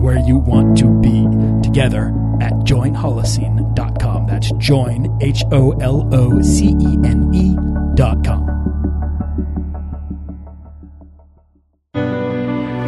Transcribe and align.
where 0.00 0.18
you 0.18 0.38
want 0.38 0.78
to 0.78 0.88
be 1.00 1.26
together 1.62 2.08
at 2.40 2.52
joinholocene.com. 2.64 4.26
That's 4.26 4.50
join, 4.52 5.18
H 5.20 5.44
O 5.52 5.72
L 5.72 6.08
O 6.12 6.40
C 6.42 6.68
E 6.80 6.98
N 7.04 7.30
E.com. 7.34 8.60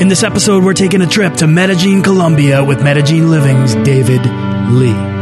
In 0.01 0.09
this 0.09 0.25
episode, 0.25 0.65
we're 0.65 0.75
taking 0.75 1.03
a 1.03 1.07
trip 1.07 1.35
to 1.35 1.47
Medellin, 1.47 2.03
Colombia 2.03 2.65
with 2.65 2.83
Medellin 2.83 3.31
Living's 3.31 3.75
David 3.87 4.25
Lee. 4.73 5.22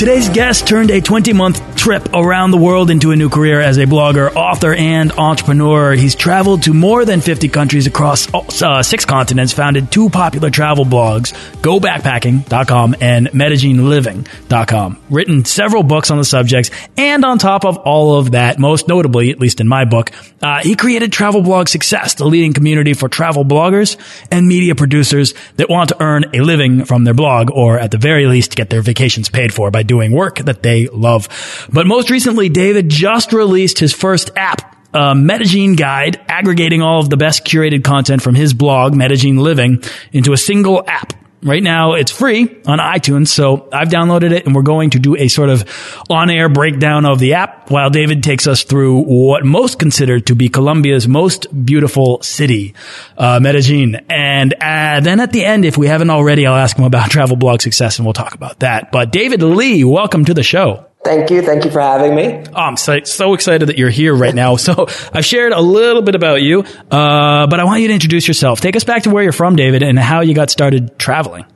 Today's 0.00 0.30
guest 0.30 0.66
turned 0.66 0.90
a 0.90 1.02
20 1.02 1.34
month 1.34 1.76
trip 1.76 2.08
around 2.14 2.52
the 2.52 2.56
world 2.56 2.88
into 2.88 3.10
a 3.10 3.16
new 3.16 3.28
career 3.28 3.60
as 3.60 3.76
a 3.76 3.84
blogger, 3.84 4.34
author, 4.34 4.72
and 4.72 5.12
entrepreneur. 5.12 5.92
He's 5.92 6.14
traveled 6.14 6.62
to 6.62 6.72
more 6.72 7.04
than 7.04 7.20
50 7.20 7.50
countries 7.50 7.86
across 7.86 8.26
uh, 8.62 8.82
six 8.82 9.04
continents, 9.04 9.52
founded 9.52 9.92
two 9.92 10.08
popular 10.08 10.48
travel 10.48 10.86
blogs, 10.86 11.34
GoBackpacking.com 11.60 12.96
and 13.02 13.28
MedellinLiving.com, 13.28 15.02
written 15.10 15.44
several 15.44 15.82
books 15.82 16.10
on 16.10 16.16
the 16.16 16.24
subjects, 16.24 16.70
and 16.96 17.22
on 17.22 17.36
top 17.36 17.66
of 17.66 17.76
all 17.76 18.18
of 18.18 18.30
that, 18.30 18.58
most 18.58 18.88
notably, 18.88 19.30
at 19.30 19.38
least 19.38 19.60
in 19.60 19.68
my 19.68 19.84
book, 19.84 20.12
uh, 20.40 20.62
he 20.62 20.76
created 20.76 21.12
Travel 21.12 21.42
Blog 21.42 21.68
Success, 21.68 22.14
the 22.14 22.24
leading 22.24 22.54
community 22.54 22.94
for 22.94 23.10
travel 23.10 23.44
bloggers 23.44 23.98
and 24.30 24.48
media 24.48 24.74
producers 24.74 25.34
that 25.56 25.68
want 25.68 25.90
to 25.90 26.02
earn 26.02 26.24
a 26.32 26.40
living 26.40 26.86
from 26.86 27.04
their 27.04 27.12
blog, 27.12 27.50
or 27.50 27.78
at 27.78 27.90
the 27.90 27.98
very 27.98 28.24
least, 28.26 28.56
get 28.56 28.70
their 28.70 28.80
vacations 28.80 29.28
paid 29.28 29.52
for 29.52 29.70
by 29.70 29.82
doing 29.90 30.12
work 30.12 30.36
that 30.36 30.62
they 30.62 30.86
love. 30.86 31.28
But 31.72 31.84
most 31.84 32.10
recently, 32.10 32.48
David 32.48 32.88
just 32.88 33.32
released 33.32 33.80
his 33.80 33.92
first 33.92 34.30
app, 34.36 34.76
a 34.94 35.16
Medellin 35.16 35.74
guide 35.74 36.20
aggregating 36.28 36.80
all 36.80 37.00
of 37.00 37.10
the 37.10 37.16
best 37.16 37.44
curated 37.44 37.82
content 37.82 38.22
from 38.22 38.36
his 38.36 38.54
blog, 38.54 38.94
Medellin 38.94 39.38
Living, 39.38 39.82
into 40.12 40.32
a 40.32 40.36
single 40.36 40.84
app. 40.86 41.12
Right 41.42 41.62
now, 41.62 41.94
it's 41.94 42.10
free 42.10 42.42
on 42.66 42.78
iTunes, 42.78 43.28
so 43.28 43.66
I've 43.72 43.88
downloaded 43.88 44.30
it 44.32 44.44
and 44.44 44.54
we're 44.54 44.60
going 44.60 44.90
to 44.90 44.98
do 44.98 45.16
a 45.16 45.28
sort 45.28 45.48
of 45.48 45.64
on-air 46.10 46.50
breakdown 46.50 47.06
of 47.06 47.18
the 47.18 47.32
app 47.34 47.70
while 47.70 47.88
David 47.88 48.22
takes 48.22 48.46
us 48.46 48.62
through 48.62 49.04
what 49.04 49.42
most 49.42 49.78
considered 49.78 50.26
to 50.26 50.34
be 50.34 50.50
Colombia's 50.50 51.08
most 51.08 51.46
beautiful 51.64 52.20
city, 52.20 52.74
uh, 53.16 53.40
Medellin. 53.40 54.04
And 54.10 54.52
uh, 54.52 55.00
then 55.00 55.18
at 55.18 55.32
the 55.32 55.42
end, 55.42 55.64
if 55.64 55.78
we 55.78 55.86
haven't 55.86 56.10
already, 56.10 56.46
I'll 56.46 56.56
ask 56.56 56.76
him 56.76 56.84
about 56.84 57.10
travel 57.10 57.36
blog 57.36 57.62
success 57.62 57.98
and 57.98 58.04
we'll 58.04 58.12
talk 58.12 58.34
about 58.34 58.58
that. 58.58 58.92
But 58.92 59.10
David 59.10 59.42
Lee, 59.42 59.82
welcome 59.82 60.26
to 60.26 60.34
the 60.34 60.42
show. 60.42 60.89
Thank 61.02 61.30
you. 61.30 61.40
Thank 61.40 61.64
you 61.64 61.70
for 61.70 61.80
having 61.80 62.14
me. 62.14 62.44
Oh, 62.54 62.60
I'm 62.60 62.76
so, 62.76 63.00
so, 63.04 63.32
excited 63.32 63.68
that 63.70 63.78
you're 63.78 63.88
here 63.90 64.14
right 64.14 64.34
now. 64.34 64.56
So 64.56 64.86
I've 65.14 65.24
shared 65.24 65.52
a 65.52 65.60
little 65.60 66.02
bit 66.02 66.14
about 66.14 66.42
you, 66.42 66.60
uh, 66.90 67.46
but 67.46 67.58
I 67.58 67.64
want 67.64 67.80
you 67.80 67.88
to 67.88 67.94
introduce 67.94 68.28
yourself. 68.28 68.60
Take 68.60 68.76
us 68.76 68.84
back 68.84 69.04
to 69.04 69.10
where 69.10 69.22
you're 69.22 69.32
from, 69.32 69.56
David, 69.56 69.82
and 69.82 69.98
how 69.98 70.20
you 70.20 70.34
got 70.34 70.50
started 70.50 70.98
traveling. 70.98 71.46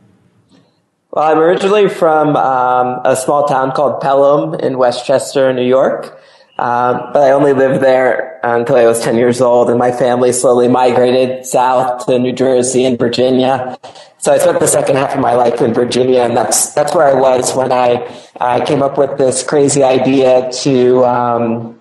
Well, 1.10 1.30
I'm 1.30 1.38
originally 1.38 1.88
from 1.88 2.34
um, 2.36 3.00
a 3.04 3.14
small 3.14 3.46
town 3.46 3.72
called 3.72 4.00
Pelham 4.00 4.54
in 4.54 4.78
Westchester, 4.78 5.52
New 5.52 5.66
York. 5.66 6.18
Um, 6.58 7.10
but 7.12 7.22
I 7.22 7.32
only 7.32 7.52
lived 7.52 7.82
there 7.82 8.40
until 8.42 8.76
I 8.76 8.86
was 8.86 9.00
10 9.02 9.16
years 9.16 9.40
old, 9.40 9.70
and 9.70 9.78
my 9.78 9.92
family 9.92 10.32
slowly 10.32 10.68
migrated 10.68 11.44
south 11.44 12.06
to 12.06 12.18
New 12.18 12.32
Jersey 12.32 12.84
and 12.84 12.98
Virginia. 12.98 13.76
So 14.24 14.32
I 14.32 14.38
spent 14.38 14.58
the 14.58 14.66
second 14.66 14.96
half 14.96 15.14
of 15.14 15.20
my 15.20 15.34
life 15.34 15.60
in 15.60 15.74
Virginia, 15.74 16.22
and 16.22 16.34
that's 16.34 16.72
that's 16.72 16.94
where 16.94 17.06
I 17.06 17.12
was 17.12 17.54
when 17.54 17.70
I 17.70 18.10
I 18.40 18.64
came 18.64 18.80
up 18.82 18.96
with 18.96 19.18
this 19.18 19.42
crazy 19.42 19.82
idea 19.82 20.50
to 20.62 21.04
um, 21.04 21.78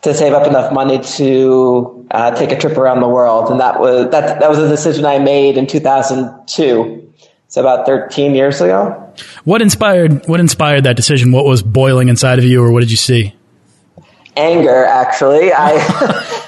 to 0.00 0.14
save 0.14 0.32
up 0.32 0.46
enough 0.46 0.72
money 0.72 0.98
to 0.98 2.06
uh, 2.10 2.30
take 2.30 2.52
a 2.52 2.58
trip 2.58 2.78
around 2.78 3.00
the 3.00 3.08
world, 3.08 3.50
and 3.50 3.60
that 3.60 3.80
was 3.80 4.10
that 4.12 4.40
that 4.40 4.48
was 4.48 4.60
a 4.60 4.66
decision 4.66 5.04
I 5.04 5.18
made 5.18 5.58
in 5.58 5.66
2002. 5.66 7.12
So 7.48 7.60
about 7.60 7.84
13 7.84 8.34
years 8.34 8.62
ago. 8.62 9.12
What 9.44 9.60
inspired 9.60 10.26
what 10.26 10.40
inspired 10.40 10.84
that 10.84 10.96
decision? 10.96 11.32
What 11.32 11.44
was 11.44 11.62
boiling 11.62 12.08
inside 12.08 12.38
of 12.38 12.46
you, 12.46 12.64
or 12.64 12.72
what 12.72 12.80
did 12.80 12.90
you 12.90 12.96
see? 12.96 13.34
anger 14.36 14.84
actually 14.84 15.52
i 15.52 15.70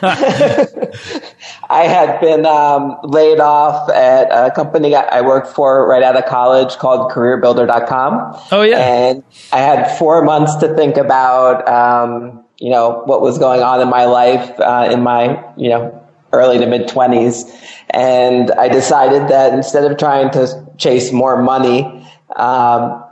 i 1.70 1.84
had 1.84 2.20
been 2.20 2.46
um, 2.46 2.96
laid 3.02 3.40
off 3.40 3.88
at 3.90 4.28
a 4.30 4.50
company 4.52 4.94
i 4.94 5.20
worked 5.20 5.48
for 5.48 5.86
right 5.88 6.02
out 6.02 6.16
of 6.16 6.24
college 6.26 6.76
called 6.76 7.10
careerbuilder.com 7.10 8.36
oh 8.52 8.62
yeah. 8.62 8.78
And 8.78 9.24
i 9.52 9.58
had 9.58 9.96
four 9.98 10.22
months 10.22 10.54
to 10.56 10.74
think 10.74 10.96
about 10.96 11.66
um, 11.68 12.44
you 12.58 12.70
know 12.70 13.02
what 13.06 13.20
was 13.20 13.38
going 13.38 13.62
on 13.62 13.80
in 13.80 13.88
my 13.88 14.04
life 14.04 14.58
uh, 14.60 14.88
in 14.90 15.02
my 15.02 15.42
you 15.56 15.68
know 15.68 16.02
early 16.32 16.58
to 16.58 16.66
mid 16.66 16.88
20s 16.88 17.50
and 17.90 18.50
i 18.52 18.68
decided 18.68 19.28
that 19.28 19.54
instead 19.54 19.90
of 19.90 19.96
trying 19.96 20.30
to 20.30 20.66
chase 20.76 21.12
more 21.12 21.40
money 21.42 21.84
um, 22.36 23.04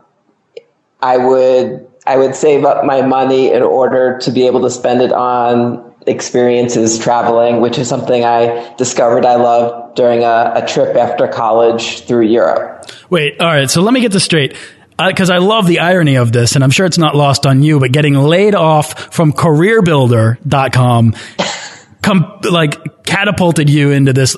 i 1.01 1.17
would 1.17 1.87
I 2.07 2.19
would 2.19 2.35
save 2.35 2.65
up 2.65 2.85
my 2.85 3.03
money 3.03 3.51
in 3.51 3.63
order 3.63 4.19
to 4.19 4.31
be 4.31 4.47
able 4.47 4.61
to 4.63 4.71
spend 4.71 5.01
it 5.01 5.13
on 5.13 5.84
experiences 6.07 6.99
traveling, 6.99 7.61
which 7.61 7.79
is 7.79 7.89
something 7.89 8.25
I 8.25 8.75
discovered 8.77 9.25
I 9.25 9.37
love 9.37 9.95
during 9.95 10.23
a, 10.23 10.53
a 10.57 10.67
trip 10.67 10.97
after 10.97 11.29
college 11.29 12.01
through 12.01 12.27
Europe. 12.27 12.91
Wait, 13.11 13.41
all 13.41 13.47
right. 13.47 13.71
So 13.71 13.83
let 13.83 13.95
me 13.95 14.01
get 14.01 14.13
this 14.13 14.25
straight 14.25 14.57
because 14.99 15.31
uh, 15.31 15.35
I 15.35 15.39
love 15.39 15.67
the 15.67 15.81
irony 15.81 16.17
of 16.17 16.33
this, 16.33 16.55
and 16.55 16.65
I'm 16.65 16.71
sure 16.71 16.87
it's 16.87 16.99
not 16.99 17.17
lost 17.17 17.47
on 17.47 17.63
you, 17.63 17.81
but 17.81 17.93
getting 17.93 18.15
laid 18.15 18.55
off 18.55 19.15
from 19.15 19.33
careerbuilder.com 19.33 21.15
com- 22.05 22.41
like 22.51 23.05
catapulted 23.05 23.69
you 23.69 23.91
into 23.91 24.13
this 24.13 24.37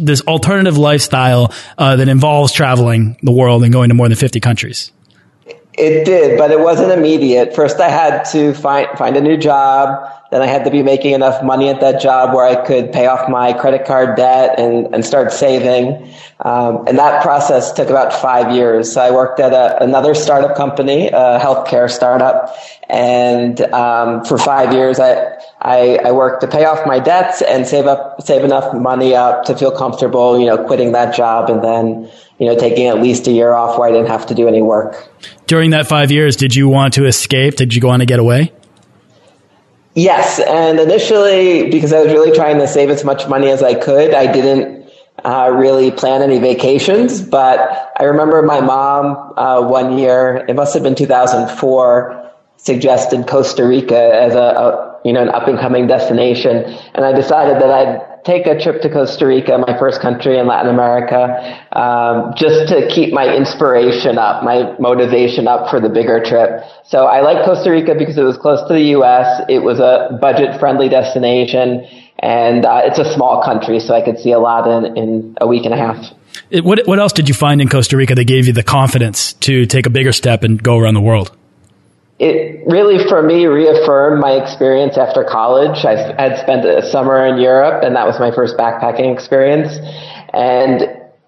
this 0.00 0.20
alternative 0.22 0.76
lifestyle 0.76 1.52
uh, 1.78 1.96
that 1.96 2.08
involves 2.08 2.52
traveling 2.52 3.16
the 3.22 3.32
world 3.32 3.62
and 3.62 3.72
going 3.72 3.88
to 3.88 3.94
more 3.94 4.08
than 4.08 4.16
50 4.16 4.40
countries. 4.40 4.92
It 5.76 6.04
did, 6.04 6.38
but 6.38 6.50
it 6.52 6.60
wasn't 6.60 6.92
immediate. 6.92 7.54
First, 7.54 7.80
I 7.80 7.88
had 7.88 8.24
to 8.32 8.54
find 8.54 8.88
find 8.98 9.16
a 9.16 9.20
new 9.20 9.36
job. 9.36 10.08
Then 10.34 10.42
I 10.42 10.46
had 10.46 10.64
to 10.64 10.70
be 10.70 10.82
making 10.82 11.12
enough 11.12 11.44
money 11.44 11.68
at 11.68 11.80
that 11.80 12.02
job 12.02 12.34
where 12.34 12.44
I 12.44 12.56
could 12.66 12.92
pay 12.92 13.06
off 13.06 13.30
my 13.30 13.52
credit 13.52 13.86
card 13.86 14.16
debt 14.16 14.58
and, 14.58 14.92
and 14.92 15.04
start 15.04 15.32
saving. 15.32 16.12
Um, 16.40 16.88
and 16.88 16.98
that 16.98 17.22
process 17.22 17.72
took 17.72 17.88
about 17.88 18.12
five 18.12 18.52
years. 18.52 18.92
So 18.92 19.00
I 19.00 19.12
worked 19.12 19.38
at 19.38 19.52
a, 19.52 19.80
another 19.80 20.12
startup 20.12 20.56
company, 20.56 21.06
a 21.06 21.38
healthcare 21.38 21.88
startup. 21.88 22.52
And 22.88 23.60
um, 23.72 24.24
for 24.24 24.36
five 24.36 24.72
years, 24.72 24.98
I, 24.98 25.38
I, 25.60 26.00
I 26.04 26.10
worked 26.10 26.40
to 26.40 26.48
pay 26.48 26.64
off 26.64 26.84
my 26.84 26.98
debts 26.98 27.40
and 27.40 27.64
save 27.64 27.86
up, 27.86 28.20
save 28.20 28.42
enough 28.42 28.74
money 28.74 29.14
up 29.14 29.44
to 29.44 29.56
feel 29.56 29.70
comfortable, 29.70 30.40
you 30.40 30.46
know, 30.46 30.66
quitting 30.66 30.90
that 30.92 31.14
job 31.14 31.48
and 31.48 31.62
then, 31.62 32.10
you 32.38 32.46
know, 32.46 32.58
taking 32.58 32.88
at 32.88 33.00
least 33.00 33.28
a 33.28 33.30
year 33.30 33.52
off 33.52 33.78
where 33.78 33.88
I 33.88 33.92
didn't 33.92 34.08
have 34.08 34.26
to 34.26 34.34
do 34.34 34.48
any 34.48 34.62
work. 34.62 35.08
During 35.46 35.70
that 35.70 35.86
five 35.86 36.10
years, 36.10 36.34
did 36.34 36.56
you 36.56 36.68
want 36.68 36.94
to 36.94 37.06
escape? 37.06 37.54
Did 37.54 37.72
you 37.72 37.80
go 37.80 37.90
on 37.90 38.00
to 38.00 38.06
get 38.06 38.18
away? 38.18 38.52
Yes, 39.94 40.40
and 40.40 40.80
initially, 40.80 41.70
because 41.70 41.92
I 41.92 42.02
was 42.02 42.12
really 42.12 42.32
trying 42.36 42.58
to 42.58 42.66
save 42.66 42.90
as 42.90 43.04
much 43.04 43.28
money 43.28 43.48
as 43.48 43.62
I 43.62 43.74
could, 43.74 44.12
I 44.12 44.30
didn't 44.30 44.90
uh, 45.24 45.52
really 45.54 45.92
plan 45.92 46.20
any 46.20 46.38
vacations. 46.38 47.22
But 47.22 47.92
I 47.96 48.04
remember 48.04 48.42
my 48.42 48.60
mom 48.60 49.34
uh, 49.36 49.62
one 49.62 49.96
year, 49.96 50.44
it 50.48 50.56
must 50.56 50.74
have 50.74 50.82
been 50.82 50.96
2004, 50.96 52.30
suggested 52.56 53.28
Costa 53.28 53.64
Rica 53.64 54.14
as 54.14 54.34
a, 54.34 54.38
a 54.38 55.00
you 55.04 55.12
know 55.12 55.22
an 55.22 55.28
up 55.28 55.46
and 55.46 55.58
coming 55.58 55.86
destination, 55.86 56.64
and 56.94 57.04
I 57.04 57.12
decided 57.12 57.62
that 57.62 57.70
I'd 57.70 58.13
take 58.24 58.46
a 58.46 58.58
trip 58.58 58.80
to 58.82 58.90
Costa 58.90 59.26
Rica, 59.26 59.58
my 59.58 59.78
first 59.78 60.00
country 60.00 60.38
in 60.38 60.46
Latin 60.46 60.72
America, 60.72 61.38
um, 61.72 62.32
just 62.36 62.68
to 62.70 62.88
keep 62.88 63.12
my 63.12 63.34
inspiration 63.34 64.18
up, 64.18 64.42
my 64.42 64.74
motivation 64.78 65.46
up 65.46 65.70
for 65.70 65.80
the 65.80 65.88
bigger 65.88 66.22
trip. 66.24 66.64
So 66.84 67.04
I 67.04 67.20
like 67.20 67.44
Costa 67.44 67.70
Rica 67.70 67.94
because 67.94 68.16
it 68.16 68.22
was 68.22 68.38
close 68.38 68.66
to 68.66 68.74
the 68.74 68.96
U.S. 68.98 69.42
It 69.48 69.60
was 69.60 69.78
a 69.78 70.18
budget-friendly 70.20 70.88
destination, 70.88 71.86
and 72.18 72.64
uh, 72.64 72.82
it's 72.84 72.98
a 72.98 73.12
small 73.14 73.42
country, 73.44 73.78
so 73.78 73.94
I 73.94 74.02
could 74.02 74.18
see 74.18 74.32
a 74.32 74.38
lot 74.38 74.66
in, 74.66 74.96
in 74.96 75.36
a 75.40 75.46
week 75.46 75.66
and 75.66 75.74
a 75.74 75.76
half. 75.76 76.02
It, 76.50 76.64
what, 76.64 76.86
what 76.86 76.98
else 76.98 77.12
did 77.12 77.28
you 77.28 77.34
find 77.34 77.60
in 77.60 77.68
Costa 77.68 77.96
Rica 77.96 78.14
that 78.14 78.24
gave 78.24 78.46
you 78.46 78.52
the 78.52 78.62
confidence 78.62 79.34
to 79.34 79.66
take 79.66 79.86
a 79.86 79.90
bigger 79.90 80.12
step 80.12 80.42
and 80.42 80.62
go 80.62 80.78
around 80.78 80.94
the 80.94 81.00
world? 81.00 81.36
It 82.18 82.64
really 82.66 83.04
for 83.08 83.22
me 83.22 83.46
reaffirmed 83.46 84.20
my 84.20 84.32
experience 84.32 84.96
after 84.96 85.24
college. 85.24 85.84
I 85.84 86.14
had 86.20 86.38
spent 86.38 86.64
a 86.64 86.88
summer 86.88 87.26
in 87.26 87.40
Europe 87.40 87.82
and 87.82 87.96
that 87.96 88.06
was 88.06 88.20
my 88.20 88.30
first 88.30 88.56
backpacking 88.56 89.12
experience. 89.12 89.78
And 90.32 90.82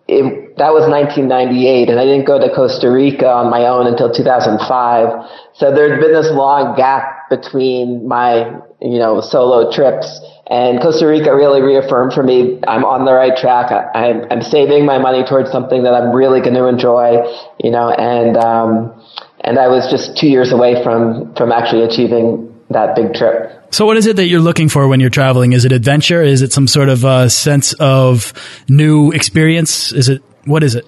it, 0.08 0.56
that 0.56 0.72
was 0.72 0.88
1998 0.88 1.90
and 1.90 1.98
I 1.98 2.04
didn't 2.04 2.24
go 2.24 2.38
to 2.38 2.54
Costa 2.54 2.90
Rica 2.90 3.28
on 3.28 3.50
my 3.50 3.66
own 3.66 3.88
until 3.88 4.12
2005. 4.12 5.28
So 5.54 5.74
there'd 5.74 6.00
been 6.00 6.12
this 6.12 6.30
long 6.30 6.76
gap 6.76 7.28
between 7.30 8.06
my, 8.06 8.54
you 8.80 9.00
know, 9.00 9.20
solo 9.20 9.72
trips 9.72 10.20
and 10.46 10.80
Costa 10.80 11.08
Rica 11.08 11.34
really 11.34 11.60
reaffirmed 11.62 12.12
for 12.12 12.22
me 12.22 12.60
I'm 12.68 12.84
on 12.84 13.04
the 13.04 13.12
right 13.12 13.36
track. 13.36 13.72
I, 13.72 14.06
am 14.06 14.26
I'm 14.30 14.42
saving 14.42 14.86
my 14.86 14.98
money 14.98 15.24
towards 15.24 15.50
something 15.50 15.82
that 15.82 15.94
I'm 15.94 16.14
really 16.14 16.40
going 16.40 16.54
to 16.54 16.66
enjoy, 16.66 17.26
you 17.58 17.72
know, 17.72 17.90
and, 17.90 18.36
um, 18.36 19.02
and 19.40 19.58
I 19.58 19.68
was 19.68 19.90
just 19.90 20.16
two 20.16 20.28
years 20.28 20.52
away 20.52 20.82
from 20.82 21.34
from 21.34 21.52
actually 21.52 21.82
achieving 21.82 22.52
that 22.70 22.96
big 22.96 23.14
trip. 23.14 23.52
So, 23.70 23.86
what 23.86 23.96
is 23.96 24.06
it 24.06 24.16
that 24.16 24.26
you're 24.26 24.40
looking 24.40 24.68
for 24.68 24.88
when 24.88 25.00
you're 25.00 25.10
traveling? 25.10 25.52
Is 25.52 25.64
it 25.64 25.72
adventure? 25.72 26.22
Is 26.22 26.42
it 26.42 26.52
some 26.52 26.66
sort 26.66 26.88
of 26.88 27.04
uh, 27.04 27.28
sense 27.28 27.72
of 27.74 28.32
new 28.68 29.12
experience? 29.12 29.92
Is 29.92 30.08
it 30.08 30.22
what 30.44 30.62
is 30.62 30.74
it? 30.74 30.86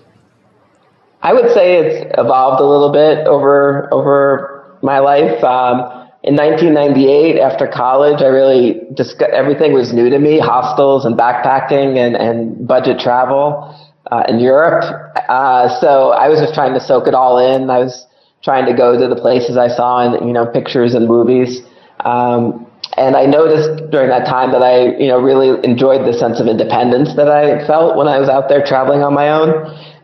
I 1.23 1.33
would 1.33 1.53
say 1.53 1.79
it's 1.79 2.15
evolved 2.17 2.61
a 2.61 2.67
little 2.67 2.93
bit 2.93 3.27
over 3.27 3.93
over 3.93 4.79
my 4.83 5.01
life. 5.01 5.43
Um, 5.43 5.95
in 6.25 6.35
1998, 6.35 7.39
after 7.39 7.67
college, 7.67 8.23
I 8.23 8.27
really 8.27 8.81
just 8.95 9.21
everything 9.23 9.73
was 9.73 9.93
new 9.93 10.11
to 10.11 10.19
me: 10.19 10.39
hostels 10.39 11.05
and 11.05 11.17
backpacking 11.17 11.97
and 11.97 12.17
and 12.17 12.67
budget 12.67 13.01
travel 13.01 13.75
uh, 14.11 14.25
in 14.29 14.41
Europe. 14.41 14.85
Uh, 15.29 15.69
so 15.81 16.11
I 16.11 16.29
was 16.29 16.41
just 16.41 16.55
trying 16.55 16.75
to 16.75 16.81
soak 16.81 17.07
it 17.09 17.15
all 17.15 17.39
in. 17.39 17.71
I 17.71 17.79
was 17.79 18.07
trying 18.43 18.67
to 18.67 18.73
go 18.73 18.99
to 18.99 19.09
the 19.09 19.21
places 19.21 19.57
I 19.57 19.69
saw 19.69 20.05
in 20.07 20.27
you 20.27 20.33
know 20.33 20.47
pictures 20.47 20.95
and 20.95 21.07
movies. 21.07 21.63
Um, 22.05 22.67
and 22.97 23.17
I 23.17 23.27
noticed 23.27 23.91
during 23.91 24.09
that 24.09 24.27
time 24.27 24.51
that 24.53 24.63
I, 24.63 24.97
you 24.99 25.09
know, 25.09 25.21
really 25.21 25.63
enjoyed 25.65 26.07
the 26.07 26.13
sense 26.13 26.41
of 26.41 26.47
independence 26.47 27.15
that 27.15 27.29
I 27.29 27.65
felt 27.67 27.97
when 27.97 28.09
I 28.09 28.19
was 28.19 28.29
out 28.29 28.49
there 28.49 28.65
traveling 28.65 29.03
on 29.03 29.15
my 29.15 29.29
own. 29.29 29.51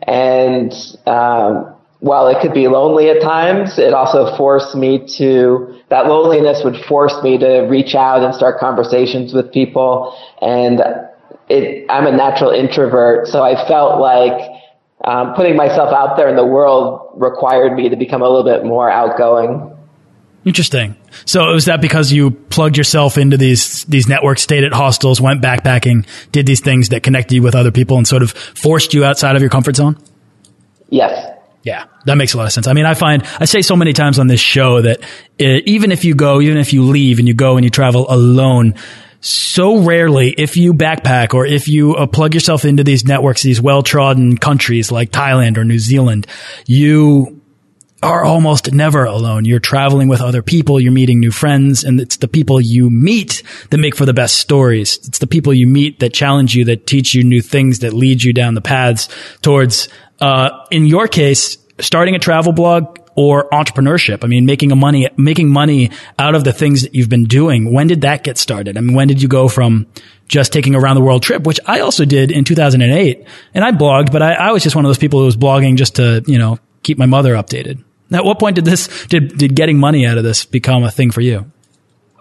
And 0.03 0.71
um, 1.05 1.75
while 1.99 2.27
it 2.27 2.39
could 2.41 2.53
be 2.53 2.67
lonely 2.67 3.09
at 3.09 3.21
times, 3.21 3.79
it 3.79 3.93
also 3.93 4.35
forced 4.37 4.75
me 4.75 5.05
to, 5.17 5.75
that 5.89 6.07
loneliness 6.07 6.61
would 6.63 6.77
force 6.85 7.21
me 7.23 7.37
to 7.39 7.61
reach 7.61 7.95
out 7.95 8.23
and 8.23 8.33
start 8.33 8.59
conversations 8.59 9.33
with 9.33 9.51
people. 9.51 10.15
And 10.41 10.81
it, 11.49 11.85
I'm 11.89 12.07
a 12.07 12.15
natural 12.15 12.51
introvert, 12.51 13.27
so 13.27 13.43
I 13.43 13.67
felt 13.67 13.99
like 13.99 14.51
um, 15.03 15.33
putting 15.33 15.55
myself 15.55 15.93
out 15.93 16.17
there 16.17 16.29
in 16.29 16.35
the 16.35 16.45
world 16.45 17.04
required 17.15 17.75
me 17.75 17.89
to 17.89 17.95
become 17.95 18.21
a 18.21 18.29
little 18.29 18.43
bit 18.43 18.65
more 18.65 18.89
outgoing. 18.89 19.71
Interesting. 20.45 20.95
So 21.25 21.51
was 21.53 21.65
that 21.65 21.81
because 21.81 22.11
you 22.11 22.29
plugged 22.29 22.77
yourself 22.77 23.17
into 23.17 23.35
these 23.35 23.83
these 23.85 24.07
networks, 24.07 24.43
stayed 24.43 24.63
at 24.63 24.73
hostels, 24.73 25.19
went 25.19 25.41
backpacking, 25.41 26.05
did 26.31 26.45
these 26.45 26.59
things 26.59 26.89
that 26.89 27.01
connected 27.01 27.35
you 27.35 27.41
with 27.41 27.55
other 27.55 27.71
people, 27.71 27.97
and 27.97 28.07
sort 28.07 28.21
of 28.21 28.31
forced 28.31 28.93
you 28.93 29.03
outside 29.03 29.35
of 29.35 29.41
your 29.41 29.49
comfort 29.49 29.75
zone? 29.75 29.97
Yes. 30.89 31.31
Yeah, 31.63 31.85
that 32.05 32.13
makes 32.13 32.35
a 32.35 32.37
lot 32.37 32.45
of 32.45 32.51
sense. 32.51 32.67
I 32.67 32.73
mean, 32.73 32.85
I 32.85 32.93
find 32.93 33.23
I 33.39 33.45
say 33.45 33.63
so 33.63 33.75
many 33.75 33.91
times 33.91 34.19
on 34.19 34.27
this 34.27 34.39
show 34.39 34.83
that 34.83 34.99
it, 35.39 35.67
even 35.67 35.91
if 35.91 36.05
you 36.05 36.13
go, 36.13 36.39
even 36.39 36.57
if 36.57 36.73
you 36.73 36.83
leave 36.83 37.17
and 37.17 37.27
you 37.27 37.33
go 37.33 37.57
and 37.57 37.63
you 37.63 37.71
travel 37.71 38.05
alone, 38.07 38.75
so 39.25 39.79
rarely 39.79 40.29
if 40.29 40.55
you 40.55 40.73
backpack 40.73 41.33
or 41.33 41.47
if 41.47 41.67
you 41.67 41.95
uh, 41.95 42.05
plug 42.05 42.35
yourself 42.35 42.63
into 42.63 42.83
these 42.83 43.05
networks, 43.05 43.41
these 43.41 43.59
well 43.59 43.81
trodden 43.81 44.37
countries 44.37 44.91
like 44.91 45.09
Thailand 45.09 45.57
or 45.57 45.63
New 45.63 45.79
Zealand, 45.79 46.27
you 46.67 47.41
are 48.03 48.23
almost 48.23 48.71
never 48.71 49.05
alone. 49.05 49.45
You're 49.45 49.59
traveling 49.59 50.07
with 50.07 50.21
other 50.21 50.43
people. 50.43 50.79
You're 50.79 50.91
meeting 50.91 51.19
new 51.19 51.31
friends 51.31 51.83
and 51.83 51.99
it's 51.99 52.17
the 52.17 52.27
people 52.27 52.61
you 52.61 52.91
meet 52.91 53.41
that 53.71 53.79
make 53.79 53.95
for 53.95 54.05
the 54.05 54.13
best 54.13 54.35
stories. 54.35 54.99
It's 55.07 55.17
the 55.17 55.27
people 55.27 55.53
you 55.53 55.65
meet 55.65 55.99
that 56.01 56.13
challenge 56.13 56.55
you, 56.55 56.65
that 56.65 56.85
teach 56.85 57.15
you 57.15 57.23
new 57.23 57.41
things, 57.41 57.79
that 57.79 57.93
lead 57.93 58.21
you 58.21 58.31
down 58.31 58.53
the 58.53 58.61
paths 58.61 59.09
towards, 59.41 59.89
uh, 60.19 60.65
in 60.69 60.85
your 60.85 61.07
case, 61.07 61.57
starting 61.79 62.13
a 62.13 62.19
travel 62.19 62.53
blog, 62.53 62.99
or 63.15 63.49
entrepreneurship? 63.49 64.23
I 64.23 64.27
mean, 64.27 64.45
making 64.45 64.71
a 64.71 64.75
money, 64.75 65.09
making 65.17 65.49
money 65.49 65.91
out 66.19 66.35
of 66.35 66.43
the 66.43 66.53
things 66.53 66.83
that 66.83 66.93
you've 66.93 67.09
been 67.09 67.25
doing. 67.25 67.73
When 67.73 67.87
did 67.87 68.01
that 68.01 68.23
get 68.23 68.37
started? 68.37 68.77
I 68.77 68.81
mean, 68.81 68.95
when 68.95 69.07
did 69.07 69.21
you 69.21 69.27
go 69.27 69.47
from 69.47 69.87
just 70.27 70.51
taking 70.51 70.75
a 70.75 70.79
round 70.79 70.97
the 70.97 71.01
world 71.01 71.23
trip, 71.23 71.43
which 71.43 71.59
I 71.65 71.79
also 71.81 72.05
did 72.05 72.31
in 72.31 72.43
2008 72.43 73.25
and 73.53 73.63
I 73.63 73.71
blogged, 73.71 74.11
but 74.11 74.21
I, 74.21 74.33
I 74.33 74.51
was 74.51 74.63
just 74.63 74.75
one 74.75 74.85
of 74.85 74.89
those 74.89 74.97
people 74.97 75.19
who 75.19 75.25
was 75.25 75.37
blogging 75.37 75.77
just 75.77 75.95
to, 75.95 76.23
you 76.25 76.37
know, 76.37 76.59
keep 76.83 76.97
my 76.97 77.05
mother 77.05 77.33
updated. 77.35 77.83
At 78.11 78.23
what 78.23 78.39
point 78.39 78.55
did 78.55 78.65
this, 78.65 79.05
did, 79.07 79.37
did 79.37 79.55
getting 79.55 79.77
money 79.79 80.05
out 80.05 80.17
of 80.17 80.23
this 80.23 80.45
become 80.45 80.83
a 80.83 80.91
thing 80.91 81.11
for 81.11 81.21
you? 81.21 81.51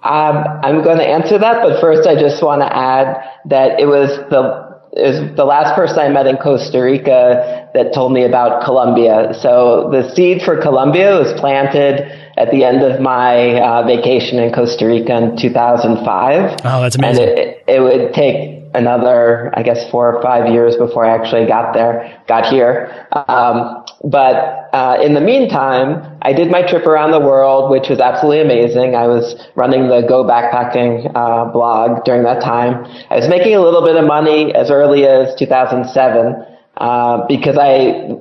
Um, 0.03 0.45
I'm 0.63 0.83
going 0.85 0.99
to 0.99 1.05
answer 1.05 1.39
that, 1.39 1.63
but 1.63 1.81
first 1.81 2.07
I 2.07 2.15
just 2.21 2.43
want 2.43 2.61
to 2.61 2.71
add 2.71 3.25
that 3.47 3.81
it 3.81 3.87
was 3.87 4.11
the 4.29 4.64
is 4.97 5.35
the 5.37 5.45
last 5.45 5.75
person 5.75 5.99
I 5.99 6.09
met 6.09 6.27
in 6.27 6.37
Costa 6.37 6.81
Rica 6.81 7.69
that 7.75 7.93
told 7.93 8.13
me 8.13 8.25
about 8.25 8.63
Colombia. 8.65 9.35
So 9.41 9.91
the 9.91 10.15
seed 10.15 10.43
for 10.43 10.61
Colombia 10.61 11.19
was 11.19 11.33
planted 11.41 12.01
at 12.37 12.51
the 12.51 12.65
end 12.65 12.83
of 12.83 13.01
my 13.01 13.61
uh, 13.61 13.87
vacation 13.87 14.39
in 14.39 14.53
Costa 14.53 14.87
Rica 14.87 15.17
in 15.17 15.37
2005. 15.37 16.61
Oh, 16.65 16.83
that's 16.83 16.97
amazing. 16.97 17.29
And 17.29 17.39
it, 17.39 17.65
it 17.67 17.81
would 17.81 18.15
take 18.15 18.54
another, 18.75 19.53
I 19.55 19.63
guess, 19.63 19.91
four 19.91 20.15
or 20.15 20.23
five 20.23 20.53
years 20.53 20.77
before 20.77 21.07
I 21.07 21.15
actually 21.15 21.47
got 21.47 21.75
there, 21.75 22.23
got 22.27 22.47
here. 22.47 23.07
Um, 23.13 23.85
but 24.05 24.69
uh, 24.75 24.99
in 25.03 25.15
the 25.15 25.21
meantime, 25.21 26.19
I 26.23 26.33
did 26.33 26.51
my 26.51 26.63
trip 26.63 26.87
around 26.87 27.13
the 27.13 27.21
world, 27.21 27.71
which 27.71 27.89
was 27.89 28.01
absolutely 28.01 28.43
amazing. 28.43 28.95
I 28.95 29.07
was 29.07 29.35
running 29.55 29.89
the 29.89 30.03
Go 30.03 30.25
Backpacking 30.25 31.11
uh, 31.15 31.47
blog 31.53 32.05
during 32.05 32.23
that 32.25 32.43
time. 32.43 32.85
I 33.11 33.17
was 33.17 33.29
making 33.29 33.55
a 33.55 33.61
little 33.61 33.85
bit 33.85 33.97
of 33.97 34.05
money 34.05 34.55
as 34.55 34.71
early 34.71 35.07
as 35.07 35.35
2007 35.37 36.47
uh, 36.77 37.27
because 37.27 37.57
I 37.59 38.19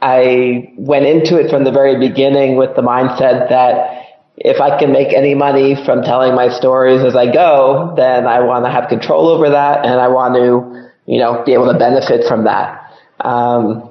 I 0.00 0.72
went 0.76 1.06
into 1.06 1.38
it 1.38 1.48
from 1.48 1.62
the 1.62 1.70
very 1.70 1.96
beginning 1.96 2.56
with 2.56 2.74
the 2.74 2.82
mindset 2.82 3.48
that 3.48 4.11
if 4.36 4.60
I 4.60 4.78
can 4.78 4.92
make 4.92 5.12
any 5.12 5.34
money 5.34 5.76
from 5.84 6.02
telling 6.02 6.34
my 6.34 6.48
stories 6.48 7.04
as 7.04 7.14
I 7.14 7.30
go, 7.32 7.92
then 7.96 8.26
I 8.26 8.40
want 8.40 8.64
to 8.64 8.70
have 8.70 8.88
control 8.88 9.28
over 9.28 9.50
that 9.50 9.84
and 9.84 10.00
I 10.00 10.08
want 10.08 10.34
to, 10.34 10.90
you 11.06 11.18
know, 11.18 11.42
be 11.44 11.52
able 11.52 11.70
to 11.72 11.78
benefit 11.78 12.26
from 12.26 12.44
that. 12.44 12.78
Um, 13.20 13.90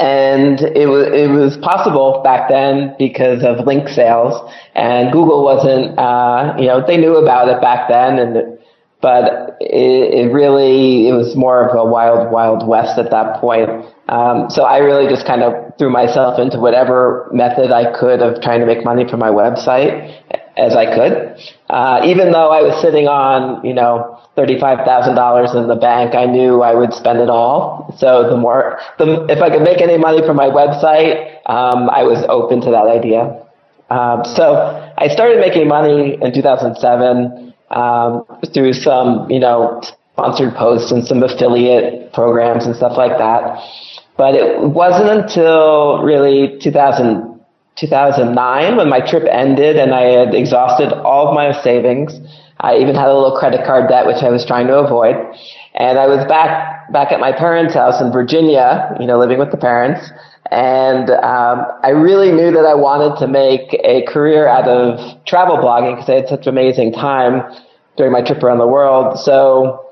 and 0.00 0.60
it 0.60 0.86
was 0.86 1.08
it 1.08 1.28
was 1.30 1.58
possible 1.58 2.22
back 2.24 2.48
then 2.48 2.94
because 2.98 3.44
of 3.44 3.66
link 3.66 3.88
sales, 3.88 4.50
and 4.74 5.12
Google 5.12 5.44
wasn't, 5.44 5.98
uh, 5.98 6.54
you 6.58 6.66
know, 6.66 6.84
they 6.86 6.96
knew 6.96 7.16
about 7.16 7.48
it 7.48 7.60
back 7.60 7.88
then, 7.88 8.18
and 8.18 8.55
but 9.00 9.56
it, 9.60 10.26
it, 10.26 10.32
really 10.32 11.08
it 11.08 11.12
was 11.12 11.36
more 11.36 11.68
of 11.68 11.76
a 11.76 11.84
wild 11.84 12.32
wild 12.32 12.66
west 12.66 12.98
at 12.98 13.10
that 13.10 13.40
point. 13.40 13.68
Um, 14.08 14.48
so 14.50 14.64
I 14.64 14.78
really 14.78 15.08
just 15.08 15.26
kind 15.26 15.42
of 15.42 15.76
threw 15.78 15.90
myself 15.90 16.38
into 16.38 16.58
whatever 16.58 17.28
method 17.32 17.72
I 17.72 17.96
could 17.98 18.22
of 18.22 18.40
trying 18.42 18.60
to 18.60 18.66
make 18.66 18.84
money 18.84 19.08
from 19.08 19.20
my 19.20 19.30
website. 19.30 20.14
as 20.56 20.74
I 20.74 20.86
could. 20.86 21.36
Uh, 21.68 22.00
even 22.06 22.32
though 22.32 22.50
I 22.50 22.62
was 22.62 22.80
sitting 22.80 23.08
on, 23.08 23.64
you 23.64 23.74
know, 23.74 24.18
$35,000 24.36 25.54
in 25.54 25.68
the 25.68 25.76
bank, 25.76 26.14
I 26.14 26.24
knew 26.24 26.62
I 26.62 26.74
would 26.74 26.94
spend 26.94 27.20
it 27.20 27.28
all. 27.28 27.94
So 27.98 28.28
the 28.28 28.36
more, 28.36 28.80
the, 28.98 29.26
if 29.28 29.42
I 29.42 29.50
could 29.50 29.62
make 29.62 29.80
any 29.80 29.98
money 29.98 30.24
from 30.26 30.36
my 30.36 30.48
website, 30.48 31.40
um, 31.48 31.90
I 31.90 32.02
was 32.04 32.24
open 32.28 32.60
to 32.62 32.70
that 32.70 32.86
idea. 32.86 33.42
Um, 33.90 34.24
so 34.24 34.92
I 34.98 35.08
started 35.08 35.40
making 35.40 35.68
money 35.68 36.18
in 36.20 36.32
2007 36.32 37.45
um, 37.70 38.24
through 38.52 38.72
some, 38.72 39.30
you 39.30 39.40
know, 39.40 39.80
sponsored 40.12 40.54
posts 40.54 40.92
and 40.92 41.06
some 41.06 41.22
affiliate 41.22 42.12
programs 42.12 42.64
and 42.64 42.74
stuff 42.74 42.96
like 42.96 43.18
that. 43.18 43.60
But 44.16 44.34
it 44.34 44.60
wasn't 44.60 45.10
until 45.10 46.02
really 46.02 46.58
2000, 46.60 47.38
2009 47.76 48.76
when 48.76 48.88
my 48.88 49.00
trip 49.00 49.24
ended 49.30 49.76
and 49.76 49.94
I 49.94 50.02
had 50.02 50.34
exhausted 50.34 50.92
all 50.92 51.28
of 51.28 51.34
my 51.34 51.52
savings. 51.62 52.18
I 52.60 52.76
even 52.78 52.94
had 52.94 53.08
a 53.08 53.14
little 53.14 53.36
credit 53.38 53.66
card 53.66 53.88
debt, 53.88 54.06
which 54.06 54.22
I 54.22 54.30
was 54.30 54.46
trying 54.46 54.66
to 54.68 54.78
avoid. 54.78 55.16
And 55.74 55.98
I 55.98 56.06
was 56.06 56.24
back, 56.26 56.75
back 56.92 57.12
at 57.12 57.20
my 57.20 57.32
parents' 57.32 57.74
house 57.74 58.00
in 58.00 58.12
Virginia, 58.12 58.96
you 59.00 59.06
know, 59.06 59.18
living 59.18 59.38
with 59.38 59.50
the 59.50 59.56
parents. 59.56 60.10
And 60.50 61.10
um, 61.10 61.66
I 61.82 61.90
really 61.90 62.30
knew 62.30 62.52
that 62.52 62.64
I 62.64 62.74
wanted 62.74 63.18
to 63.18 63.26
make 63.26 63.74
a 63.82 64.04
career 64.06 64.46
out 64.46 64.68
of 64.68 65.24
travel 65.24 65.56
blogging 65.56 65.96
because 65.96 66.08
I 66.08 66.14
had 66.14 66.28
such 66.28 66.46
an 66.46 66.50
amazing 66.50 66.92
time 66.92 67.42
during 67.96 68.12
my 68.12 68.22
trip 68.22 68.42
around 68.42 68.58
the 68.58 68.66
world. 68.66 69.18
So 69.18 69.86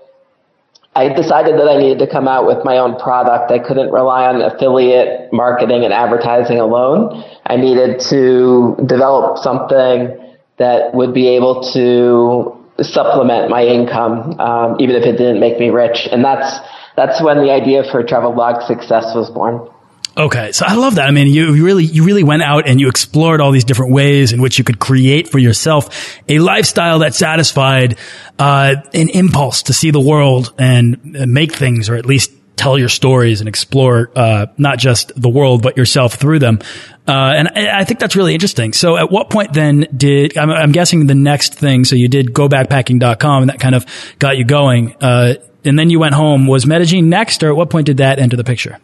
I 0.95 1.09
decided 1.09 1.59
that 1.59 1.69
I 1.69 1.77
needed 1.77 1.99
to 1.99 2.07
come 2.07 2.29
out 2.29 2.47
with 2.47 2.65
my 2.65 2.79
own 2.79 2.97
product. 3.01 3.51
I 3.51 3.59
couldn't 3.59 3.91
rely 3.91 4.27
on 4.27 4.41
affiliate 4.43 5.33
marketing 5.33 5.85
and 5.85 5.93
advertising 5.93 6.61
alone. 6.61 7.25
I 7.47 7.57
needed 7.57 7.99
to 8.11 8.77
develop 8.87 9.39
something 9.39 10.21
that 10.59 10.95
would 10.95 11.13
be 11.13 11.27
able 11.29 11.69
to 11.73 12.57
supplement 12.83 13.51
my 13.51 13.65
income, 13.65 14.39
um, 14.39 14.77
even 14.79 14.95
if 14.95 15.05
it 15.05 15.13
didn't 15.13 15.41
make 15.41 15.59
me 15.59 15.71
rich. 15.71 16.09
And 16.13 16.25
that's 16.25 16.61
that's 16.97 17.23
when 17.23 17.39
the 17.39 17.51
idea 17.51 17.85
for 17.91 18.03
Travel 18.03 18.33
Blog 18.33 18.63
Success 18.67 19.15
was 19.15 19.31
born. 19.31 19.69
Okay, 20.17 20.53
so 20.53 20.65
I 20.65 20.75
love 20.75 20.95
that. 20.95 21.09
I 21.09 21.11
mean, 21.11 21.27
you 21.27 21.65
really, 21.65 21.85
you 21.85 22.05
really 22.05 22.23
went 22.23 22.43
out 22.43 22.69
and 22.69 22.81
you 22.81 22.89
explored 22.89 23.41
all 23.41 23.51
these 23.51 23.65
different 23.65 23.93
ways 23.93 24.33
in 24.33 24.41
which 24.41 24.59
you 24.59 24.65
could 24.65 24.79
create 24.79 25.29
for 25.29 25.41
yourself 25.41 26.21
a 26.29 26.39
lifestyle 26.39 27.01
that 27.01 27.15
satisfied 27.15 27.99
uh, 28.39 28.77
an 28.93 29.09
impulse 29.09 29.65
to 29.65 29.73
see 29.73 29.91
the 29.91 30.01
world 30.01 30.55
and 30.57 31.03
make 31.03 31.53
things, 31.53 31.89
or 31.89 31.97
at 31.97 32.07
least 32.07 32.31
tell 32.57 32.79
your 32.79 32.89
stories 32.89 33.41
and 33.41 33.49
explore 33.49 34.11
uh, 34.15 34.47
not 34.59 34.79
just 34.79 35.13
the 35.21 35.29
world 35.29 35.63
but 35.63 35.77
yourself 35.77 36.15
through 36.15 36.39
them. 36.39 36.61
Uh, 37.07 37.35
and 37.37 37.49
I, 37.49 37.85
think 37.85 38.01
that's 38.01 38.17
really 38.17 38.33
interesting. 38.33 38.73
So, 38.73 38.97
at 38.97 39.11
what 39.11 39.29
point 39.29 39.53
then 39.53 39.87
did 39.95 40.39
I'm, 40.39 40.51
I'm, 40.51 40.73
guessing 40.73 41.07
the 41.07 41.15
next 41.15 41.55
thing? 41.55 41.85
So 41.85 41.97
you 41.97 42.09
did 42.09 42.29
gobackpacking.com, 42.29 43.43
and 43.43 43.51
that 43.51 43.61
kind 43.61 43.75
of 43.75 43.85
got 44.19 44.39
you 44.39 44.45
going. 44.45 44.97
Uh, 45.03 45.35
and 45.67 45.79
then 45.79 45.91
you 45.91 46.01
went 46.01 46.15
home. 46.15 46.47
Was 46.47 46.65
Medellin 46.65 47.11
next, 47.11 47.43
or 47.43 47.51
at 47.51 47.57
what 47.57 47.69
point 47.69 47.85
did 47.87 47.99
that 47.99 48.19
enter 48.19 48.39
the 48.39 48.45
picture? 48.45 48.79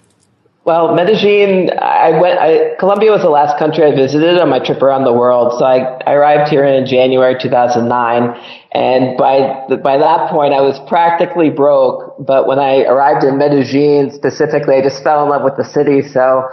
Well, 0.64 0.95
Medellin, 0.95 1.71
I 1.79 2.21
went, 2.21 2.38
I, 2.38 2.75
Colombia 2.79 3.11
was 3.11 3.23
the 3.23 3.31
last 3.31 3.59
country 3.59 3.83
I 3.83 3.95
visited 3.95 4.38
on 4.38 4.50
my 4.50 4.59
trip 4.59 4.83
around 4.83 5.05
the 5.05 5.12
world. 5.12 5.59
So 5.59 5.64
I, 5.64 5.99
I 6.07 6.12
arrived 6.12 6.50
here 6.50 6.64
in 6.64 6.87
January 6.87 7.35
2009. 7.40 8.40
And 8.73 9.17
by, 9.17 9.67
by 9.76 9.97
that 9.97 10.31
point, 10.31 10.52
I 10.52 10.61
was 10.61 10.79
practically 10.87 11.49
broke. 11.49 12.14
But 12.25 12.47
when 12.47 12.59
I 12.59 12.83
arrived 12.83 13.25
in 13.25 13.38
Medellin 13.38 14.12
specifically, 14.12 14.76
I 14.76 14.83
just 14.83 15.02
fell 15.02 15.25
in 15.25 15.31
love 15.31 15.43
with 15.43 15.57
the 15.57 15.64
city. 15.64 16.07
So, 16.07 16.49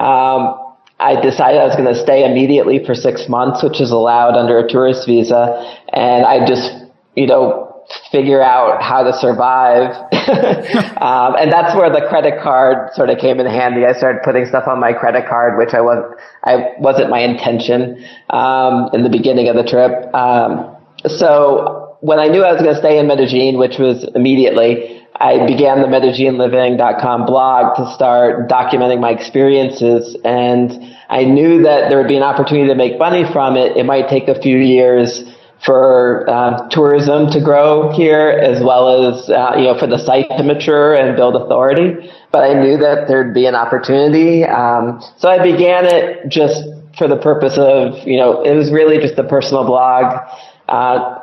um, 0.00 0.60
I 0.98 1.20
decided 1.20 1.60
I 1.60 1.66
was 1.66 1.76
going 1.76 1.92
to 1.92 2.00
stay 2.00 2.28
immediately 2.28 2.84
for 2.84 2.94
six 2.94 3.28
months, 3.28 3.62
which 3.62 3.80
is 3.80 3.90
allowed 3.90 4.36
under 4.36 4.58
a 4.58 4.68
tourist 4.68 5.06
visa. 5.06 5.78
And 5.92 6.24
I 6.24 6.44
just, 6.46 6.72
you 7.14 7.26
know, 7.26 7.63
figure 8.10 8.42
out 8.42 8.82
how 8.82 9.02
to 9.02 9.12
survive. 9.12 9.90
um, 11.02 11.36
and 11.36 11.52
that's 11.52 11.74
where 11.76 11.90
the 11.90 12.06
credit 12.08 12.42
card 12.42 12.92
sort 12.94 13.10
of 13.10 13.18
came 13.18 13.40
in 13.40 13.46
handy. 13.46 13.84
I 13.84 13.92
started 13.92 14.22
putting 14.22 14.46
stuff 14.46 14.66
on 14.66 14.80
my 14.80 14.92
credit 14.92 15.26
card, 15.28 15.58
which 15.58 15.74
I 15.74 15.80
was, 15.80 16.16
I 16.44 16.72
wasn't 16.78 17.10
my 17.10 17.20
intention, 17.20 18.04
um, 18.30 18.88
in 18.92 19.02
the 19.02 19.10
beginning 19.10 19.48
of 19.48 19.56
the 19.56 19.64
trip. 19.64 20.14
Um, 20.14 20.76
so 21.06 21.96
when 22.00 22.18
I 22.18 22.28
knew 22.28 22.42
I 22.42 22.52
was 22.52 22.62
going 22.62 22.74
to 22.74 22.80
stay 22.80 22.98
in 22.98 23.06
Medellin, 23.06 23.58
which 23.58 23.78
was 23.78 24.04
immediately, 24.14 25.02
I 25.16 25.46
began 25.46 25.80
the 25.80 25.88
MedellinLiving.com 25.88 27.26
blog 27.26 27.76
to 27.76 27.94
start 27.94 28.48
documenting 28.48 29.00
my 29.00 29.10
experiences. 29.10 30.16
And 30.24 30.96
I 31.08 31.24
knew 31.24 31.62
that 31.62 31.88
there 31.88 31.98
would 31.98 32.08
be 32.08 32.16
an 32.16 32.22
opportunity 32.22 32.68
to 32.68 32.74
make 32.74 32.98
money 32.98 33.24
from 33.32 33.56
it. 33.56 33.76
It 33.76 33.84
might 33.84 34.08
take 34.08 34.28
a 34.28 34.40
few 34.40 34.58
years 34.58 35.22
for 35.64 36.28
uh, 36.28 36.68
tourism 36.68 37.30
to 37.30 37.40
grow 37.40 37.90
here, 37.92 38.28
as 38.28 38.62
well 38.62 39.08
as 39.08 39.30
uh, 39.30 39.52
you 39.56 39.64
know 39.64 39.78
for 39.78 39.86
the 39.86 39.98
site 39.98 40.28
to 40.36 40.42
mature 40.42 40.94
and 40.94 41.16
build 41.16 41.34
authority. 41.36 42.10
But 42.30 42.44
I 42.44 42.60
knew 42.60 42.76
that 42.78 43.08
there'd 43.08 43.32
be 43.32 43.46
an 43.46 43.54
opportunity, 43.54 44.44
um, 44.44 45.02
so 45.16 45.28
I 45.28 45.42
began 45.42 45.86
it 45.86 46.28
just 46.28 46.62
for 46.98 47.08
the 47.08 47.16
purpose 47.16 47.56
of 47.56 48.06
you 48.06 48.18
know 48.18 48.42
it 48.42 48.54
was 48.54 48.70
really 48.70 48.98
just 48.98 49.18
a 49.18 49.24
personal 49.24 49.64
blog. 49.64 50.20
Uh, 50.68 51.20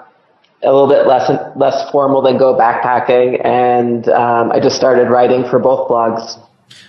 a 0.63 0.71
little 0.71 0.87
bit 0.87 1.07
less 1.07 1.29
less 1.55 1.89
formal 1.91 2.21
than 2.21 2.37
go 2.37 2.55
backpacking, 2.55 3.43
and 3.45 4.07
um, 4.09 4.51
I 4.51 4.59
just 4.59 4.75
started 4.75 5.09
writing 5.09 5.43
for 5.49 5.59
both 5.59 5.89
blogs. 5.89 6.39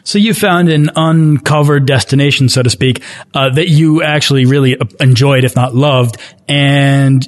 So 0.05 0.19
you 0.19 0.35
found 0.35 0.69
an 0.69 0.91
uncovered 0.97 1.87
destination, 1.87 2.49
so 2.49 2.63
to 2.63 2.71
speak, 2.71 3.03
uh, 3.35 3.51
that 3.51 3.69
you 3.69 4.03
actually 4.03 4.47
really 4.47 4.77
enjoyed, 5.01 5.45
if 5.45 5.55
not 5.55 5.75
loved, 5.75 6.17
and 6.49 7.25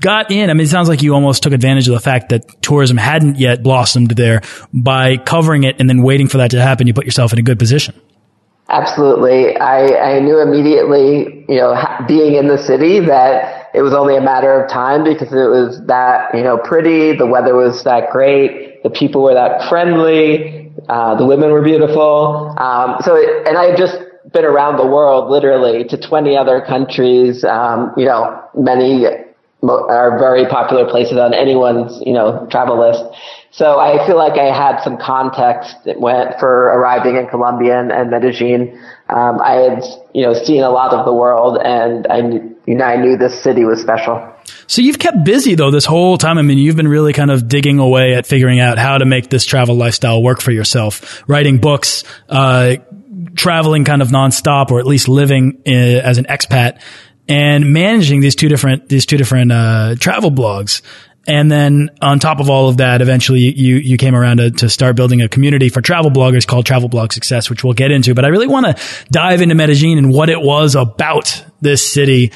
got 0.00 0.30
in. 0.30 0.50
I 0.50 0.52
mean, 0.52 0.66
it 0.66 0.68
sounds 0.68 0.88
like 0.88 1.02
you 1.02 1.14
almost 1.14 1.42
took 1.42 1.52
advantage 1.52 1.88
of 1.88 1.94
the 1.94 2.00
fact 2.00 2.28
that 2.30 2.60
tourism 2.60 2.98
hadn't 2.98 3.38
yet 3.38 3.62
blossomed 3.62 4.10
there 4.10 4.42
by 4.74 5.16
covering 5.16 5.64
it 5.64 5.76
and 5.78 5.88
then 5.88 6.02
waiting 6.02 6.28
for 6.28 6.38
that 6.38 6.50
to 6.50 6.60
happen. 6.60 6.86
You 6.86 6.94
put 6.94 7.06
yourself 7.06 7.32
in 7.32 7.38
a 7.38 7.42
good 7.42 7.58
position. 7.58 7.94
Absolutely. 8.68 9.56
I, 9.56 10.16
I 10.16 10.20
knew 10.20 10.40
immediately, 10.40 11.44
you 11.48 11.56
know, 11.56 11.74
being 12.08 12.34
in 12.34 12.48
the 12.48 12.58
city 12.58 13.00
that 13.00 13.70
it 13.74 13.82
was 13.82 13.92
only 13.92 14.16
a 14.16 14.20
matter 14.20 14.62
of 14.62 14.70
time 14.70 15.04
because 15.04 15.32
it 15.32 15.48
was 15.48 15.80
that, 15.86 16.34
you 16.34 16.42
know, 16.42 16.58
pretty. 16.58 17.16
The 17.16 17.26
weather 17.26 17.54
was 17.54 17.84
that 17.84 18.10
great. 18.10 18.82
The 18.82 18.90
people 18.90 19.22
were 19.22 19.34
that 19.34 19.68
friendly 19.68 20.61
uh, 20.88 21.14
the 21.16 21.26
women 21.26 21.50
were 21.50 21.62
beautiful. 21.62 22.54
Um, 22.58 22.96
so, 23.02 23.16
and 23.46 23.56
I 23.56 23.66
had 23.70 23.76
just 23.76 23.98
been 24.32 24.44
around 24.44 24.76
the 24.76 24.86
world, 24.86 25.30
literally, 25.30 25.84
to 25.84 25.96
20 25.96 26.36
other 26.36 26.60
countries. 26.60 27.44
Um, 27.44 27.92
you 27.96 28.06
know, 28.06 28.42
many 28.54 29.06
are 29.62 30.18
very 30.18 30.46
popular 30.46 30.88
places 30.88 31.18
on 31.18 31.34
anyone's, 31.34 32.02
you 32.04 32.12
know, 32.12 32.46
travel 32.50 32.78
list. 32.80 33.04
So 33.52 33.78
I 33.78 34.04
feel 34.06 34.16
like 34.16 34.38
I 34.38 34.46
had 34.54 34.82
some 34.82 34.96
context 34.96 35.76
went 35.96 36.40
for 36.40 36.72
arriving 36.72 37.16
in 37.16 37.28
Colombia 37.28 37.78
and, 37.78 37.92
and 37.92 38.10
Medellin. 38.10 38.80
Um, 39.08 39.40
I 39.40 39.52
had, 39.52 39.84
you 40.14 40.22
know, 40.22 40.34
seen 40.34 40.62
a 40.62 40.70
lot 40.70 40.92
of 40.92 41.04
the 41.04 41.12
world 41.12 41.58
and 41.62 42.06
I, 42.08 42.18
you 42.66 42.74
know, 42.74 42.84
I 42.84 42.96
knew 42.96 43.16
this 43.16 43.40
city 43.42 43.64
was 43.64 43.80
special. 43.80 44.32
So 44.66 44.82
you've 44.82 44.98
kept 44.98 45.24
busy 45.24 45.54
though 45.54 45.70
this 45.70 45.84
whole 45.84 46.18
time. 46.18 46.38
I 46.38 46.42
mean, 46.42 46.58
you've 46.58 46.76
been 46.76 46.88
really 46.88 47.12
kind 47.12 47.30
of 47.30 47.48
digging 47.48 47.78
away 47.78 48.14
at 48.14 48.26
figuring 48.26 48.60
out 48.60 48.78
how 48.78 48.98
to 48.98 49.04
make 49.04 49.30
this 49.30 49.44
travel 49.44 49.74
lifestyle 49.74 50.22
work 50.22 50.40
for 50.40 50.50
yourself, 50.52 51.22
writing 51.28 51.58
books, 51.58 52.04
uh, 52.28 52.76
traveling 53.34 53.84
kind 53.84 54.02
of 54.02 54.08
nonstop 54.08 54.70
or 54.70 54.78
at 54.78 54.86
least 54.86 55.08
living 55.08 55.62
uh, 55.66 55.70
as 55.70 56.18
an 56.18 56.24
expat 56.24 56.80
and 57.28 57.72
managing 57.72 58.20
these 58.20 58.34
two 58.34 58.48
different, 58.48 58.88
these 58.88 59.06
two 59.06 59.16
different, 59.16 59.52
uh, 59.52 59.94
travel 59.98 60.30
blogs. 60.30 60.82
And 61.26 61.50
then 61.50 61.90
on 62.00 62.18
top 62.18 62.40
of 62.40 62.50
all 62.50 62.68
of 62.68 62.78
that, 62.78 63.00
eventually 63.00 63.40
you, 63.40 63.76
you 63.76 63.96
came 63.96 64.14
around 64.14 64.38
to, 64.38 64.50
to 64.50 64.68
start 64.68 64.96
building 64.96 65.22
a 65.22 65.28
community 65.28 65.68
for 65.68 65.80
travel 65.80 66.10
bloggers 66.10 66.46
called 66.46 66.66
Travel 66.66 66.88
Blog 66.88 67.12
Success, 67.12 67.48
which 67.48 67.62
we'll 67.62 67.74
get 67.74 67.92
into. 67.92 68.14
But 68.14 68.24
I 68.24 68.28
really 68.28 68.48
want 68.48 68.66
to 68.66 68.82
dive 69.12 69.40
into 69.40 69.54
Medellin 69.54 69.98
and 69.98 70.12
what 70.12 70.30
it 70.30 70.40
was 70.40 70.74
about 70.74 71.44
this 71.60 71.86
city 71.86 72.32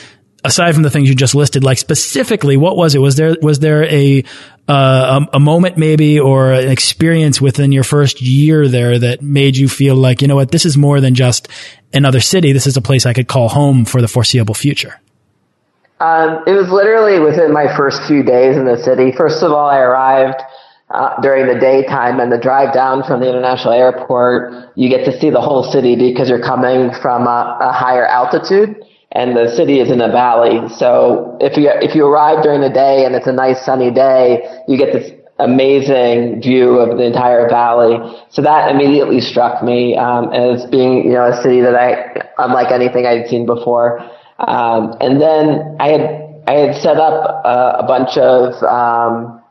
aside 0.46 0.74
from 0.74 0.82
the 0.82 0.90
things 0.90 1.08
you 1.08 1.14
just 1.14 1.34
listed, 1.34 1.64
like 1.64 1.78
specifically, 1.78 2.56
what 2.56 2.76
was 2.76 2.94
it? 2.94 3.00
Was 3.00 3.16
there 3.16 3.36
was 3.42 3.58
there 3.58 3.84
a 3.84 4.24
uh, 4.68 5.26
a, 5.32 5.38
moment 5.38 5.76
maybe 5.76 6.18
or 6.18 6.52
an 6.52 6.68
experience 6.68 7.40
within 7.40 7.70
your 7.70 7.84
first 7.84 8.20
year 8.20 8.66
there 8.66 8.98
that 8.98 9.22
made 9.22 9.56
you 9.56 9.68
feel 9.68 9.94
like 9.94 10.22
you 10.22 10.28
know 10.28 10.34
what 10.34 10.50
this 10.50 10.64
is 10.64 10.76
more 10.76 11.00
than 11.00 11.14
just 11.14 11.48
another 11.92 12.20
city. 12.20 12.52
This 12.52 12.66
is 12.66 12.76
a 12.76 12.82
place 12.82 13.06
I 13.06 13.12
could 13.12 13.28
call 13.28 13.48
home 13.48 13.84
for 13.84 14.00
the 14.00 14.08
foreseeable 14.08 14.54
future. 14.54 15.00
Um, 16.00 16.42
it 16.46 16.52
was 16.52 16.68
literally 16.68 17.20
within 17.20 17.52
my 17.52 17.74
first 17.76 18.02
few 18.06 18.22
days 18.22 18.56
in 18.56 18.66
the 18.66 18.76
city. 18.76 19.12
First 19.12 19.42
of 19.42 19.52
all, 19.52 19.68
I 19.68 19.78
arrived. 19.78 20.40
Uh, 20.88 21.20
during 21.20 21.52
the 21.52 21.58
daytime 21.58 22.20
and 22.20 22.30
the 22.30 22.38
drive 22.38 22.72
down 22.72 23.02
from 23.02 23.18
the 23.18 23.28
international 23.28 23.74
airport, 23.74 24.70
you 24.76 24.88
get 24.88 25.04
to 25.04 25.10
see 25.18 25.30
the 25.30 25.40
whole 25.40 25.64
city 25.64 25.96
because 25.96 26.28
you're 26.28 26.40
coming 26.40 26.92
from 27.02 27.26
a, 27.26 27.58
a 27.60 27.72
higher 27.72 28.06
altitude 28.06 28.85
and 29.12 29.36
the 29.36 29.48
city 29.54 29.80
is 29.80 29.90
in 29.90 30.00
a 30.00 30.08
valley. 30.08 30.68
So 30.76 31.36
if 31.40 31.56
you 31.56 31.70
if 31.80 31.94
you 31.94 32.06
arrive 32.06 32.42
during 32.42 32.60
the 32.60 32.70
day 32.70 33.04
and 33.04 33.14
it's 33.14 33.26
a 33.26 33.32
nice 33.32 33.64
sunny 33.64 33.90
day, 33.90 34.42
you 34.68 34.76
get 34.76 34.92
this 34.92 35.12
amazing 35.38 36.40
view 36.40 36.78
of 36.78 36.96
the 36.96 37.04
entire 37.04 37.48
valley. 37.48 37.98
So 38.30 38.42
that 38.42 38.70
immediately 38.70 39.20
struck 39.20 39.62
me 39.62 39.96
um, 39.96 40.32
as 40.32 40.66
being 40.66 41.04
you 41.04 41.12
know 41.12 41.26
a 41.26 41.42
city 41.42 41.60
that 41.60 41.74
I 41.74 42.22
unlike 42.38 42.72
anything 42.72 43.06
I'd 43.06 43.28
seen 43.28 43.46
before. 43.46 44.00
Um, 44.38 44.94
and 45.00 45.20
then 45.20 45.76
I 45.80 45.88
had 45.88 46.26
I 46.46 46.52
had 46.52 46.76
set 46.76 46.96
up 46.98 47.42
a, 47.44 47.84
bunch 47.86 48.16
of 48.16 48.62
um, 48.62 49.42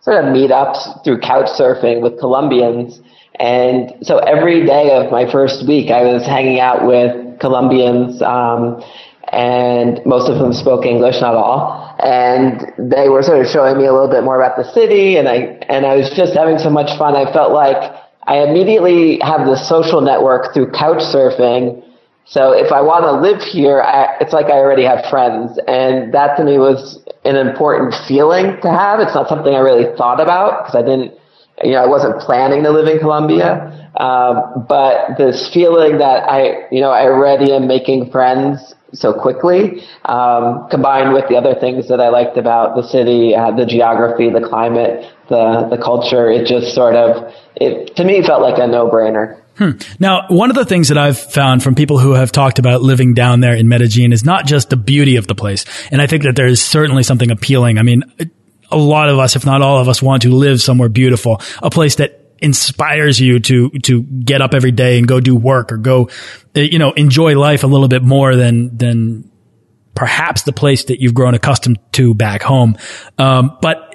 sort 0.00 0.24
of 0.24 0.32
meetups 0.32 1.04
through 1.04 1.20
couch 1.20 1.48
surfing 1.58 2.00
with 2.00 2.18
Colombians. 2.18 3.00
And 3.38 3.92
so 4.02 4.18
every 4.18 4.64
day 4.64 4.92
of 4.92 5.12
my 5.12 5.30
first 5.30 5.66
week, 5.68 5.90
I 5.90 6.02
was 6.02 6.24
hanging 6.24 6.58
out 6.58 6.86
with 6.86 7.29
Colombians, 7.40 8.22
um, 8.22 8.82
and 9.32 10.00
most 10.04 10.28
of 10.30 10.38
them 10.38 10.52
spoke 10.52 10.84
English, 10.84 11.20
not 11.20 11.34
all. 11.34 11.96
And 12.02 12.72
they 12.78 13.08
were 13.08 13.22
sort 13.22 13.40
of 13.44 13.46
showing 13.46 13.78
me 13.78 13.86
a 13.86 13.92
little 13.92 14.10
bit 14.10 14.24
more 14.24 14.40
about 14.40 14.56
the 14.56 14.64
city, 14.72 15.16
and 15.16 15.28
I 15.28 15.58
and 15.68 15.86
I 15.86 15.96
was 15.96 16.10
just 16.10 16.34
having 16.34 16.58
so 16.58 16.70
much 16.70 16.96
fun. 16.98 17.16
I 17.16 17.30
felt 17.32 17.52
like 17.52 17.76
I 18.24 18.42
immediately 18.42 19.18
have 19.22 19.46
this 19.46 19.68
social 19.68 20.00
network 20.00 20.54
through 20.54 20.72
couch 20.72 21.02
surfing 21.02 21.82
so 22.30 22.52
if 22.52 22.70
I 22.70 22.80
want 22.80 23.02
to 23.02 23.12
live 23.12 23.42
here, 23.42 23.82
I, 23.82 24.16
it's 24.20 24.32
like 24.32 24.46
I 24.46 24.62
already 24.62 24.84
have 24.84 25.04
friends. 25.10 25.58
And 25.66 26.14
that 26.14 26.36
to 26.36 26.44
me 26.44 26.58
was 26.58 27.02
an 27.24 27.34
important 27.34 27.92
feeling 28.06 28.54
to 28.62 28.70
have. 28.70 29.00
It's 29.00 29.14
not 29.14 29.28
something 29.28 29.52
I 29.52 29.58
really 29.58 29.90
thought 29.96 30.20
about 30.20 30.62
because 30.62 30.76
I 30.78 30.86
didn't, 30.86 31.18
you 31.62 31.72
know, 31.72 31.82
I 31.82 31.86
wasn't 31.86 32.20
planning 32.20 32.62
to 32.64 32.70
live 32.70 32.88
in 32.88 32.98
Colombia. 32.98 33.76
Um, 33.96 34.66
but 34.68 35.18
this 35.18 35.50
feeling 35.52 35.98
that 35.98 36.28
I, 36.28 36.68
you 36.70 36.80
know, 36.80 36.90
I 36.90 37.04
already 37.04 37.52
am 37.52 37.66
making 37.66 38.10
friends 38.10 38.74
so 38.92 39.12
quickly, 39.12 39.82
um, 40.04 40.68
combined 40.70 41.12
with 41.12 41.28
the 41.28 41.36
other 41.36 41.54
things 41.54 41.88
that 41.88 42.00
I 42.00 42.08
liked 42.08 42.36
about 42.36 42.76
the 42.76 42.82
city, 42.82 43.34
uh, 43.34 43.50
the 43.52 43.66
geography, 43.66 44.30
the 44.30 44.40
climate, 44.40 45.06
the, 45.28 45.68
the 45.70 45.78
culture, 45.82 46.30
it 46.30 46.46
just 46.46 46.74
sort 46.74 46.96
of, 46.96 47.32
it, 47.56 47.94
to 47.96 48.04
me 48.04 48.22
felt 48.22 48.42
like 48.42 48.58
a 48.58 48.66
no-brainer. 48.66 49.40
Hmm. 49.56 49.72
Now, 49.98 50.26
one 50.28 50.50
of 50.50 50.56
the 50.56 50.64
things 50.64 50.88
that 50.88 50.96
I've 50.96 51.18
found 51.18 51.62
from 51.62 51.74
people 51.74 51.98
who 51.98 52.14
have 52.14 52.32
talked 52.32 52.58
about 52.58 52.82
living 52.82 53.14
down 53.14 53.40
there 53.40 53.54
in 53.54 53.68
Medellin 53.68 54.12
is 54.12 54.24
not 54.24 54.46
just 54.46 54.70
the 54.70 54.76
beauty 54.76 55.16
of 55.16 55.26
the 55.26 55.34
place. 55.34 55.66
And 55.90 56.00
I 56.00 56.06
think 56.06 56.22
that 56.22 56.34
there 56.34 56.46
is 56.46 56.62
certainly 56.62 57.02
something 57.02 57.30
appealing. 57.30 57.78
I 57.78 57.82
mean, 57.82 58.02
a 58.70 58.76
lot 58.76 59.08
of 59.08 59.18
us, 59.18 59.36
if 59.36 59.44
not 59.44 59.62
all 59.62 59.78
of 59.78 59.88
us, 59.88 60.02
want 60.02 60.22
to 60.22 60.30
live 60.30 60.60
somewhere 60.60 60.88
beautiful, 60.88 61.40
a 61.62 61.70
place 61.70 61.96
that 61.96 62.16
inspires 62.38 63.20
you 63.20 63.38
to, 63.40 63.70
to 63.70 64.02
get 64.02 64.40
up 64.40 64.54
every 64.54 64.70
day 64.70 64.98
and 64.98 65.06
go 65.06 65.20
do 65.20 65.36
work 65.36 65.72
or 65.72 65.76
go, 65.76 66.08
you 66.54 66.78
know, 66.78 66.92
enjoy 66.92 67.38
life 67.38 67.64
a 67.64 67.66
little 67.66 67.88
bit 67.88 68.02
more 68.02 68.34
than, 68.34 68.76
than 68.76 69.30
perhaps 69.94 70.42
the 70.42 70.52
place 70.52 70.84
that 70.84 71.00
you've 71.00 71.14
grown 71.14 71.34
accustomed 71.34 71.78
to 71.92 72.14
back 72.14 72.42
home. 72.42 72.76
Um, 73.18 73.58
but 73.60 73.90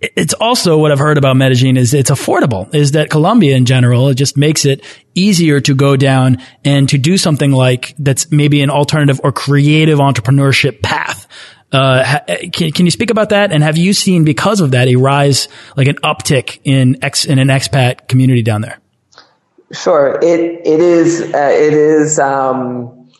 it's 0.00 0.34
also 0.34 0.78
what 0.78 0.90
I've 0.90 0.98
heard 0.98 1.18
about 1.18 1.36
Medellin 1.36 1.76
is 1.76 1.94
it's 1.94 2.10
affordable, 2.10 2.74
is 2.74 2.92
that 2.92 3.08
Colombia 3.08 3.56
in 3.56 3.66
general, 3.66 4.08
it 4.08 4.14
just 4.14 4.36
makes 4.36 4.64
it 4.64 4.84
easier 5.14 5.60
to 5.60 5.74
go 5.74 5.96
down 5.96 6.38
and 6.64 6.88
to 6.88 6.98
do 6.98 7.16
something 7.16 7.52
like 7.52 7.94
that's 7.98 8.32
maybe 8.32 8.62
an 8.62 8.70
alternative 8.70 9.20
or 9.22 9.30
creative 9.30 9.98
entrepreneurship 10.00 10.82
path. 10.82 11.28
Uh, 11.72 12.20
can, 12.52 12.70
can 12.72 12.86
you 12.86 12.90
speak 12.90 13.10
about 13.10 13.30
that? 13.30 13.52
And 13.52 13.62
have 13.62 13.78
you 13.78 13.92
seen 13.92 14.24
because 14.24 14.60
of 14.60 14.72
that 14.72 14.88
a 14.88 14.96
rise, 14.96 15.48
like 15.76 15.88
an 15.88 15.96
uptick 15.96 16.60
in 16.64 16.98
ex, 17.02 17.24
in 17.24 17.38
an 17.38 17.48
expat 17.48 18.08
community 18.08 18.42
down 18.42 18.60
there? 18.60 18.78
Sure. 19.72 20.18
It, 20.22 20.66
it 20.66 20.80
is, 20.80 21.22
uh, 21.22 21.50
it 21.52 21.72
is, 21.72 22.18
um, 22.18 23.10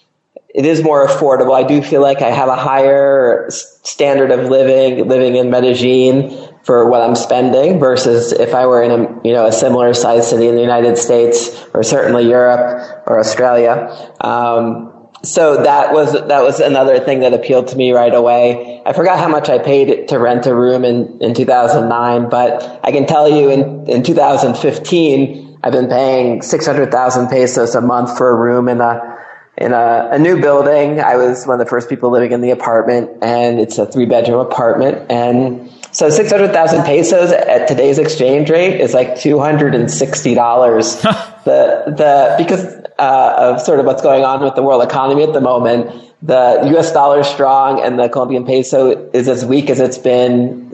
it 0.54 0.66
is 0.66 0.82
more 0.82 1.06
affordable. 1.06 1.54
I 1.54 1.66
do 1.66 1.80
feel 1.82 2.02
like 2.02 2.20
I 2.20 2.30
have 2.30 2.48
a 2.48 2.56
higher 2.56 3.48
standard 3.48 4.30
of 4.30 4.50
living, 4.50 5.08
living 5.08 5.36
in 5.36 5.50
Medellin 5.50 6.52
for 6.62 6.88
what 6.88 7.00
I'm 7.00 7.16
spending 7.16 7.80
versus 7.80 8.32
if 8.32 8.54
I 8.54 8.66
were 8.66 8.82
in 8.82 8.90
a 8.90 9.20
you 9.24 9.32
know 9.32 9.46
a 9.46 9.52
similar 9.52 9.92
sized 9.94 10.28
city 10.28 10.46
in 10.46 10.54
the 10.54 10.60
United 10.60 10.96
States 10.96 11.64
or 11.74 11.82
certainly 11.82 12.28
Europe 12.28 13.02
or 13.06 13.18
Australia. 13.18 14.14
Um, 14.20 14.91
so 15.22 15.62
that 15.62 15.92
was 15.92 16.12
that 16.12 16.42
was 16.42 16.58
another 16.60 16.98
thing 16.98 17.20
that 17.20 17.32
appealed 17.32 17.68
to 17.68 17.76
me 17.76 17.92
right 17.92 18.14
away. 18.14 18.82
I 18.84 18.92
forgot 18.92 19.18
how 19.18 19.28
much 19.28 19.48
I 19.48 19.58
paid 19.58 20.08
to 20.08 20.18
rent 20.18 20.46
a 20.46 20.54
room 20.54 20.84
in, 20.84 21.20
in 21.20 21.34
2009, 21.34 22.28
but 22.28 22.80
I 22.82 22.90
can 22.90 23.06
tell 23.06 23.28
you 23.28 23.50
in, 23.50 23.88
in 23.88 24.02
2015 24.02 25.60
I've 25.64 25.72
been 25.72 25.88
paying 25.88 26.42
600,000 26.42 27.28
pesos 27.28 27.74
a 27.76 27.80
month 27.80 28.18
for 28.18 28.30
a 28.30 28.36
room 28.36 28.68
in 28.68 28.80
a 28.80 29.12
in 29.56 29.72
a, 29.72 30.08
a, 30.12 30.18
new 30.18 30.40
building. 30.40 30.98
I 30.98 31.16
was 31.16 31.46
one 31.46 31.60
of 31.60 31.64
the 31.64 31.70
first 31.70 31.88
people 31.88 32.10
living 32.10 32.32
in 32.32 32.40
the 32.40 32.50
apartment, 32.50 33.10
and 33.22 33.60
it's 33.60 33.78
a 33.78 33.86
three 33.86 34.06
bedroom 34.06 34.40
apartment. 34.40 35.10
And 35.10 35.70
so 35.92 36.08
600,000 36.08 36.84
pesos 36.84 37.30
at 37.32 37.68
today's 37.68 37.98
exchange 37.98 38.48
rate 38.48 38.80
is 38.80 38.94
like 38.94 39.08
$260. 39.10 41.02
the, 41.44 41.84
the, 41.86 42.34
because, 42.38 42.81
uh, 43.02 43.34
of 43.36 43.60
sort 43.60 43.80
of 43.80 43.86
what's 43.86 44.00
going 44.00 44.24
on 44.24 44.40
with 44.42 44.54
the 44.54 44.62
world 44.62 44.82
economy 44.82 45.24
at 45.24 45.32
the 45.32 45.40
moment, 45.40 45.90
the 46.22 46.62
US 46.76 46.92
dollar 46.92 47.20
is 47.20 47.26
strong 47.26 47.82
and 47.82 47.98
the 47.98 48.08
Colombian 48.08 48.46
peso 48.46 49.10
is 49.10 49.28
as 49.28 49.44
weak 49.44 49.68
as 49.70 49.80
it's 49.80 49.98
been 49.98 50.70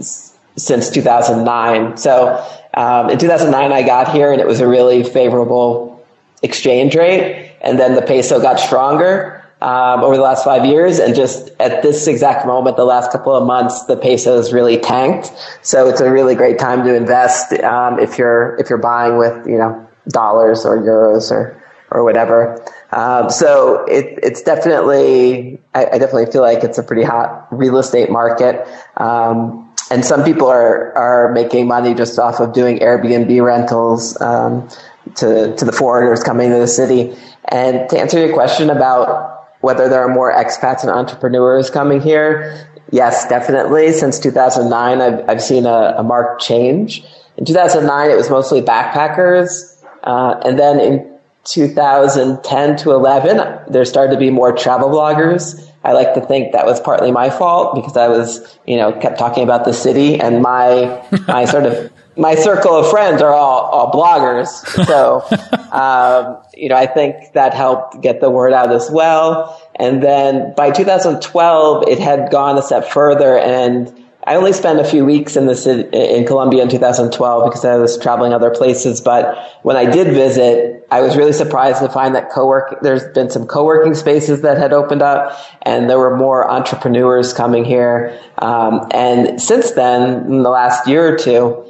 since 0.57 0.90
2009. 0.90 1.96
So, 1.96 2.44
um, 2.74 3.09
in 3.09 3.18
2009, 3.18 3.72
I 3.72 3.83
got 3.83 4.12
here 4.12 4.31
and 4.31 4.42
it 4.42 4.46
was 4.46 4.61
a 4.61 4.68
really 4.68 5.03
favorable 5.03 6.05
exchange 6.42 6.94
rate. 6.94 7.50
And 7.62 7.79
then 7.79 7.94
the 7.94 8.03
peso 8.03 8.40
got 8.42 8.61
stronger 8.61 9.42
um, 9.62 10.05
over 10.05 10.14
the 10.14 10.22
last 10.22 10.44
five 10.44 10.64
years, 10.64 11.00
and 11.00 11.16
just 11.16 11.50
at 11.59 11.83
this 11.83 12.07
exact 12.07 12.46
moment, 12.46 12.76
the 12.76 12.85
last 12.85 13.11
couple 13.11 13.35
of 13.35 13.44
months, 13.44 13.87
the 13.87 13.96
peso 13.96 14.37
has 14.37 14.53
really 14.53 14.79
tanked. 14.79 15.33
So 15.62 15.88
it's 15.88 16.00
a 16.00 16.09
really 16.12 16.37
great 16.37 16.61
time 16.61 16.85
to 16.85 16.94
invest 16.94 17.53
um, 17.64 17.98
if 17.98 18.18
you're 18.18 18.55
if 18.61 18.70
you're 18.70 18.79
buying 18.79 19.18
with 19.18 19.48
you 19.48 19.59
know 19.59 19.85
dollars 20.11 20.64
or 20.64 20.79
euros 20.79 21.33
or 21.33 21.58
or 21.90 22.05
whatever. 22.05 22.62
Um, 22.92 23.31
so 23.31 23.85
it, 23.87 24.18
it's 24.22 24.42
definitely 24.42 25.59
I, 25.74 25.87
I, 25.87 25.98
definitely 25.98 26.31
feel 26.33 26.42
like 26.42 26.64
it's 26.64 26.79
a 26.79 26.83
pretty 26.83 27.03
hot 27.03 27.46
real 27.51 27.79
estate 27.79 28.11
market. 28.11 28.66
Um, 28.96 29.72
and 29.90 30.05
some 30.05 30.24
people 30.24 30.48
are 30.48 30.92
are 30.96 31.33
making 31.33 31.66
money 31.66 31.94
just 31.94 32.18
off 32.18 32.40
of 32.40 32.53
doing 32.53 32.79
Airbnb 32.79 33.42
rentals 33.44 34.20
um, 34.20 34.68
to 35.16 35.55
to 35.57 35.64
the 35.64 35.72
foreigners 35.72 36.22
coming 36.22 36.51
to 36.51 36.59
the 36.59 36.68
city. 36.68 37.16
And 37.51 37.88
to 37.90 37.98
answer 37.98 38.18
your 38.18 38.35
question 38.35 38.68
about 38.68 39.38
whether 39.61 39.88
there 39.88 40.01
are 40.01 40.09
more 40.09 40.33
expats 40.33 40.83
and 40.83 40.90
entrepreneurs 40.90 41.70
coming 41.70 42.01
here. 42.01 42.66
Yes, 42.90 43.29
definitely. 43.29 43.92
Since 43.92 44.18
2009, 44.20 45.01
I've, 45.01 45.29
I've 45.29 45.42
seen 45.42 45.66
a, 45.66 45.96
a 45.98 46.03
marked 46.03 46.42
change. 46.42 47.05
In 47.37 47.44
2009, 47.44 48.11
it 48.11 48.16
was 48.16 48.31
mostly 48.31 48.62
backpackers. 48.62 49.77
Uh, 50.05 50.40
and 50.44 50.59
then 50.59 50.81
in 50.81 51.17
2010 51.48 52.76
to 52.76 52.92
11, 52.92 53.72
there 53.72 53.84
started 53.84 54.12
to 54.12 54.18
be 54.18 54.30
more 54.30 54.52
travel 54.52 54.88
bloggers. 54.90 55.64
I 55.82 55.92
like 55.92 56.12
to 56.14 56.20
think 56.20 56.52
that 56.52 56.66
was 56.66 56.80
partly 56.80 57.11
my 57.11 57.30
fault 57.30 57.74
because 57.74 57.96
I 57.96 58.08
was, 58.08 58.58
you 58.66 58.76
know, 58.76 58.92
kept 58.92 59.18
talking 59.18 59.44
about 59.44 59.64
the 59.64 59.72
city 59.72 60.20
and 60.20 60.42
my, 60.42 61.02
my 61.26 61.46
sort 61.46 61.64
of 61.64 61.90
my 62.18 62.34
circle 62.34 62.74
of 62.74 62.90
friends 62.90 63.22
are 63.22 63.32
all, 63.32 63.61
all 63.61 63.92
bloggers. 63.92 64.48
So, 64.87 65.22
um, 65.72 66.42
you 66.54 66.68
know, 66.68 66.76
I 66.76 66.87
think 66.87 67.32
that 67.32 67.54
helped 67.54 68.02
get 68.02 68.20
the 68.20 68.28
word 68.28 68.52
out 68.52 68.72
as 68.72 68.90
well. 68.90 69.62
And 69.76 70.02
then 70.02 70.52
by 70.56 70.70
2012, 70.72 71.88
it 71.88 71.98
had 71.98 72.30
gone 72.30 72.58
a 72.58 72.62
step 72.62 72.88
further 72.88 73.38
and 73.38 74.04
I 74.26 74.35
only 74.35 74.52
spent 74.52 74.81
a 74.81 74.85
few 74.85 75.04
weeks 75.04 75.37
in 75.37 75.46
the 75.46 75.54
city, 75.54 75.88
in 75.96 76.26
Colombia 76.26 76.62
in 76.62 76.68
2012 76.68 77.44
because 77.44 77.64
I 77.64 77.76
was 77.76 77.96
traveling 77.98 78.33
other 78.33 78.50
places. 78.50 79.00
But 79.00 79.38
when 79.62 79.76
I 79.76 79.88
did 79.88 80.12
visit, 80.12 80.87
I 80.90 81.00
was 81.00 81.16
really 81.16 81.33
surprised 81.33 81.81
to 81.81 81.88
find 81.88 82.14
that 82.14 82.31
co-work, 82.31 82.81
there's 82.83 83.04
been 83.14 83.31
some 83.31 83.46
co-working 83.46 83.94
spaces 83.94 84.42
that 84.42 84.59
had 84.59 84.72
opened 84.72 85.02
up 85.02 85.38
and 85.62 85.88
there 85.88 85.98
were 85.98 86.16
more 86.16 86.50
entrepreneurs 86.50 87.33
coming 87.33 87.64
here. 87.64 88.18
Um, 88.38 88.88
and 88.92 89.40
since 89.40 89.72
then, 89.72 90.26
in 90.26 90.42
the 90.42 90.50
last 90.50 90.87
year 90.88 91.14
or 91.14 91.16
two, 91.16 91.64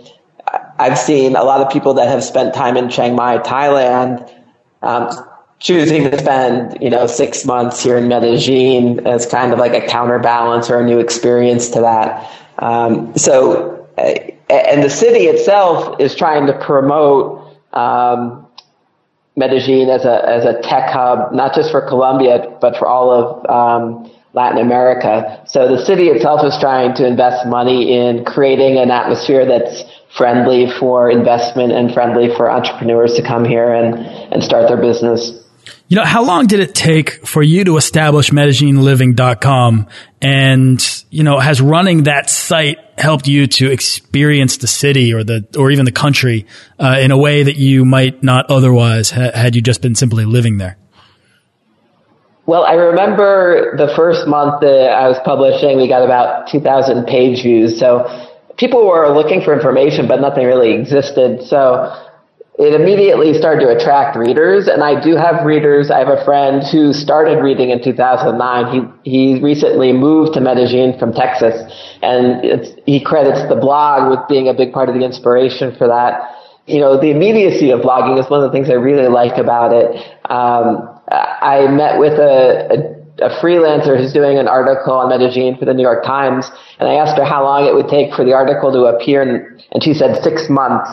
I've 0.78 0.98
seen 0.98 1.36
a 1.36 1.44
lot 1.44 1.60
of 1.60 1.70
people 1.70 1.94
that 1.94 2.08
have 2.08 2.24
spent 2.24 2.54
time 2.54 2.76
in 2.76 2.88
Chiang 2.88 3.14
Mai, 3.14 3.38
Thailand, 3.38 4.32
um, 4.82 5.10
choosing 5.58 6.04
to 6.10 6.18
spend, 6.18 6.78
you 6.80 6.90
know, 6.90 7.06
six 7.06 7.44
months 7.44 7.82
here 7.82 7.96
in 7.96 8.08
Medellin 8.08 9.06
as 9.06 9.26
kind 9.26 9.52
of 9.52 9.58
like 9.58 9.74
a 9.74 9.86
counterbalance 9.86 10.70
or 10.70 10.78
a 10.78 10.84
new 10.84 11.00
experience 11.00 11.68
to 11.70 11.80
that. 11.80 12.30
Um, 12.58 13.16
so, 13.16 13.86
uh, 13.98 14.14
and 14.48 14.82
the 14.82 14.90
city 14.90 15.24
itself 15.24 16.00
is 16.00 16.14
trying 16.14 16.46
to 16.46 16.52
promote, 16.58 17.56
um, 17.72 18.46
Medellin 19.36 19.88
as 19.88 20.04
a, 20.04 20.28
as 20.28 20.44
a 20.44 20.60
tech 20.62 20.90
hub, 20.90 21.32
not 21.32 21.54
just 21.54 21.70
for 21.70 21.80
Colombia, 21.80 22.56
but 22.60 22.76
for 22.76 22.86
all 22.86 23.10
of, 23.10 23.50
um, 23.50 24.10
Latin 24.34 24.58
America. 24.58 25.42
So 25.46 25.68
the 25.68 25.84
city 25.84 26.08
itself 26.08 26.44
is 26.44 26.56
trying 26.60 26.94
to 26.96 27.06
invest 27.06 27.46
money 27.46 27.96
in 27.96 28.24
creating 28.24 28.78
an 28.78 28.90
atmosphere 28.90 29.44
that's 29.46 29.82
friendly 30.16 30.70
for 30.78 31.10
investment 31.10 31.72
and 31.72 31.92
friendly 31.92 32.34
for 32.36 32.50
entrepreneurs 32.50 33.14
to 33.14 33.22
come 33.22 33.44
here 33.44 33.72
and, 33.72 33.94
and 34.32 34.44
start 34.44 34.68
their 34.68 34.76
business. 34.76 35.44
You 35.90 35.96
know, 35.96 36.04
how 36.04 36.22
long 36.22 36.46
did 36.46 36.60
it 36.60 36.74
take 36.74 37.26
for 37.26 37.42
you 37.42 37.64
to 37.64 37.78
establish 37.78 38.28
MedellinLiving.com? 38.28 39.86
And, 40.20 41.04
you 41.08 41.22
know, 41.22 41.38
has 41.38 41.62
running 41.62 42.02
that 42.02 42.28
site 42.28 42.78
helped 42.98 43.26
you 43.26 43.46
to 43.46 43.70
experience 43.70 44.58
the 44.58 44.66
city 44.66 45.14
or 45.14 45.24
the, 45.24 45.46
or 45.58 45.70
even 45.70 45.86
the 45.86 45.92
country, 45.92 46.44
uh, 46.78 46.98
in 47.00 47.10
a 47.10 47.16
way 47.16 47.42
that 47.42 47.56
you 47.56 47.86
might 47.86 48.22
not 48.22 48.50
otherwise 48.50 49.10
ha- 49.10 49.30
had 49.32 49.56
you 49.56 49.62
just 49.62 49.80
been 49.80 49.94
simply 49.94 50.26
living 50.26 50.58
there? 50.58 50.76
Well, 52.44 52.64
I 52.64 52.74
remember 52.74 53.74
the 53.78 53.94
first 53.96 54.26
month 54.26 54.60
that 54.60 54.90
I 54.90 55.08
was 55.08 55.18
publishing, 55.24 55.78
we 55.78 55.88
got 55.88 56.04
about 56.04 56.48
2,000 56.48 57.06
page 57.06 57.42
views. 57.42 57.78
So 57.78 58.04
people 58.58 58.86
were 58.86 59.08
looking 59.14 59.40
for 59.40 59.54
information, 59.54 60.06
but 60.06 60.20
nothing 60.20 60.44
really 60.44 60.74
existed. 60.74 61.44
So 61.44 62.07
it 62.58 62.74
immediately 62.74 63.34
started 63.34 63.60
to 63.60 63.68
attract 63.70 64.16
readers. 64.16 64.66
And 64.66 64.82
I 64.82 65.00
do 65.00 65.14
have 65.14 65.46
readers. 65.46 65.92
I 65.92 66.00
have 66.00 66.08
a 66.08 66.24
friend 66.24 66.62
who 66.66 66.92
started 66.92 67.40
reading 67.40 67.70
in 67.70 67.82
2009. 67.82 68.98
He, 69.04 69.10
he 69.10 69.40
recently 69.40 69.92
moved 69.92 70.34
to 70.34 70.40
Medellin 70.40 70.98
from 70.98 71.12
Texas 71.12 71.54
and 72.02 72.66
he 72.84 73.02
credits 73.02 73.48
the 73.48 73.54
blog 73.54 74.10
with 74.10 74.20
being 74.28 74.48
a 74.48 74.54
big 74.54 74.72
part 74.72 74.88
of 74.88 74.96
the 74.96 75.04
inspiration 75.04 75.74
for 75.76 75.86
that. 75.86 76.34
You 76.66 76.80
know, 76.80 77.00
the 77.00 77.10
immediacy 77.10 77.70
of 77.70 77.80
blogging 77.80 78.18
is 78.18 78.28
one 78.28 78.42
of 78.42 78.50
the 78.50 78.56
things 78.56 78.68
I 78.68 78.74
really 78.74 79.08
like 79.08 79.38
about 79.38 79.72
it. 79.72 79.94
Um, 80.28 80.98
I 81.10 81.66
met 81.70 81.98
with 81.98 82.18
a, 82.18 82.98
a, 83.22 83.26
a 83.26 83.40
freelancer 83.40 83.96
who's 83.96 84.12
doing 84.12 84.36
an 84.36 84.48
article 84.48 84.92
on 84.92 85.08
Medellin 85.08 85.56
for 85.56 85.64
the 85.64 85.72
New 85.72 85.82
York 85.82 86.04
Times, 86.04 86.50
and 86.78 86.88
I 86.88 86.94
asked 86.94 87.16
her 87.16 87.24
how 87.24 87.42
long 87.42 87.66
it 87.66 87.74
would 87.74 87.88
take 87.88 88.12
for 88.12 88.24
the 88.24 88.34
article 88.34 88.70
to 88.72 88.84
appear, 88.84 89.22
and, 89.22 89.64
and 89.72 89.82
she 89.82 89.94
said 89.94 90.22
six 90.22 90.50
months, 90.50 90.90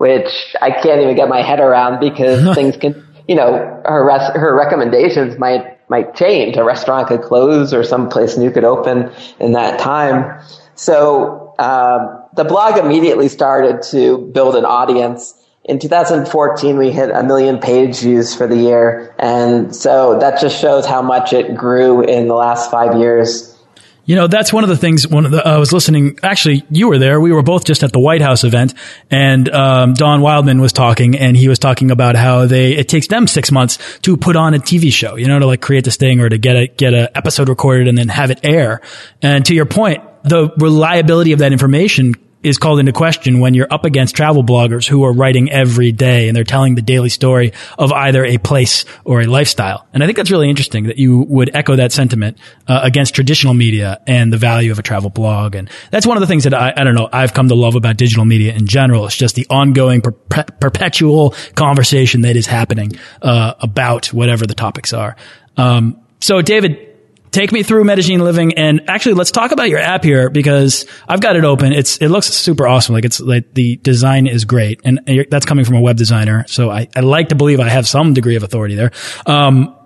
which 0.00 0.56
I 0.62 0.70
can't 0.70 1.02
even 1.02 1.14
get 1.14 1.28
my 1.28 1.42
head 1.42 1.60
around 1.60 2.00
because 2.00 2.54
things 2.54 2.76
can, 2.78 3.06
you 3.28 3.34
know, 3.34 3.82
her 3.84 4.04
res- 4.04 4.34
her 4.34 4.56
recommendations 4.56 5.38
might 5.38 5.78
might 5.90 6.14
change. 6.14 6.56
A 6.56 6.64
restaurant 6.64 7.08
could 7.08 7.20
close, 7.20 7.74
or 7.74 7.84
some 7.84 8.08
place 8.08 8.38
new 8.38 8.50
could 8.50 8.64
open 8.64 9.12
in 9.38 9.52
that 9.52 9.78
time. 9.78 10.40
So 10.74 11.54
um, 11.58 12.24
the 12.34 12.44
blog 12.44 12.78
immediately 12.78 13.28
started 13.28 13.82
to 13.90 14.18
build 14.32 14.56
an 14.56 14.64
audience 14.64 15.34
in 15.64 15.78
2014, 15.78 16.78
we 16.78 16.90
hit 16.90 17.10
a 17.10 17.22
million 17.22 17.58
page 17.58 18.00
views 18.00 18.34
for 18.34 18.46
the 18.46 18.56
year. 18.56 19.14
And 19.18 19.74
so 19.76 20.18
that 20.18 20.40
just 20.40 20.60
shows 20.60 20.86
how 20.86 21.02
much 21.02 21.32
it 21.32 21.54
grew 21.54 22.02
in 22.02 22.28
the 22.28 22.34
last 22.34 22.70
five 22.70 22.98
years. 22.98 23.56
You 24.04 24.16
know, 24.16 24.26
that's 24.26 24.52
one 24.52 24.64
of 24.64 24.70
the 24.70 24.76
things. 24.76 25.06
One 25.06 25.24
of 25.24 25.30
the, 25.30 25.46
I 25.46 25.58
was 25.58 25.72
listening. 25.72 26.18
Actually, 26.22 26.64
you 26.70 26.88
were 26.88 26.98
there. 26.98 27.20
We 27.20 27.32
were 27.32 27.42
both 27.42 27.64
just 27.64 27.82
at 27.82 27.92
the 27.92 28.00
White 28.00 28.22
House 28.22 28.44
event, 28.44 28.74
and 29.10 29.48
um, 29.50 29.94
Don 29.94 30.20
Wildman 30.20 30.60
was 30.60 30.72
talking, 30.72 31.16
and 31.16 31.36
he 31.36 31.48
was 31.48 31.58
talking 31.58 31.90
about 31.90 32.16
how 32.16 32.46
they 32.46 32.72
it 32.72 32.88
takes 32.88 33.06
them 33.06 33.26
six 33.26 33.52
months 33.52 33.78
to 34.02 34.16
put 34.16 34.36
on 34.36 34.54
a 34.54 34.58
TV 34.58 34.92
show. 34.92 35.16
You 35.16 35.28
know, 35.28 35.38
to 35.38 35.46
like 35.46 35.60
create 35.60 35.84
this 35.84 35.96
thing 35.96 36.20
or 36.20 36.28
to 36.28 36.38
get 36.38 36.56
a 36.56 36.66
get 36.66 36.94
a 36.94 37.16
episode 37.16 37.48
recorded 37.48 37.88
and 37.88 37.96
then 37.96 38.08
have 38.08 38.30
it 38.30 38.40
air. 38.42 38.80
And 39.22 39.44
to 39.46 39.54
your 39.54 39.66
point, 39.66 40.02
the 40.24 40.50
reliability 40.58 41.32
of 41.32 41.38
that 41.40 41.52
information 41.52 42.14
is 42.42 42.58
called 42.58 42.80
into 42.80 42.92
question 42.92 43.40
when 43.40 43.54
you're 43.54 43.70
up 43.70 43.84
against 43.84 44.16
travel 44.16 44.42
bloggers 44.42 44.88
who 44.88 45.04
are 45.04 45.12
writing 45.12 45.50
every 45.50 45.92
day 45.92 46.28
and 46.28 46.36
they're 46.36 46.44
telling 46.44 46.74
the 46.74 46.82
daily 46.82 47.08
story 47.10 47.52
of 47.78 47.92
either 47.92 48.24
a 48.24 48.38
place 48.38 48.84
or 49.04 49.20
a 49.20 49.26
lifestyle. 49.26 49.86
And 49.92 50.02
I 50.02 50.06
think 50.06 50.16
that's 50.16 50.30
really 50.30 50.48
interesting 50.48 50.84
that 50.84 50.96
you 50.96 51.26
would 51.28 51.54
echo 51.54 51.76
that 51.76 51.92
sentiment 51.92 52.38
uh, 52.66 52.80
against 52.82 53.14
traditional 53.14 53.52
media 53.52 54.00
and 54.06 54.32
the 54.32 54.38
value 54.38 54.72
of 54.72 54.78
a 54.78 54.82
travel 54.82 55.10
blog. 55.10 55.54
And 55.54 55.68
that's 55.90 56.06
one 56.06 56.16
of 56.16 56.22
the 56.22 56.26
things 56.26 56.44
that 56.44 56.54
I, 56.54 56.72
I 56.74 56.84
don't 56.84 56.94
know, 56.94 57.08
I've 57.12 57.34
come 57.34 57.48
to 57.48 57.54
love 57.54 57.74
about 57.74 57.96
digital 57.96 58.24
media 58.24 58.54
in 58.54 58.66
general. 58.66 59.06
It's 59.06 59.16
just 59.16 59.34
the 59.34 59.46
ongoing 59.50 60.00
per- 60.00 60.12
perpetual 60.12 61.34
conversation 61.54 62.22
that 62.22 62.36
is 62.36 62.46
happening 62.46 62.92
uh, 63.20 63.54
about 63.60 64.06
whatever 64.06 64.46
the 64.46 64.54
topics 64.54 64.92
are. 64.92 65.16
Um, 65.56 66.00
so 66.20 66.40
David, 66.40 66.89
take 67.30 67.52
me 67.52 67.62
through 67.62 67.84
Medellin 67.84 68.20
Living. 68.20 68.54
And 68.54 68.82
actually, 68.88 69.14
let's 69.14 69.30
talk 69.30 69.52
about 69.52 69.68
your 69.68 69.78
app 69.78 70.04
here 70.04 70.30
because 70.30 70.86
I've 71.08 71.20
got 71.20 71.36
it 71.36 71.44
open. 71.44 71.72
It's 71.72 71.98
it 71.98 72.08
looks 72.08 72.26
super 72.26 72.66
awesome. 72.66 72.94
Like 72.94 73.04
it's 73.04 73.20
like 73.20 73.54
the 73.54 73.76
design 73.76 74.26
is 74.26 74.44
great, 74.44 74.80
and 74.84 75.00
that's 75.30 75.46
coming 75.46 75.64
from 75.64 75.76
a 75.76 75.80
web 75.80 75.96
designer. 75.96 76.44
So 76.48 76.70
I, 76.70 76.88
I 76.94 77.00
like 77.00 77.28
to 77.28 77.34
believe 77.34 77.60
I 77.60 77.68
have 77.68 77.86
some 77.86 78.14
degree 78.14 78.36
of 78.36 78.42
authority 78.42 78.74
there. 78.74 78.90
Um, 79.26 79.76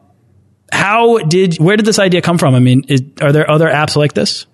how 0.72 1.18
did 1.18 1.58
where 1.58 1.76
did 1.76 1.86
this 1.86 1.98
idea 1.98 2.20
come 2.20 2.38
from? 2.38 2.54
I 2.54 2.60
mean, 2.60 2.84
is, 2.88 3.02
are 3.20 3.32
there 3.32 3.50
other 3.50 3.68
apps 3.68 3.96
like 3.96 4.14
this? 4.14 4.46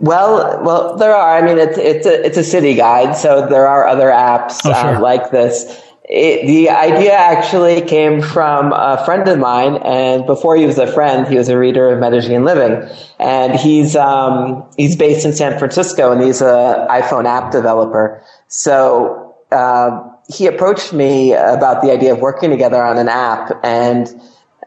Well, 0.00 0.62
well, 0.62 0.96
there 0.96 1.14
are. 1.14 1.38
I 1.38 1.42
mean, 1.44 1.58
it's 1.58 1.76
it's 1.76 2.06
a 2.06 2.24
it's 2.24 2.36
a 2.36 2.44
city 2.44 2.74
guide, 2.74 3.16
so 3.16 3.48
there 3.48 3.66
are 3.66 3.88
other 3.88 4.08
apps 4.08 4.60
oh, 4.64 4.72
sure. 4.72 4.96
uh, 4.96 5.00
like 5.00 5.30
this 5.30 5.87
it, 6.08 6.46
the 6.46 6.70
idea 6.70 7.12
actually 7.12 7.82
came 7.82 8.22
from 8.22 8.72
a 8.72 9.02
friend 9.04 9.28
of 9.28 9.38
mine, 9.38 9.76
and 9.84 10.24
before 10.24 10.56
he 10.56 10.64
was 10.64 10.78
a 10.78 10.86
friend, 10.86 11.28
he 11.28 11.36
was 11.36 11.50
a 11.50 11.58
reader 11.58 11.90
of 11.90 12.00
Medellin 12.00 12.44
Living, 12.44 12.88
and 13.18 13.60
he's 13.60 13.94
um, 13.94 14.66
he's 14.78 14.96
based 14.96 15.26
in 15.26 15.34
San 15.34 15.58
Francisco, 15.58 16.10
and 16.10 16.22
he's 16.22 16.40
an 16.40 16.88
iPhone 16.88 17.26
app 17.26 17.52
developer. 17.52 18.22
So 18.46 19.36
uh, 19.52 20.00
he 20.28 20.46
approached 20.46 20.94
me 20.94 21.34
about 21.34 21.82
the 21.82 21.90
idea 21.90 22.14
of 22.14 22.20
working 22.20 22.48
together 22.48 22.82
on 22.82 22.96
an 22.96 23.08
app, 23.08 23.52
and 23.62 24.08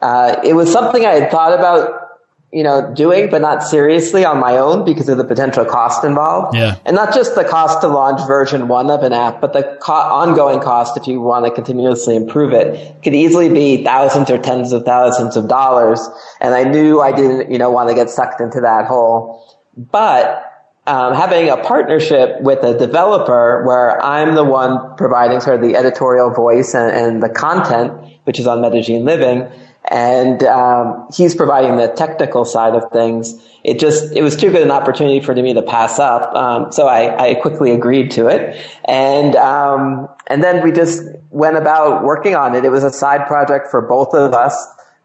uh, 0.04 0.40
it 0.44 0.54
was 0.54 0.72
something 0.72 1.08
I 1.08 1.14
had 1.14 1.32
thought 1.32 1.58
about 1.58 2.11
you 2.52 2.64
know, 2.64 2.94
doing, 2.94 3.30
but 3.30 3.42
not 3.42 3.64
seriously 3.64 4.26
on 4.26 4.38
my 4.38 4.58
own 4.58 4.84
because 4.84 5.08
of 5.08 5.18
the 5.18 5.24
potential 5.24 5.64
cost 5.64 6.04
involved. 6.04 6.56
Yeah. 6.56 6.78
And 6.86 6.96
not 6.96 7.14
just 7.14 7.36
the 7.36 7.46
cost 7.46 7.80
to 7.82 7.88
launch 7.88 8.26
version 8.28 8.68
one 8.68 8.92
of 8.92 9.04
an 9.04 9.14
app, 9.14 9.40
but 9.40 9.54
the 9.54 9.78
co- 9.82 9.94
ongoing 9.94 10.60
cost 10.60 10.98
if 10.98 11.08
you 11.08 11.22
want 11.22 11.46
to 11.46 11.52
continuously 11.52 12.16
improve 12.16 12.52
it 12.52 13.02
could 13.04 13.16
easily 13.16 13.48
be 13.48 13.84
thousands 13.86 14.30
or 14.30 14.38
tens 14.38 14.74
of 14.74 14.84
thousands 14.84 15.38
of 15.38 15.48
dollars. 15.48 16.06
And 16.42 16.54
I 16.54 16.64
knew 16.64 17.00
I 17.00 17.14
didn't, 17.14 17.52
you 17.52 17.58
know, 17.58 17.72
want 17.72 17.88
to 17.90 17.96
get 17.96 18.10
sucked 18.10 18.42
into 18.42 18.60
that 18.60 18.86
hole. 18.86 19.58
But 19.78 20.48
um, 20.88 21.14
having 21.14 21.50
a 21.50 21.56
partnership 21.56 22.42
with 22.42 22.64
a 22.64 22.78
developer 22.78 23.64
where 23.66 24.04
I'm 24.04 24.36
the 24.36 24.44
one 24.44 24.98
providing 24.98 25.40
sort 25.40 25.56
of 25.56 25.62
the 25.62 25.78
editorial 25.78 26.32
voice 26.32 26.74
and, 26.74 26.92
and 26.92 27.24
the 27.24 27.30
content, 27.30 27.94
which 28.26 28.40
is 28.40 28.48
on 28.48 28.60
Medellin 28.60 29.06
Living, 29.06 29.50
and 29.90 30.44
um, 30.44 31.08
he's 31.14 31.36
providing 31.36 31.78
the 31.78 31.88
technical 31.88 32.46
side 32.46 32.76
of 32.76 32.92
things. 32.92 33.34
It 33.64 33.80
just 33.80 34.12
it 34.16 34.22
was 34.22 34.36
too 34.36 34.52
good 34.52 34.62
an 34.62 34.72
opportunity 34.72 35.20
for 35.20 35.34
me 35.36 35.54
to 35.54 35.62
pass 35.62 36.00
up, 36.00 36.34
um, 36.36 36.72
so 36.72 36.88
I, 36.88 37.30
I, 37.30 37.36
quickly 37.36 37.72
agreed 37.72 38.12
to 38.12 38.28
it, 38.28 38.64
and 38.86 39.36
um, 39.36 40.08
and 40.28 40.44
then 40.44 40.64
we 40.64 40.72
just 40.72 41.04
went 41.30 41.58
about 41.58 42.04
working 42.04 42.36
on 42.36 42.56
it. 42.56 42.66
It 42.66 42.70
was 42.70 42.84
a 42.84 42.92
side 42.92 43.28
project 43.28 43.68
for 43.70 43.82
both 43.82 44.14
of 44.14 44.34
us. 44.34 44.56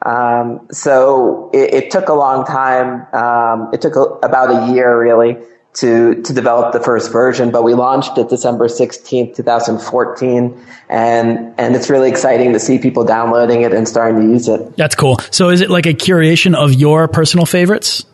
Um, 0.05 0.67
so 0.71 1.51
it, 1.53 1.75
it, 1.75 1.91
took 1.91 2.09
a 2.09 2.13
long 2.13 2.45
time. 2.45 3.07
Um, 3.15 3.71
it 3.73 3.81
took 3.81 3.97
a, 3.97 4.03
about 4.27 4.51
a 4.51 4.73
year, 4.73 5.01
really, 5.01 5.37
to 5.77 6.23
to 6.23 6.33
develop 6.33 6.73
the 6.73 6.81
first 6.81 7.13
version, 7.13 7.51
but 7.51 7.63
we 7.63 7.75
launched 7.75 8.17
it 8.17 8.29
December 8.29 8.67
16th, 8.67 9.37
2014, 9.37 10.67
and 10.89 11.55
and 11.59 11.77
it's 11.77 11.91
really 11.91 12.09
exciting 12.09 12.53
to 12.55 12.61
see 12.61 12.79
people 12.79 13.05
downloading 13.05 13.63
it 13.63 13.73
and 13.73 13.87
starting 13.87 14.21
to 14.21 14.27
use 14.27 14.49
it. 14.49 14.77
That's 14.77 14.95
cool. 14.95 15.19
So 15.31 15.51
is 15.51 15.61
it 15.61 15.71
like 15.71 15.87
a 15.87 15.95
curation 15.95 16.55
of 16.55 16.73
your 16.73 17.09
personal 17.09 17.45
favorites? 17.45 18.05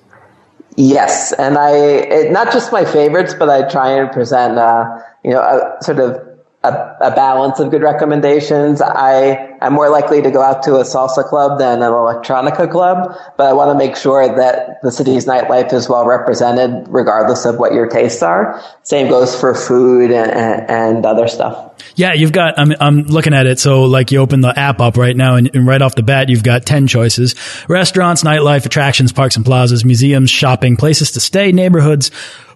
Yes, 0.77 1.33
and 1.33 1.57
I 1.57 1.77
it, 1.77 2.33
not 2.33 2.53
just 2.53 2.73
my 2.73 2.85
favorites, 2.85 3.35
but 3.39 3.49
I 3.49 3.69
try 3.69 3.93
and 3.93 4.11
present 4.11 4.59
uh, 4.59 4.99
you 5.25 5.31
know 5.31 5.41
a 5.41 5.83
sort 5.85 6.01
of 6.01 6.17
a, 6.65 6.97
a, 7.01 7.11
balance 7.15 7.61
of 7.61 7.71
good 7.71 7.83
recommendations. 7.83 8.81
I 8.81 9.52
am 9.67 9.73
more 9.73 9.89
likely 9.91 10.23
to 10.23 10.31
go 10.31 10.43
out 10.43 10.63
to 10.65 10.77
a 10.77 10.83
salsa 10.83 11.25
club 11.25 11.59
than 11.59 11.83
an 11.83 11.91
electronica 11.91 12.71
club, 12.71 13.17
but 13.37 13.47
I 13.47 13.53
want 13.53 13.71
to 13.71 13.79
make 13.79 13.97
sure 13.97 14.27
that 14.37 14.83
the 14.83 14.91
city's 14.91 15.27
nightlife 15.27 15.73
is 15.73 15.89
well 15.89 16.07
represented, 16.07 16.87
regardless 16.89 17.45
of 17.45 17.59
what 17.59 17.73
your 17.73 17.87
tastes 17.87 18.23
are. 18.23 18.63
Same 18.83 19.09
goes 19.09 19.39
for 19.39 19.55
food 19.55 20.11
and, 20.11 20.31
and 20.31 21.07
other 21.07 21.29
stuff. 21.29 21.83
Yeah, 21.95 22.13
you've 22.13 22.33
got. 22.33 22.59
I'm, 22.59 22.73
I'm 22.81 23.03
looking 23.03 23.35
at 23.35 23.47
it. 23.47 23.59
So, 23.59 23.83
like, 23.83 24.13
you 24.13 24.19
open 24.19 24.41
the 24.41 24.57
app 24.59 24.81
up 24.81 24.97
right 24.97 25.17
now, 25.17 25.37
and, 25.37 25.55
and 25.55 25.67
right 25.67 25.83
off 25.83 25.95
the 25.95 26.03
bat, 26.03 26.29
you've 26.29 26.45
got 26.45 26.65
ten 26.65 26.87
choices: 26.87 27.35
restaurants, 27.69 28.23
nightlife, 28.23 28.67
attractions, 28.67 29.13
parks 29.13 29.37
and 29.37 29.45
plazas, 29.45 29.85
museums, 29.85 30.31
shopping, 30.31 30.77
places 30.77 31.13
to 31.13 31.21
stay, 31.21 31.53
neighborhoods 31.53 32.11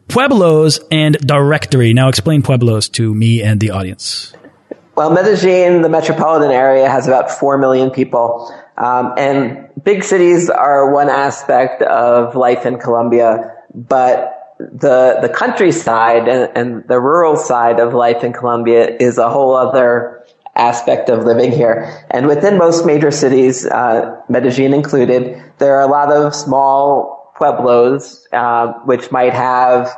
Pueblos 0.09 0.79
and 0.91 1.17
directory. 1.19 1.93
Now 1.93 2.09
explain 2.09 2.43
Pueblos 2.43 2.89
to 2.91 3.13
me 3.13 3.43
and 3.43 3.61
the 3.61 3.71
audience. 3.71 4.33
Well, 4.97 5.11
Medellin, 5.11 5.83
the 5.83 5.91
metropolitan 5.91 6.51
area, 6.51 6.89
has 6.89 7.07
about 7.07 7.31
4 7.31 7.59
million 7.59 7.91
people. 7.91 8.51
Um, 8.79 9.13
and 9.19 9.69
big 9.85 10.03
cities 10.03 10.49
are 10.49 10.91
one 10.91 11.11
aspect 11.11 11.83
of 11.83 12.35
life 12.35 12.65
in 12.65 12.79
Colombia, 12.79 13.55
but 13.75 14.57
the, 14.59 15.19
the 15.21 15.29
countryside 15.29 16.29
and, 16.29 16.51
and 16.57 16.89
the 16.89 16.99
rural 16.99 17.37
side 17.37 17.79
of 17.79 17.93
life 17.93 18.25
in 18.25 18.33
Colombia 18.33 18.97
is 18.99 19.19
a 19.19 19.29
whole 19.29 19.55
other 19.55 20.25
aspect 20.55 21.11
of 21.11 21.25
living 21.25 21.53
here. 21.53 22.03
And 22.11 22.27
within 22.27 22.57
most 22.57 22.87
major 22.87 23.11
cities, 23.11 23.67
uh, 23.67 24.19
Medellin 24.31 24.73
included, 24.73 25.43
there 25.59 25.77
are 25.77 25.83
a 25.83 25.91
lot 25.91 26.11
of 26.11 26.35
small 26.35 27.35
pueblos, 27.37 28.27
uh, 28.33 28.73
which 28.85 29.13
might 29.13 29.35
have 29.35 29.95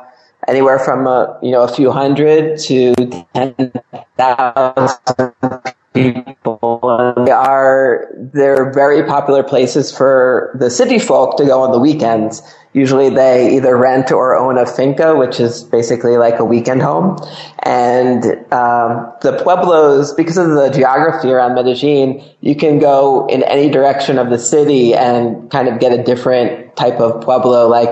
anywhere 0.48 0.78
from 0.78 1.06
a, 1.06 1.38
you 1.42 1.52
know 1.52 1.62
a 1.62 1.68
few 1.68 1.92
hundred 1.92 2.58
to 2.61 2.94
ten 3.34 3.72
thousand 4.16 5.74
people. 5.94 7.14
They 7.24 7.30
are 7.30 8.08
they're 8.16 8.72
very 8.72 9.04
popular 9.04 9.42
places 9.42 9.96
for 9.96 10.56
the 10.58 10.70
city 10.70 10.98
folk 10.98 11.37
to 11.37 11.44
go 11.44 11.61
on 11.62 11.72
the 11.72 11.78
weekends. 11.78 12.42
Usually 12.72 13.11
they 13.11 13.56
either 13.56 13.76
rent 13.76 14.12
or 14.12 14.37
own 14.37 14.58
a 14.58 14.66
finca, 14.66 15.16
which 15.16 15.40
is 15.40 15.64
basically 15.64 16.16
like 16.16 16.38
a 16.38 16.44
weekend 16.44 16.82
home. 16.82 17.16
And 17.62 18.24
um, 18.52 19.12
the 19.22 19.40
pueblos, 19.42 20.14
because 20.14 20.37
of 20.37 20.50
the 20.50 20.70
geography 20.70 21.30
around 21.30 21.54
Medellin, 21.54 22.22
you 22.40 22.54
can 22.54 22.78
go 22.78 23.26
in 23.26 23.42
any 23.44 23.70
direction 23.70 24.18
of 24.18 24.30
the 24.30 24.38
city 24.38 24.94
and 24.94 25.50
kind 25.50 25.68
of 25.68 25.80
get 25.80 25.98
a 25.98 26.02
different 26.02 26.76
type 26.76 27.00
of 27.00 27.22
pueblo. 27.22 27.68
Like 27.68 27.90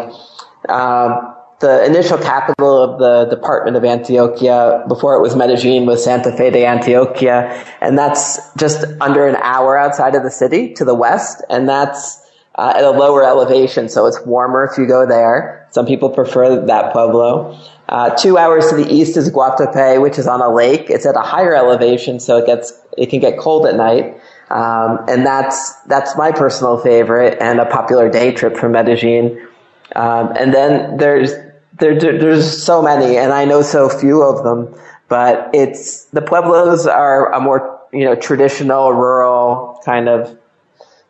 um, 0.68 1.35
the 1.66 1.84
initial 1.84 2.16
capital 2.16 2.80
of 2.80 3.00
the 3.00 3.24
department 3.34 3.76
of 3.76 3.82
Antioquia 3.82 4.86
before 4.86 5.14
it 5.16 5.20
was 5.20 5.34
Medellin 5.34 5.84
was 5.84 6.04
Santa 6.04 6.30
Fe 6.36 6.50
de 6.50 6.62
Antioquia. 6.62 7.66
And 7.80 7.98
that's 7.98 8.54
just 8.54 8.84
under 9.00 9.26
an 9.26 9.34
hour 9.42 9.76
outside 9.76 10.14
of 10.14 10.22
the 10.22 10.30
city 10.30 10.74
to 10.74 10.84
the 10.84 10.94
west. 10.94 11.42
And 11.50 11.68
that's 11.68 12.22
uh, 12.54 12.74
at 12.76 12.84
a 12.84 12.90
lower 12.90 13.24
elevation, 13.24 13.88
so 13.88 14.06
it's 14.06 14.24
warmer 14.24 14.64
if 14.64 14.78
you 14.78 14.86
go 14.86 15.06
there. 15.06 15.66
Some 15.72 15.86
people 15.86 16.08
prefer 16.08 16.64
that 16.66 16.92
pueblo. 16.92 17.58
Uh, 17.88 18.10
two 18.10 18.38
hours 18.38 18.68
to 18.70 18.76
the 18.76 18.88
east 18.88 19.16
is 19.16 19.28
Guatapé, 19.28 20.00
which 20.00 20.18
is 20.18 20.28
on 20.28 20.40
a 20.40 20.48
lake. 20.48 20.88
It's 20.88 21.04
at 21.04 21.16
a 21.16 21.20
higher 21.20 21.54
elevation, 21.54 22.20
so 22.20 22.38
it 22.38 22.46
gets 22.46 22.72
it 22.96 23.10
can 23.10 23.18
get 23.20 23.38
cold 23.38 23.66
at 23.66 23.74
night. 23.74 24.20
Um, 24.50 25.04
and 25.08 25.26
that's 25.26 25.74
that's 25.82 26.16
my 26.16 26.30
personal 26.30 26.78
favorite 26.78 27.36
and 27.40 27.58
a 27.58 27.66
popular 27.66 28.08
day 28.08 28.32
trip 28.32 28.56
from 28.56 28.72
Medellin. 28.72 29.48
Um, 29.94 30.32
and 30.38 30.52
then 30.52 30.96
there's 30.96 31.32
there, 31.78 31.98
there's 31.98 32.62
so 32.62 32.82
many, 32.82 33.16
and 33.16 33.32
I 33.32 33.44
know 33.44 33.62
so 33.62 33.88
few 33.88 34.22
of 34.22 34.44
them. 34.44 34.74
But 35.08 35.50
it's 35.54 36.06
the 36.06 36.22
pueblos 36.22 36.86
are 36.86 37.32
a 37.32 37.40
more 37.40 37.80
you 37.92 38.04
know 38.04 38.16
traditional 38.16 38.92
rural 38.92 39.80
kind 39.84 40.08
of 40.08 40.36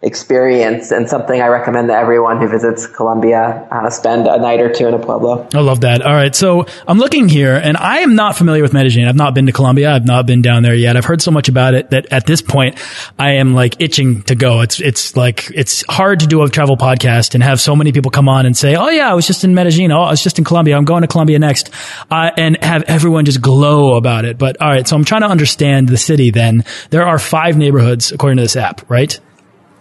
experience 0.02 0.90
and 0.90 1.08
something 1.08 1.40
I 1.40 1.48
recommend 1.48 1.88
to 1.88 1.94
everyone 1.94 2.40
who 2.40 2.48
visits 2.48 2.86
Colombia. 2.86 3.66
Uh, 3.70 3.88
spend 3.90 4.26
a 4.26 4.38
night 4.38 4.60
or 4.60 4.72
two 4.72 4.86
in 4.86 4.94
a 4.94 4.98
pueblo. 4.98 5.48
I 5.54 5.60
love 5.60 5.80
that. 5.80 6.02
All 6.02 6.12
right, 6.12 6.34
so 6.34 6.66
I'm 6.86 6.98
looking 6.98 7.28
here, 7.28 7.54
and 7.54 7.76
I 7.76 7.98
am 7.98 8.14
not 8.14 8.36
familiar 8.36 8.62
with 8.62 8.72
Medellin. 8.72 9.08
I've 9.08 9.16
not 9.16 9.34
been 9.34 9.46
to 9.46 9.52
Colombia. 9.52 9.92
I've 9.92 10.04
not 10.04 10.26
been 10.26 10.42
down 10.42 10.62
there 10.62 10.74
yet. 10.74 10.96
I've 10.96 11.06
heard 11.06 11.22
so 11.22 11.30
much 11.30 11.48
about 11.48 11.74
it 11.74 11.90
that 11.90 12.12
at 12.12 12.26
this 12.26 12.42
point, 12.42 12.78
I 13.18 13.32
am 13.32 13.54
like 13.54 13.80
itching 13.80 14.22
to 14.24 14.34
go. 14.34 14.60
It's 14.60 14.80
it's 14.80 15.16
like 15.16 15.50
it's 15.54 15.82
hard 15.88 16.20
to 16.20 16.26
do 16.26 16.42
a 16.42 16.48
travel 16.48 16.76
podcast 16.76 17.34
and 17.34 17.42
have 17.42 17.60
so 17.60 17.74
many 17.74 17.92
people 17.92 18.10
come 18.10 18.28
on 18.28 18.44
and 18.44 18.56
say, 18.56 18.76
"Oh 18.76 18.88
yeah, 18.88 19.10
I 19.10 19.14
was 19.14 19.26
just 19.26 19.44
in 19.44 19.54
Medellin. 19.54 19.92
Oh, 19.92 20.02
I 20.02 20.10
was 20.10 20.22
just 20.22 20.38
in 20.38 20.44
Colombia. 20.44 20.76
I'm 20.76 20.84
going 20.84 21.02
to 21.02 21.08
Colombia 21.08 21.38
next," 21.38 21.70
uh, 22.10 22.30
and 22.36 22.62
have 22.62 22.82
everyone 22.84 23.24
just 23.24 23.40
glow 23.40 23.96
about 23.96 24.24
it. 24.26 24.36
But 24.38 24.60
all 24.60 24.68
right, 24.68 24.86
so 24.86 24.94
I'm 24.94 25.04
trying 25.04 25.22
to 25.22 25.28
understand 25.28 25.88
the 25.88 25.96
city. 25.96 26.30
Then 26.30 26.64
there 26.90 27.06
are 27.06 27.18
five 27.18 27.56
neighborhoods 27.56 28.12
according 28.12 28.36
to 28.36 28.42
this 28.42 28.56
app, 28.56 28.88
right? 28.90 29.18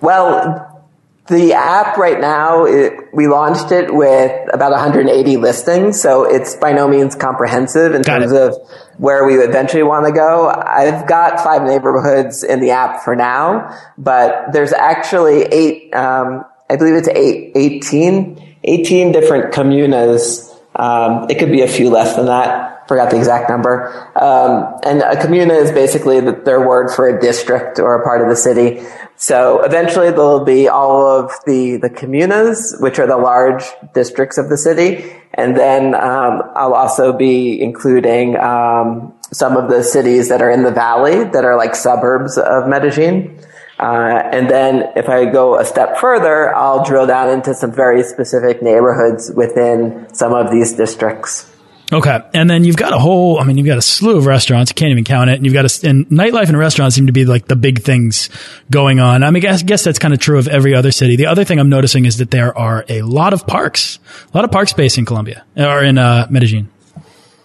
Well, 0.05 0.83
the 1.27 1.53
app 1.53 1.97
right 1.97 2.21
now, 2.21 2.65
it, 2.65 3.11
we 3.11 3.27
launched 3.27 3.71
it 3.71 3.91
with 3.91 4.53
about 4.53 4.71
180 4.71 5.37
listings, 5.37 5.99
so 5.99 6.25
it's 6.25 6.55
by 6.55 6.73
no 6.73 6.87
means 6.87 7.15
comprehensive 7.15 7.95
in 7.95 8.03
got 8.03 8.19
terms 8.19 8.31
it. 8.31 8.39
of 8.39 8.55
where 8.99 9.25
we 9.25 9.33
eventually 9.33 9.81
want 9.81 10.05
to 10.05 10.11
go. 10.11 10.47
I've 10.47 11.07
got 11.07 11.39
five 11.39 11.63
neighborhoods 11.63 12.43
in 12.43 12.59
the 12.59 12.69
app 12.69 13.03
for 13.03 13.15
now, 13.15 13.75
but 13.97 14.53
there's 14.53 14.73
actually 14.73 15.41
eight, 15.41 15.91
um, 15.95 16.45
I 16.69 16.75
believe 16.75 16.93
it's 16.93 17.09
eight, 17.09 17.53
18, 17.55 18.57
18 18.63 19.11
different 19.11 19.55
comunas. 19.55 20.55
Um, 20.75 21.25
it 21.31 21.39
could 21.39 21.51
be 21.51 21.63
a 21.63 21.67
few 21.67 21.89
less 21.89 22.15
than 22.15 22.27
that. 22.27 22.64
Forgot 22.87 23.09
the 23.09 23.17
exact 23.17 23.49
number. 23.49 23.89
Um, 24.15 24.79
and 24.83 25.01
a 25.01 25.15
comuna 25.15 25.53
is 25.55 25.71
basically 25.71 26.19
their 26.19 26.65
word 26.65 26.91
for 26.91 27.07
a 27.07 27.19
district 27.19 27.79
or 27.79 27.99
a 27.99 28.03
part 28.03 28.21
of 28.21 28.29
the 28.29 28.35
city. 28.35 28.85
So 29.17 29.63
eventually 29.63 30.11
there'll 30.11 30.43
be 30.43 30.67
all 30.67 31.07
of 31.07 31.31
the, 31.45 31.77
the 31.77 31.89
comunas, 31.89 32.79
which 32.81 32.99
are 32.99 33.07
the 33.07 33.17
large 33.17 33.63
districts 33.93 34.37
of 34.37 34.49
the 34.49 34.57
city. 34.57 35.11
And 35.33 35.57
then 35.57 35.95
um, 35.95 36.43
I'll 36.55 36.73
also 36.73 37.11
be 37.11 37.61
including 37.61 38.37
um, 38.37 39.13
some 39.31 39.57
of 39.57 39.69
the 39.69 39.83
cities 39.83 40.29
that 40.29 40.41
are 40.41 40.51
in 40.51 40.63
the 40.63 40.71
valley 40.71 41.23
that 41.23 41.43
are 41.43 41.57
like 41.57 41.75
suburbs 41.75 42.37
of 42.37 42.67
Medellin. 42.67 43.39
Uh, 43.79 44.21
and 44.31 44.49
then 44.49 44.91
if 44.95 45.09
I 45.09 45.25
go 45.25 45.59
a 45.59 45.65
step 45.65 45.97
further, 45.97 46.55
I'll 46.55 46.85
drill 46.85 47.07
down 47.07 47.29
into 47.29 47.53
some 47.53 47.71
very 47.71 48.03
specific 48.03 48.61
neighborhoods 48.61 49.31
within 49.31 50.07
some 50.13 50.33
of 50.33 50.51
these 50.51 50.73
districts. 50.73 51.51
Okay. 51.93 52.19
And 52.33 52.49
then 52.49 52.63
you've 52.63 52.77
got 52.77 52.93
a 52.93 52.97
whole, 52.97 53.39
I 53.39 53.43
mean, 53.43 53.57
you've 53.57 53.67
got 53.67 53.77
a 53.77 53.81
slew 53.81 54.17
of 54.17 54.25
restaurants. 54.25 54.71
You 54.71 54.75
can't 54.75 54.91
even 54.91 55.03
count 55.03 55.29
it. 55.29 55.35
And 55.35 55.45
you've 55.45 55.53
got 55.53 55.65
a, 55.65 55.87
and 55.87 56.07
nightlife 56.07 56.47
and 56.47 56.57
restaurants 56.57 56.95
seem 56.95 57.07
to 57.07 57.13
be 57.13 57.25
like 57.25 57.47
the 57.47 57.55
big 57.55 57.83
things 57.83 58.29
going 58.71 58.99
on. 58.99 59.23
I 59.23 59.29
mean, 59.29 59.41
I 59.41 59.51
guess, 59.51 59.63
guess 59.63 59.83
that's 59.83 59.99
kind 59.99 60.13
of 60.13 60.19
true 60.19 60.39
of 60.39 60.47
every 60.47 60.73
other 60.73 60.91
city. 60.91 61.15
The 61.15 61.27
other 61.27 61.43
thing 61.43 61.59
I'm 61.59 61.69
noticing 61.69 62.05
is 62.05 62.17
that 62.17 62.31
there 62.31 62.57
are 62.57 62.85
a 62.89 63.03
lot 63.03 63.33
of 63.33 63.45
parks, 63.45 63.99
a 64.33 64.37
lot 64.37 64.45
of 64.45 64.51
park 64.51 64.67
space 64.67 64.97
in 64.97 65.05
Colombia 65.05 65.45
or 65.55 65.83
in, 65.83 65.97
uh, 65.97 66.27
Medellin. 66.29 66.69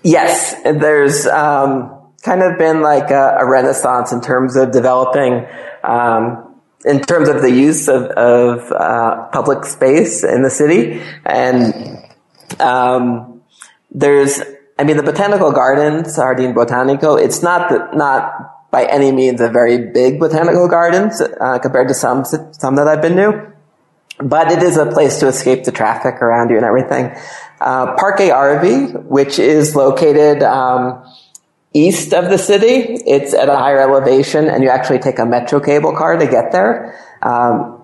Yes. 0.03 0.55
There's, 0.63 1.27
um, 1.27 1.97
kind 2.23 2.43
of 2.43 2.59
been 2.59 2.81
like 2.81 3.11
a, 3.11 3.37
a 3.41 3.47
renaissance 3.47 4.13
in 4.13 4.21
terms 4.21 4.57
of 4.57 4.73
developing, 4.73 5.47
um, 5.85 6.55
in 6.85 7.01
terms 7.01 7.29
of 7.29 7.43
the 7.43 7.51
use 7.51 7.89
of, 7.89 8.05
of 8.05 8.73
uh, 8.73 9.27
public 9.33 9.65
space 9.65 10.25
in 10.25 10.43
the 10.43 10.51
city 10.51 11.03
and 11.27 11.75
um, 12.59 13.30
there's, 13.91 14.41
I 14.79 14.85
mean, 14.85 14.97
the 14.97 15.03
botanical 15.03 15.53
garden, 15.53 16.05
Jardín 16.05 16.55
Botanico, 16.55 17.21
it's 17.21 17.43
not 17.43 17.69
the, 17.69 17.89
not 17.97 18.71
by 18.71 18.85
any 18.85 19.11
means 19.13 19.41
a 19.41 19.49
very 19.49 19.79
big 19.79 20.21
botanical 20.21 20.69
gardens 20.69 21.21
uh, 21.21 21.59
compared 21.59 21.89
to 21.89 21.95
some 21.95 22.25
some 22.25 22.77
that 22.77 22.87
I've 22.87 23.03
been 23.03 23.17
to, 23.17 23.53
but 24.19 24.53
it 24.53 24.63
is 24.63 24.77
a 24.77 24.87
place 24.87 25.19
to 25.21 25.27
escape 25.27 25.65
the 25.65 25.73
traffic 25.73 26.23
around 26.23 26.51
you 26.51 26.57
and 26.57 26.65
everything. 26.65 27.13
Uh, 27.61 27.97
Parque 27.97 28.31
Arví, 28.31 29.05
which 29.05 29.39
is 29.39 29.75
located 29.75 30.43
um, 30.43 31.05
east 31.75 32.15
of 32.15 32.31
the 32.31 32.39
city, 32.39 32.95
it's 33.07 33.35
at 33.35 33.49
a 33.49 33.57
higher 33.57 33.81
elevation, 33.81 34.49
and 34.49 34.63
you 34.63 34.71
actually 34.71 35.01
take 35.01 35.19
a 35.19 35.27
metro 35.27 35.61
cable 35.61 35.95
car 35.95 36.17
to 36.17 36.27
get 36.27 36.53
there. 36.53 36.97
Um, 37.23 37.80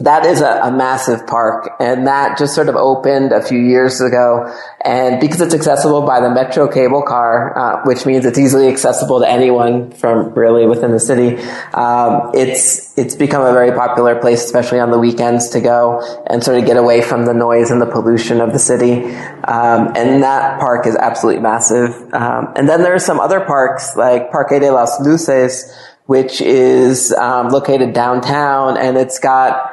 that 0.00 0.24
is 0.24 0.40
a, 0.40 0.60
a, 0.62 0.70
massive 0.70 1.26
park 1.26 1.70
and 1.80 2.06
that 2.06 2.38
just 2.38 2.54
sort 2.54 2.68
of 2.68 2.76
opened 2.76 3.32
a 3.32 3.42
few 3.42 3.58
years 3.58 4.00
ago. 4.00 4.54
And 4.80 5.20
because 5.20 5.40
it's 5.40 5.54
accessible 5.54 6.02
by 6.02 6.20
the 6.20 6.30
metro 6.30 6.68
cable 6.68 7.02
car 7.02 7.58
uh, 7.58 7.82
which 7.84 8.06
means 8.06 8.24
it's 8.24 8.38
easily 8.38 8.68
accessible 8.68 9.20
to 9.20 9.28
anyone 9.28 9.90
from 9.90 10.32
really 10.34 10.66
within 10.66 10.92
the 10.92 11.00
city 11.00 11.36
um, 11.74 12.30
it's 12.32 12.96
it's 12.96 13.16
become 13.16 13.44
a 13.44 13.52
very 13.52 13.72
popular 13.72 14.20
place 14.20 14.44
especially 14.44 14.78
on 14.78 14.92
the 14.92 14.98
weekends 14.98 15.50
to 15.50 15.60
go 15.60 16.00
and 16.28 16.44
sort 16.44 16.58
of 16.58 16.64
get 16.64 16.76
away 16.76 17.02
from 17.02 17.24
the 17.24 17.34
noise 17.34 17.72
and 17.72 17.82
the 17.82 17.86
pollution 17.86 18.40
of 18.40 18.52
the 18.52 18.58
city. 18.58 19.04
Um, 19.44 19.92
and 19.96 20.22
that 20.22 20.60
park 20.60 20.86
is 20.86 20.94
absolutely 20.94 21.42
massive. 21.42 21.90
Um, 22.14 22.52
and 22.54 22.68
then 22.68 22.82
there 22.82 22.94
are 22.94 23.00
some 23.00 23.18
other 23.18 23.40
parks 23.40 23.96
like 23.96 24.30
parque 24.30 24.60
de 24.60 24.70
las 24.70 25.00
luces 25.00 25.74
which 26.06 26.40
is 26.40 27.12
um, 27.12 27.48
located 27.48 27.92
downtown 27.92 28.78
and 28.78 28.96
it's 28.96 29.18
got 29.18 29.72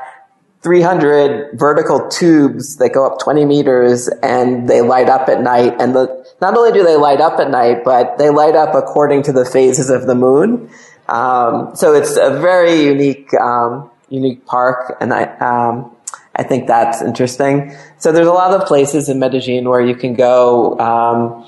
300 0.65 1.59
vertical 1.59 2.09
tubes 2.09 2.77
that 2.77 2.89
go 2.89 3.05
up 3.05 3.19
20 3.19 3.45
meters 3.45 4.09
and 4.23 4.67
they 4.67 4.81
light 4.81 5.07
up 5.07 5.29
at 5.29 5.39
night. 5.39 5.75
And 5.79 5.93
the, 5.93 6.25
not 6.41 6.57
only 6.57 6.71
do 6.71 6.83
they 6.83 6.95
light 6.95 7.21
up 7.21 7.39
at 7.39 7.51
night, 7.51 7.83
but 7.85 8.17
they 8.17 8.31
light 8.31 8.55
up 8.55 8.73
according 8.73 9.21
to 9.23 9.31
the 9.31 9.45
phases 9.45 9.91
of 9.91 10.07
the 10.07 10.15
moon. 10.15 10.71
Um, 11.07 11.75
so 11.75 11.93
it's 11.93 12.17
a 12.17 12.39
very 12.41 12.81
unique, 12.81 13.31
um, 13.35 13.91
unique 14.09 14.43
park. 14.47 14.97
And 14.99 15.13
I, 15.13 15.25
um, 15.37 15.95
I 16.35 16.41
think 16.41 16.65
that's 16.65 16.99
interesting. 16.99 17.75
So 17.99 18.11
there's 18.11 18.25
a 18.25 18.33
lot 18.33 18.59
of 18.59 18.67
places 18.67 19.07
in 19.07 19.19
Medellin 19.19 19.69
where 19.69 19.81
you 19.81 19.95
can 19.95 20.15
go, 20.15 20.79
um, 20.79 21.47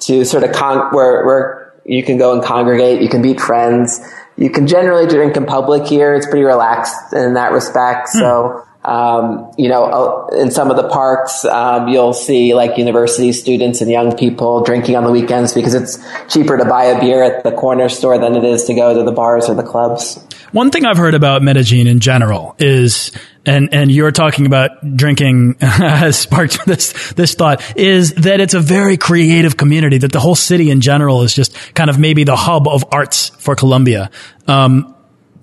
to 0.00 0.26
sort 0.26 0.44
of 0.44 0.52
con- 0.52 0.94
where, 0.94 1.24
where 1.24 1.72
you 1.86 2.02
can 2.02 2.18
go 2.18 2.34
and 2.34 2.44
congregate, 2.44 3.00
you 3.00 3.08
can 3.08 3.22
meet 3.22 3.40
friends. 3.40 3.98
You 4.38 4.50
can 4.50 4.68
generally 4.68 5.06
drink 5.06 5.36
in 5.36 5.46
public 5.46 5.86
here. 5.86 6.14
It's 6.14 6.26
pretty 6.26 6.44
relaxed 6.44 7.12
in 7.12 7.34
that 7.34 7.52
respect. 7.52 8.08
Hmm. 8.12 8.18
So, 8.18 8.64
um, 8.84 9.52
you 9.58 9.68
know, 9.68 9.84
uh, 9.84 10.36
in 10.36 10.52
some 10.52 10.70
of 10.70 10.76
the 10.76 10.88
parks, 10.88 11.44
um, 11.44 11.88
you'll 11.88 12.12
see 12.12 12.54
like 12.54 12.78
university 12.78 13.32
students 13.32 13.80
and 13.80 13.90
young 13.90 14.16
people 14.16 14.62
drinking 14.62 14.94
on 14.94 15.04
the 15.04 15.10
weekends 15.10 15.52
because 15.52 15.74
it's 15.74 15.98
cheaper 16.28 16.56
to 16.56 16.64
buy 16.64 16.84
a 16.84 17.00
beer 17.00 17.22
at 17.22 17.42
the 17.42 17.50
corner 17.50 17.88
store 17.88 18.16
than 18.16 18.36
it 18.36 18.44
is 18.44 18.64
to 18.64 18.74
go 18.74 18.94
to 18.94 19.02
the 19.02 19.12
bars 19.12 19.48
or 19.48 19.54
the 19.54 19.64
clubs. 19.64 20.24
One 20.52 20.70
thing 20.70 20.86
I've 20.86 20.96
heard 20.96 21.14
about 21.14 21.42
Medellin 21.42 21.86
in 21.86 22.00
general 22.00 22.56
is, 22.58 23.12
and, 23.44 23.68
and 23.72 23.92
you're 23.92 24.12
talking 24.12 24.46
about 24.46 24.70
drinking 24.96 25.56
has 25.60 26.18
sparked 26.18 26.64
this, 26.64 27.12
this 27.12 27.34
thought 27.34 27.62
is 27.76 28.14
that 28.14 28.40
it's 28.40 28.54
a 28.54 28.60
very 28.60 28.96
creative 28.96 29.58
community, 29.58 29.98
that 29.98 30.12
the 30.12 30.20
whole 30.20 30.34
city 30.34 30.70
in 30.70 30.80
general 30.80 31.22
is 31.22 31.34
just 31.34 31.54
kind 31.74 31.90
of 31.90 31.98
maybe 31.98 32.24
the 32.24 32.36
hub 32.36 32.66
of 32.66 32.84
arts 32.92 33.28
for 33.28 33.54
Colombia. 33.54 34.10
Um, 34.46 34.94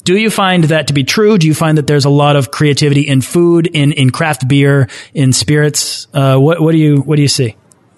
do 0.04 0.18
you 0.18 0.30
find 0.30 0.66
that 0.66 0.88
to 0.88 0.94
be 0.94 1.04
true? 1.04 1.38
Do 1.38 1.48
you 1.48 1.54
find 1.54 1.78
that 1.78 1.88
there's 1.88 2.06
a 2.06 2.10
lot 2.10 2.36
of 2.36 2.50
creativity 2.50 3.08
in 3.08 3.22
food, 3.22 3.68
in, 3.68 3.92
in 3.92 4.10
craft 4.12 4.48
beer, 4.48 4.88
in 5.14 5.34
spirits? 5.34 6.08
Uh, 6.14 6.38
what, 6.38 6.62
what 6.62 6.72
do 6.72 6.78
you, 6.78 7.02
what 7.02 7.16
do 7.16 7.22
you 7.22 7.28
see? 7.28 7.56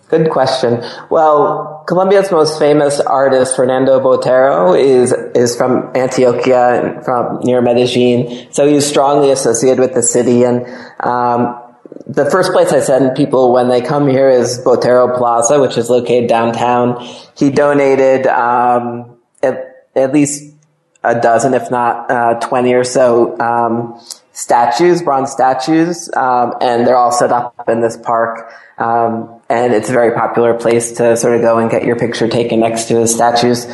Good 0.10 0.30
question. 0.30 0.84
Well, 1.10 1.84
Colombia's 1.86 2.32
most 2.32 2.60
famous 2.60 3.02
artist, 3.02 3.58
Fernando 3.58 4.00
Botero, 4.00 4.80
is 4.80 5.12
is 5.12 5.58
from 5.58 5.91
Antioquia, 5.93 7.04
from 7.04 7.39
near 7.43 7.62
Medellin. 7.62 8.48
So 8.54 8.65
he's 8.65 8.86
strongly 8.86 9.32
associated 9.32 9.80
with 9.80 9.93
the 9.93 10.02
city, 10.02 10.43
and 10.43 10.65
um, 11.02 11.62
the 12.08 12.30
first 12.30 12.54
place 12.54 12.72
I 12.72 12.80
send 12.80 13.17
people 13.17 13.52
when 13.52 13.67
they 13.67 13.82
come 13.82 14.08
here 14.08 14.30
is 14.30 14.60
Botero 14.60 15.17
Plaza, 15.17 15.60
which 15.60 15.78
is 15.78 15.89
located 15.89 16.30
downtown. 16.30 17.06
He 17.36 17.50
donated 17.50 18.28
um, 18.28 19.17
at, 19.43 19.88
at, 19.93 20.13
least 20.13 20.54
a 21.04 21.20
dozen, 21.20 21.54
if 21.54 21.70
not 21.70 22.10
uh, 22.10 22.39
20 22.39 22.74
or 22.74 22.84
so 22.86 23.38
um, 23.39 24.00
statues, 24.32 25.04
bronze 25.04 25.32
statues, 25.32 26.10
um, 26.15 26.54
and 26.62 26.88
they're 26.88 26.96
all 26.96 27.12
set 27.12 27.32
up 27.32 27.67
in 27.67 27.82
this 27.82 27.98
park. 27.98 28.52
Um, 28.78 29.37
and 29.50 29.74
it's 29.74 29.90
a 29.90 29.94
very 29.94 30.14
popular 30.14 30.54
place 30.54 30.94
to 30.94 31.16
sort 31.16 31.36
of 31.36 31.42
go 31.42 31.58
and 31.58 31.72
get 31.72 31.84
your 31.84 31.96
picture 31.96 32.28
taken 32.28 32.60
next 32.60 32.86
to 32.86 32.96
the 32.96 33.08
statues. 33.08 33.66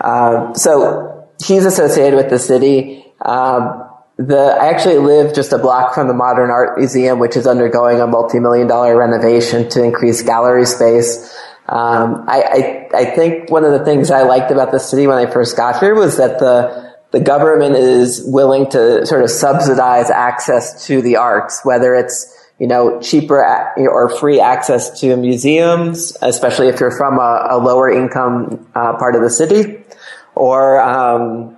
Uh, 0.00 0.52
so 0.54 1.28
he's 1.44 1.64
associated 1.64 2.16
with 2.16 2.30
the 2.30 2.38
city. 2.38 3.04
Um, 3.24 3.88
the 4.18 4.56
I 4.60 4.68
actually 4.68 4.98
live 4.98 5.34
just 5.34 5.52
a 5.52 5.58
block 5.58 5.94
from 5.94 6.06
the 6.06 6.14
Modern 6.14 6.50
Art 6.50 6.78
Museum, 6.78 7.18
which 7.18 7.36
is 7.36 7.46
undergoing 7.46 8.00
a 8.00 8.06
multi-million 8.06 8.66
dollar 8.66 8.96
renovation 8.96 9.68
to 9.70 9.82
increase 9.82 10.22
gallery 10.22 10.66
space. 10.66 11.34
Um, 11.68 12.24
I, 12.28 12.42
I, 12.42 12.98
I 12.98 13.04
think 13.06 13.50
one 13.50 13.64
of 13.64 13.72
the 13.72 13.84
things 13.84 14.10
I 14.10 14.22
liked 14.22 14.50
about 14.50 14.72
the 14.72 14.78
city 14.78 15.06
when 15.06 15.16
I 15.16 15.30
first 15.30 15.56
got 15.56 15.80
here 15.80 15.94
was 15.94 16.18
that 16.18 16.38
the 16.38 16.92
the 17.12 17.20
government 17.20 17.76
is 17.76 18.22
willing 18.24 18.70
to 18.70 19.06
sort 19.06 19.22
of 19.22 19.30
subsidize 19.30 20.10
access 20.10 20.86
to 20.86 21.02
the 21.02 21.16
arts, 21.16 21.60
whether 21.62 21.94
it's 21.94 22.26
you 22.62 22.68
know 22.68 23.00
cheaper 23.00 23.42
or 23.76 24.08
free 24.08 24.38
access 24.38 25.00
to 25.00 25.16
museums, 25.16 26.16
especially 26.22 26.68
if 26.68 26.78
you're 26.78 26.96
from 26.96 27.18
a, 27.18 27.48
a 27.50 27.58
lower 27.58 27.90
income 27.90 28.64
uh, 28.76 28.96
part 28.98 29.16
of 29.16 29.22
the 29.22 29.30
city, 29.30 29.82
or 30.36 30.80
um, 30.80 31.56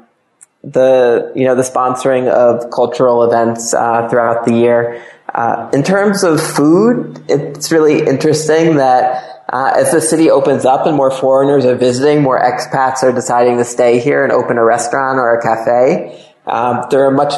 the 0.63 1.31
you 1.37 1.45
know 1.45 1.55
the 1.55 1.63
sponsoring 1.63 2.27
of 2.29 2.71
cultural 2.71 3.23
events 3.23 3.75
uh, 3.75 4.09
throughout 4.09 4.47
the 4.47 4.55
year. 4.55 5.05
Uh, 5.35 5.69
in 5.75 5.83
terms 5.83 6.25
of 6.25 6.41
food, 6.41 7.23
it's 7.29 7.71
really 7.71 8.07
interesting 8.07 8.77
that 8.77 9.45
uh, 9.53 9.75
as 9.77 9.93
the 9.93 10.01
city 10.01 10.31
opens 10.31 10.65
up 10.65 10.87
and 10.87 10.97
more 10.97 11.11
foreigners 11.11 11.67
are 11.67 11.75
visiting, 11.75 12.23
more 12.23 12.41
expats 12.41 13.03
are 13.03 13.13
deciding 13.13 13.59
to 13.59 13.65
stay 13.65 13.99
here 14.01 14.25
and 14.25 14.33
open 14.33 14.57
a 14.57 14.65
restaurant 14.65 15.19
or 15.19 15.37
a 15.37 15.43
cafe. 15.43 16.25
Um, 16.47 16.87
there 16.91 17.05
are 17.05 17.11
much 17.11 17.35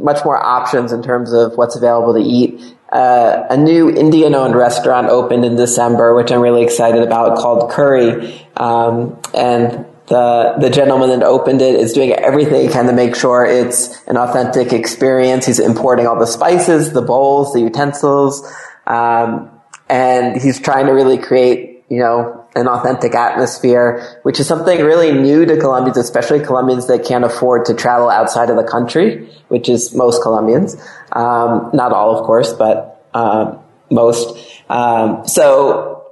much 0.00 0.24
more 0.24 0.40
options 0.40 0.92
in 0.92 1.02
terms 1.02 1.32
of 1.32 1.56
what's 1.56 1.74
available 1.74 2.14
to 2.14 2.20
eat. 2.20 2.76
Uh, 2.90 3.46
a 3.50 3.56
new 3.56 3.90
Indian-owned 3.90 4.54
restaurant 4.54 5.08
opened 5.08 5.44
in 5.44 5.56
December, 5.56 6.14
which 6.14 6.32
I'm 6.32 6.40
really 6.40 6.62
excited 6.62 7.02
about, 7.02 7.36
called 7.36 7.70
Curry, 7.70 8.46
um, 8.56 9.20
and 9.34 9.84
the 10.06 10.54
the 10.58 10.70
gentleman 10.70 11.10
that 11.10 11.22
opened 11.22 11.60
it 11.60 11.74
is 11.74 11.92
doing 11.92 12.12
everything 12.12 12.66
he 12.66 12.72
can 12.72 12.86
to 12.86 12.94
make 12.94 13.14
sure 13.14 13.44
it's 13.44 14.02
an 14.06 14.16
authentic 14.16 14.72
experience. 14.72 15.44
He's 15.44 15.58
importing 15.58 16.06
all 16.06 16.18
the 16.18 16.26
spices, 16.26 16.92
the 16.92 17.02
bowls, 17.02 17.52
the 17.52 17.60
utensils, 17.60 18.50
um, 18.86 19.50
and 19.90 20.40
he's 20.40 20.58
trying 20.58 20.86
to 20.86 20.92
really 20.92 21.18
create, 21.18 21.84
you 21.90 21.98
know, 21.98 22.37
an 22.58 22.66
authentic 22.66 23.14
atmosphere, 23.14 24.18
which 24.22 24.40
is 24.40 24.46
something 24.46 24.82
really 24.82 25.12
new 25.12 25.46
to 25.46 25.58
Colombians, 25.58 25.96
especially 25.96 26.40
Colombians 26.40 26.86
that 26.88 27.04
can't 27.04 27.24
afford 27.24 27.66
to 27.66 27.74
travel 27.74 28.10
outside 28.10 28.50
of 28.50 28.56
the 28.56 28.64
country, 28.64 29.28
which 29.48 29.68
is 29.68 29.94
most 29.94 30.22
Colombians. 30.22 30.74
Um, 31.12 31.70
not 31.72 31.92
all, 31.92 32.18
of 32.18 32.26
course, 32.26 32.52
but 32.52 33.06
um, 33.14 33.60
most. 33.90 34.36
Um, 34.68 35.26
so 35.26 36.06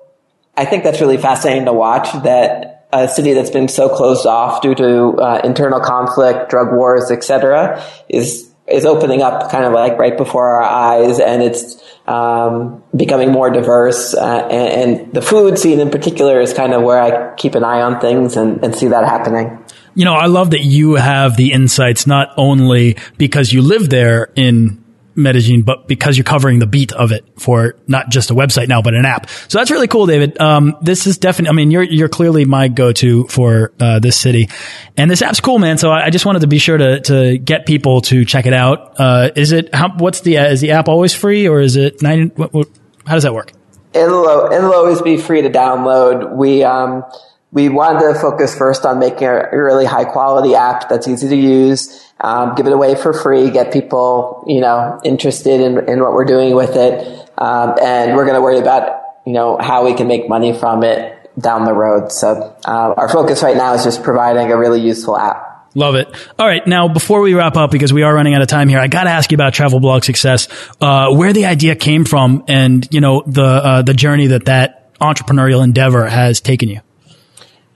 I 0.57 0.65
think 0.65 0.85
that's 0.85 1.01
really 1.01 1.19
fascinating 1.19 1.67
to 1.67 1.73
watch 1.73 2.13
that 2.23 2.87
a 2.93 3.09
city 3.09 3.33
that's 3.33 3.51
been 3.51 3.69
so 3.69 3.89
closed 3.89 4.27
off 4.27 4.63
due 4.63 4.75
to 4.75 5.09
uh, 5.19 5.41
internal 5.45 5.81
conflict, 5.81 6.49
drug 6.49 6.73
wars, 6.73 7.11
etc., 7.11 7.83
is 8.09 8.51
is 8.69 8.85
opening 8.85 9.23
up 9.23 9.49
kind 9.51 9.65
of 9.65 9.73
like 9.73 9.97
right 9.99 10.17
before 10.17 10.49
our 10.49 10.63
eyes, 10.63 11.21
and 11.21 11.43
it's 11.43 11.83
um, 12.07 12.83
becoming 12.95 13.33
more 13.33 13.51
diverse. 13.51 14.15
Uh, 14.15 14.49
and, 14.51 14.99
and, 15.01 15.15
the 15.15 15.23
food 15.23 15.59
scene 15.59 15.81
in 15.81 15.91
particular 15.91 16.41
is 16.41 16.53
kind 16.53 16.73
of 16.73 16.83
where 16.83 17.01
I 17.01 17.35
keep 17.35 17.55
an 17.55 17.65
eye 17.65 17.83
on 17.83 18.01
things 18.01 18.37
and, 18.37 18.63
and 18.65 18.75
see 18.75 18.89
that 18.89 19.05
happening. 19.05 19.59
You 19.95 20.05
know, 20.05 20.15
I 20.15 20.27
love 20.27 20.51
that 20.51 20.63
you 20.63 20.95
have 20.95 21.37
the 21.37 21.53
insights 21.53 22.07
not 22.07 22.33
only 22.37 22.97
because 23.17 23.53
you 23.53 23.63
live 23.63 23.89
there 23.89 24.31
in 24.37 24.85
Medellin, 25.17 25.63
but 25.63 25.89
because 25.89 26.17
you're 26.17 26.25
covering 26.25 26.59
the 26.59 26.67
beat 26.67 26.93
of 26.93 27.13
it 27.13 27.25
for 27.37 27.77
not 27.87 28.09
just 28.11 28.31
a 28.31 28.35
website 28.35 28.69
now, 28.69 28.83
but 28.83 28.95
an 28.95 29.05
app. 29.05 29.29
So 29.49 29.59
that's 29.59 29.71
really 29.71 29.89
cool, 29.89 30.07
David. 30.07 30.41
Um, 30.41 30.77
this 30.83 31.07
is 31.07 31.19
definitely, 31.19 31.51
I 31.51 31.57
mean, 31.57 31.71
you're, 31.71 31.83
you're 31.83 32.09
clearly 32.09 32.45
my 32.45 32.69
go-to 32.69 33.25
for, 33.25 33.73
uh, 33.81 33.99
this 33.99 34.17
city 34.19 34.49
and 34.97 35.11
this 35.11 35.23
app's 35.23 35.41
cool, 35.41 35.59
man. 35.59 35.79
So 35.79 35.91
I, 35.91 36.07
I, 36.07 36.11
just 36.11 36.27
wanted 36.27 36.41
to 36.41 36.47
be 36.47 36.59
sure 36.59 36.77
to, 36.77 37.01
to 37.01 37.39
get 37.39 37.67
people 37.67 38.03
to 38.03 38.25
check 38.25 38.47
it 38.47 38.53
out. 38.53 38.99
Uh, 38.99 39.31
is 39.35 39.53
it, 39.53 39.75
how, 39.75 39.97
what's 39.97 40.21
the, 40.21 40.39
uh, 40.39 40.49
is 40.49 40.61
the 40.61 40.73
app 40.73 40.89
always 40.89 41.15
free 41.15 41.49
or 41.49 41.61
is 41.61 41.77
it 41.77 42.03
90, 42.03 42.35
what, 42.37 42.53
what, 42.53 42.69
how 43.07 43.15
does 43.15 43.23
that 43.23 43.35
work? 43.35 43.53
It'll, 43.95 44.53
it'll 44.53 44.75
always 44.75 45.01
be 45.01 45.17
free 45.17 45.43
to 45.43 45.51
download. 45.51 46.37
We, 46.37 46.63
um, 46.63 47.05
we 47.53 47.69
wanted 47.69 48.13
to 48.13 48.19
focus 48.19 48.57
first 48.57 48.85
on 48.85 48.99
making 48.99 49.27
a 49.27 49.49
really 49.53 49.87
high 49.87 50.05
quality 50.05 50.55
app 50.55 50.89
that's 50.89 51.09
easy 51.09 51.29
to 51.29 51.37
use 51.37 52.06
um, 52.21 52.55
give 52.55 52.67
it 52.67 52.73
away 52.73 52.95
for 52.95 53.13
free, 53.13 53.51
get 53.51 53.73
people, 53.73 54.45
you 54.47 54.61
know, 54.61 55.01
interested 55.05 55.61
in, 55.61 55.89
in 55.89 56.01
what 56.01 56.13
we're 56.13 56.25
doing 56.25 56.55
with 56.55 56.77
it. 56.77 57.31
Um, 57.39 57.75
and 57.83 58.17
we're 58.17 58.25
going 58.25 58.37
to 58.37 58.41
worry 58.41 58.59
about, 58.59 59.03
you 59.27 59.33
know, 59.33 59.59
how 59.59 59.85
we 59.85 59.95
can 59.95 60.09
make 60.09 60.29
money 60.29 60.53
from 60.53 60.83
it 60.83 61.31
down 61.39 61.65
the 61.65 61.75
road. 61.75 62.11
So, 62.11 62.57
uh, 62.65 62.95
our 62.97 63.09
focus 63.09 63.43
right 63.43 63.57
now 63.57 63.75
is 63.75 63.85
just 63.85 64.03
providing 64.03 64.51
a 64.51 64.57
really 64.57 64.81
useful 64.81 65.19
app. 65.19 65.43
Love 65.75 65.95
it. 65.95 66.09
All 66.39 66.47
right. 66.47 66.67
Now, 66.67 66.89
before 66.89 67.21
we 67.21 67.35
wrap 67.35 67.57
up, 67.57 67.71
because 67.71 67.93
we 67.93 68.03
are 68.03 68.15
running 68.15 68.33
out 68.33 68.41
of 68.41 68.49
time 68.49 68.71
here, 68.71 68.79
I 68.79 68.87
got 68.87 69.05
to 69.05 69.11
ask 69.11 69.31
you 69.31 69.35
about 69.35 69.53
travel 69.53 69.79
blog 69.79 70.05
success, 70.05 70.49
uh, 70.81 71.15
where 71.15 71.35
the 71.35 71.45
idea 71.45 71.77
came 71.77 72.07
from 72.07 72.45
and, 72.49 72.89
you 72.91 73.03
know, 73.03 73.23
the, 73.27 73.45
uh, 73.45 73.83
the 73.83 73.93
journey 73.93 74.29
that 74.29 74.47
that 74.47 74.97
entrepreneurial 74.99 75.63
endeavor 75.63 76.07
has 76.07 76.41
taken 76.41 76.71
you. 76.71 76.81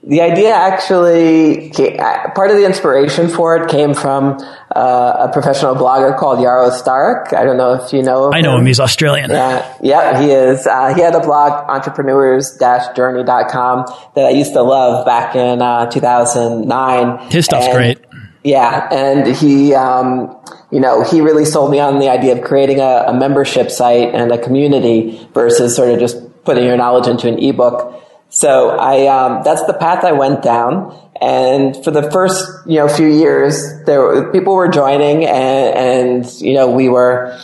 The 0.02 0.22
idea 0.22 0.54
actually, 0.54 1.72
uh, 1.72 2.30
part 2.30 2.50
of 2.50 2.56
the 2.56 2.64
inspiration 2.64 3.28
for 3.28 3.54
it 3.56 3.70
came 3.70 3.92
from 3.92 4.38
uh, 4.74 5.26
a 5.28 5.30
professional 5.30 5.74
blogger 5.74 6.16
called 6.16 6.38
Yaro 6.38 6.70
Starak. 6.70 7.34
I 7.34 7.44
don't 7.44 7.58
know 7.58 7.74
if 7.74 7.92
you 7.92 8.02
know. 8.02 8.32
I 8.32 8.40
know 8.40 8.54
him. 8.54 8.60
him. 8.60 8.66
He's 8.66 8.80
Australian. 8.80 9.28
Yeah, 9.28 9.76
yeah, 9.82 10.22
he 10.22 10.30
is. 10.30 10.66
Uh, 10.66 10.94
he 10.94 11.02
had 11.02 11.14
a 11.14 11.20
blog, 11.20 11.68
entrepreneurs-journey.com, 11.68 13.84
that 14.14 14.24
I 14.24 14.30
used 14.30 14.54
to 14.54 14.62
love 14.62 15.04
back 15.04 15.36
in 15.36 15.60
uh, 15.60 15.90
2009. 15.90 17.30
His 17.30 17.44
stuff's 17.44 17.66
and, 17.66 17.74
great. 17.74 17.98
Yeah, 18.42 18.88
and 18.90 19.36
he, 19.36 19.74
um, 19.74 20.34
you 20.70 20.80
know, 20.80 21.02
he 21.02 21.20
really 21.20 21.44
sold 21.44 21.70
me 21.70 21.78
on 21.78 21.98
the 21.98 22.08
idea 22.08 22.32
of 22.32 22.40
creating 22.42 22.80
a, 22.80 23.04
a 23.08 23.12
membership 23.12 23.70
site 23.70 24.14
and 24.14 24.32
a 24.32 24.38
community 24.38 25.28
versus 25.34 25.76
sort 25.76 25.90
of 25.90 25.98
just 25.98 26.16
putting 26.44 26.64
your 26.64 26.78
knowledge 26.78 27.06
into 27.06 27.28
an 27.28 27.38
ebook. 27.38 28.02
So 28.30 28.70
I, 28.70 29.06
um, 29.08 29.42
that's 29.44 29.64
the 29.64 29.74
path 29.74 30.04
I 30.04 30.12
went 30.12 30.42
down. 30.42 30.96
And 31.20 31.76
for 31.84 31.90
the 31.90 32.10
first, 32.10 32.48
you 32.66 32.76
know, 32.76 32.88
few 32.88 33.08
years, 33.08 33.84
there 33.84 34.32
people 34.32 34.54
were 34.54 34.68
joining, 34.68 35.26
and, 35.26 36.24
and 36.24 36.40
you 36.40 36.54
know, 36.54 36.70
we 36.70 36.88
were 36.88 37.38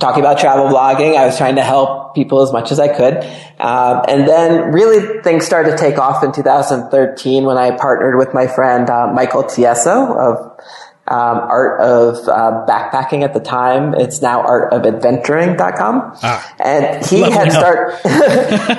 talking 0.00 0.20
about 0.20 0.40
travel 0.40 0.66
blogging. 0.66 1.16
I 1.16 1.26
was 1.26 1.36
trying 1.36 1.56
to 1.56 1.62
help 1.62 2.14
people 2.14 2.42
as 2.42 2.52
much 2.52 2.72
as 2.72 2.80
I 2.80 2.88
could. 2.88 3.18
Um, 3.60 4.04
and 4.08 4.26
then 4.26 4.72
really 4.72 5.22
things 5.22 5.44
started 5.44 5.72
to 5.72 5.76
take 5.76 5.98
off 5.98 6.24
in 6.24 6.32
2013 6.32 7.44
when 7.44 7.58
I 7.58 7.76
partnered 7.76 8.16
with 8.16 8.34
my 8.34 8.46
friend 8.46 8.88
uh, 8.88 9.12
Michael 9.12 9.44
Tieso 9.44 10.16
of 10.16 10.60
um, 11.06 11.38
Art 11.38 11.80
of 11.80 12.28
uh, 12.28 12.66
Backpacking 12.66 13.22
at 13.22 13.34
the 13.34 13.40
time. 13.40 13.94
It's 13.94 14.22
now 14.22 14.42
art 14.42 14.72
artofadventuring.com. 14.72 16.18
Ah, 16.22 16.54
and 16.58 17.04
he 17.04 17.20
had 17.22 17.52
started, 17.52 17.98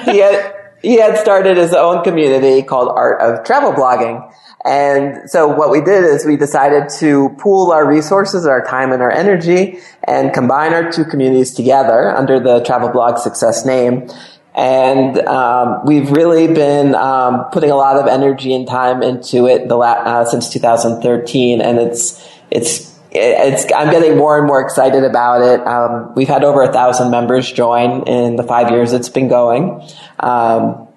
he 0.11 0.19
had, 0.19 0.60
he 0.81 0.99
had 0.99 1.17
started 1.17 1.57
his 1.57 1.73
own 1.73 2.03
community 2.03 2.63
called 2.63 2.89
Art 2.89 3.21
of 3.21 3.45
Travel 3.45 3.73
Blogging. 3.73 4.31
And 4.63 5.29
so 5.29 5.47
what 5.47 5.71
we 5.71 5.81
did 5.81 6.03
is 6.03 6.25
we 6.25 6.37
decided 6.37 6.89
to 6.99 7.29
pool 7.39 7.71
our 7.71 7.87
resources, 7.87 8.45
our 8.45 8.63
time 8.63 8.91
and 8.91 9.01
our 9.01 9.11
energy 9.11 9.79
and 10.03 10.33
combine 10.33 10.73
our 10.73 10.91
two 10.91 11.03
communities 11.03 11.53
together 11.53 12.09
under 12.09 12.39
the 12.39 12.63
Travel 12.63 12.89
Blog 12.89 13.17
Success 13.17 13.65
name. 13.65 14.09
And 14.53 15.17
um, 15.19 15.85
we've 15.85 16.11
really 16.11 16.47
been 16.47 16.93
um, 16.93 17.45
putting 17.51 17.71
a 17.71 17.75
lot 17.75 17.97
of 17.97 18.07
energy 18.07 18.53
and 18.53 18.67
time 18.67 19.01
into 19.01 19.47
it 19.47 19.69
the 19.69 19.77
la- 19.77 20.03
uh, 20.03 20.25
since 20.25 20.51
2013, 20.51 21.61
and 21.61 21.79
it's 21.79 22.21
it's 22.51 22.90
it's 23.11 23.71
I'm 23.73 23.91
getting 23.91 24.17
more 24.17 24.37
and 24.37 24.47
more 24.47 24.61
excited 24.61 25.03
about 25.03 25.41
it. 25.41 25.65
Um, 25.67 26.13
we've 26.15 26.27
had 26.27 26.43
over 26.43 26.61
a 26.61 26.71
thousand 26.71 27.11
members 27.11 27.51
join 27.51 28.07
in 28.07 28.37
the 28.37 28.43
five 28.43 28.71
years 28.71 28.93
it's 28.93 29.09
been 29.09 29.27
going. 29.27 29.81
Um, 30.19 30.87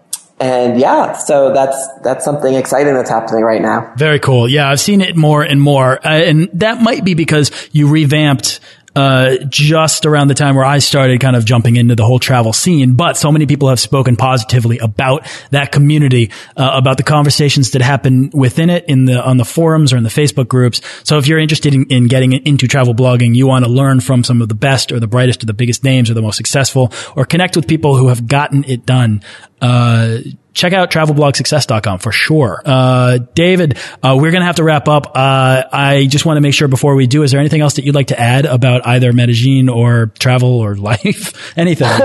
and 0.41 0.79
yeah, 0.79 1.13
so 1.13 1.53
that's 1.53 1.77
that's 2.03 2.25
something 2.25 2.55
exciting 2.55 2.95
that's 2.95 3.11
happening 3.11 3.45
right 3.45 3.63
now. 3.63 3.93
Very 3.97 4.19
cool. 4.19 4.49
Yeah, 4.49 4.69
I've 4.69 4.81
seen 4.81 5.01
it 5.01 5.17
more 5.17 5.43
and 5.43 5.61
more, 5.61 6.05
uh, 6.05 6.11
and 6.11 6.51
that 6.55 6.83
might 6.83 7.05
be 7.05 7.15
because 7.15 7.51
you 7.73 7.89
revamped 7.89 8.61
uh, 8.97 9.37
just 9.49 10.07
around 10.07 10.29
the 10.29 10.35
time 10.35 10.55
where 10.57 10.65
I 10.65 10.79
started 10.79 11.21
kind 11.21 11.37
of 11.37 11.45
jumping 11.45 11.77
into 11.77 11.95
the 11.95 12.05
whole 12.05 12.19
travel 12.19 12.53
scene. 12.53 12.95
But 12.95 13.17
so 13.17 13.33
many 13.33 13.47
people 13.47 13.69
have 13.69 13.81
spoken 13.81 14.17
positively 14.17 14.79
about 14.79 15.27
that 15.51 15.73
community, 15.73 16.31
uh, 16.57 16.71
about 16.75 16.97
the 16.97 17.03
conversations 17.03 17.73
that 17.73 17.83
happen 17.83 18.31
within 18.33 18.71
it 18.71 18.85
in 18.87 19.07
the 19.07 19.23
on 19.23 19.37
the 19.37 19.45
forums 19.45 19.93
or 19.93 19.97
in 19.97 20.03
the 20.03 20.09
Facebook 20.09 20.49
groups. 20.49 20.81
So 21.03 21.19
if 21.19 21.27
you're 21.27 21.39
interested 21.39 21.75
in, 21.75 21.87
in 21.91 22.07
getting 22.07 22.33
into 22.33 22.69
travel 22.69 22.95
blogging, 22.95 23.35
you 23.35 23.47
want 23.47 23.65
to 23.65 23.71
learn 23.71 24.01
from 24.01 24.25
some 24.25 24.43
of 24.43 24.49
the 24.49 24.55
best 24.55 24.93
or 24.93 25.01
the 25.01 25.07
brightest 25.07 25.43
or 25.43 25.47
the 25.47 25.55
biggest 25.55 25.85
names 25.85 26.11
or 26.11 26.15
the 26.15 26.23
most 26.23 26.37
successful, 26.37 26.93
or 27.17 27.25
connect 27.25 27.57
with 27.57 27.67
people 27.67 27.97
who 27.97 28.09
have 28.09 28.27
gotten 28.27 28.65
it 28.65 28.87
done. 28.87 29.23
Uh, 29.65 30.19
check 30.53 30.75
out 30.75 30.91
travelblogsuccess.com 30.91 31.99
for 31.99 32.13
sure. 32.13 32.61
Uh, 32.65 33.19
David, 33.35 33.79
uh, 34.03 34.15
we're 34.21 34.31
going 34.31 34.43
to 34.43 34.47
have 34.47 34.57
to 34.57 34.65
wrap 34.65 34.89
up. 34.89 35.13
Uh, 35.15 35.65
I 35.73 36.07
just 36.07 36.27
want 36.27 36.37
to 36.37 36.43
make 36.43 36.53
sure 36.53 36.69
before 36.69 36.95
we 36.95 37.07
do, 37.07 37.23
is 37.23 37.31
there 37.31 37.41
anything 37.41 37.63
else 37.63 37.75
that 37.75 37.85
you'd 37.85 37.95
like 37.95 38.09
to 38.09 38.21
add 38.21 38.45
about 38.45 38.87
either 38.87 39.13
Medellin 39.15 39.71
or 39.71 40.13
travel 40.19 40.59
or 40.59 40.77
life? 40.93 41.57
anything? 41.57 41.89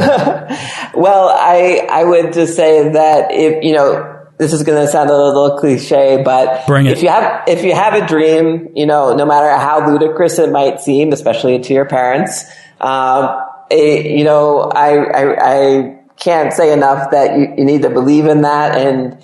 well, 0.93 1.29
I, 1.29 1.85
I 1.89 2.05
would 2.05 2.31
just 2.31 2.55
say 2.55 2.93
that 2.93 3.31
if, 3.31 3.61
you 3.61 3.73
know, 3.73 4.15
this 4.37 4.53
is 4.53 4.63
going 4.63 4.85
to 4.85 4.89
sound 4.89 5.09
a 5.09 5.17
little 5.17 5.57
cliche, 5.59 6.23
but 6.23 6.63
if 6.69 7.03
you 7.03 7.09
have, 7.09 7.43
if 7.45 7.65
you 7.65 7.75
have 7.75 7.93
a 7.93 8.07
dream, 8.07 8.69
you 8.73 8.85
know, 8.85 9.13
no 9.13 9.25
matter 9.25 9.49
how 9.57 9.85
ludicrous 9.85 10.39
it 10.39 10.49
might 10.49 10.79
seem, 10.79 11.11
especially 11.11 11.59
to 11.59 11.73
your 11.73 11.83
parents, 11.83 12.45
um, 12.79 13.37
it, 13.69 14.05
you 14.05 14.23
know, 14.23 14.61
I, 14.61 14.95
I, 14.95 15.35
I 15.41 15.98
can't 16.19 16.53
say 16.53 16.71
enough 16.73 17.11
that 17.11 17.37
you, 17.37 17.53
you 17.57 17.65
need 17.65 17.81
to 17.83 17.89
believe 17.89 18.25
in 18.25 18.41
that. 18.41 18.77
And 18.77 19.17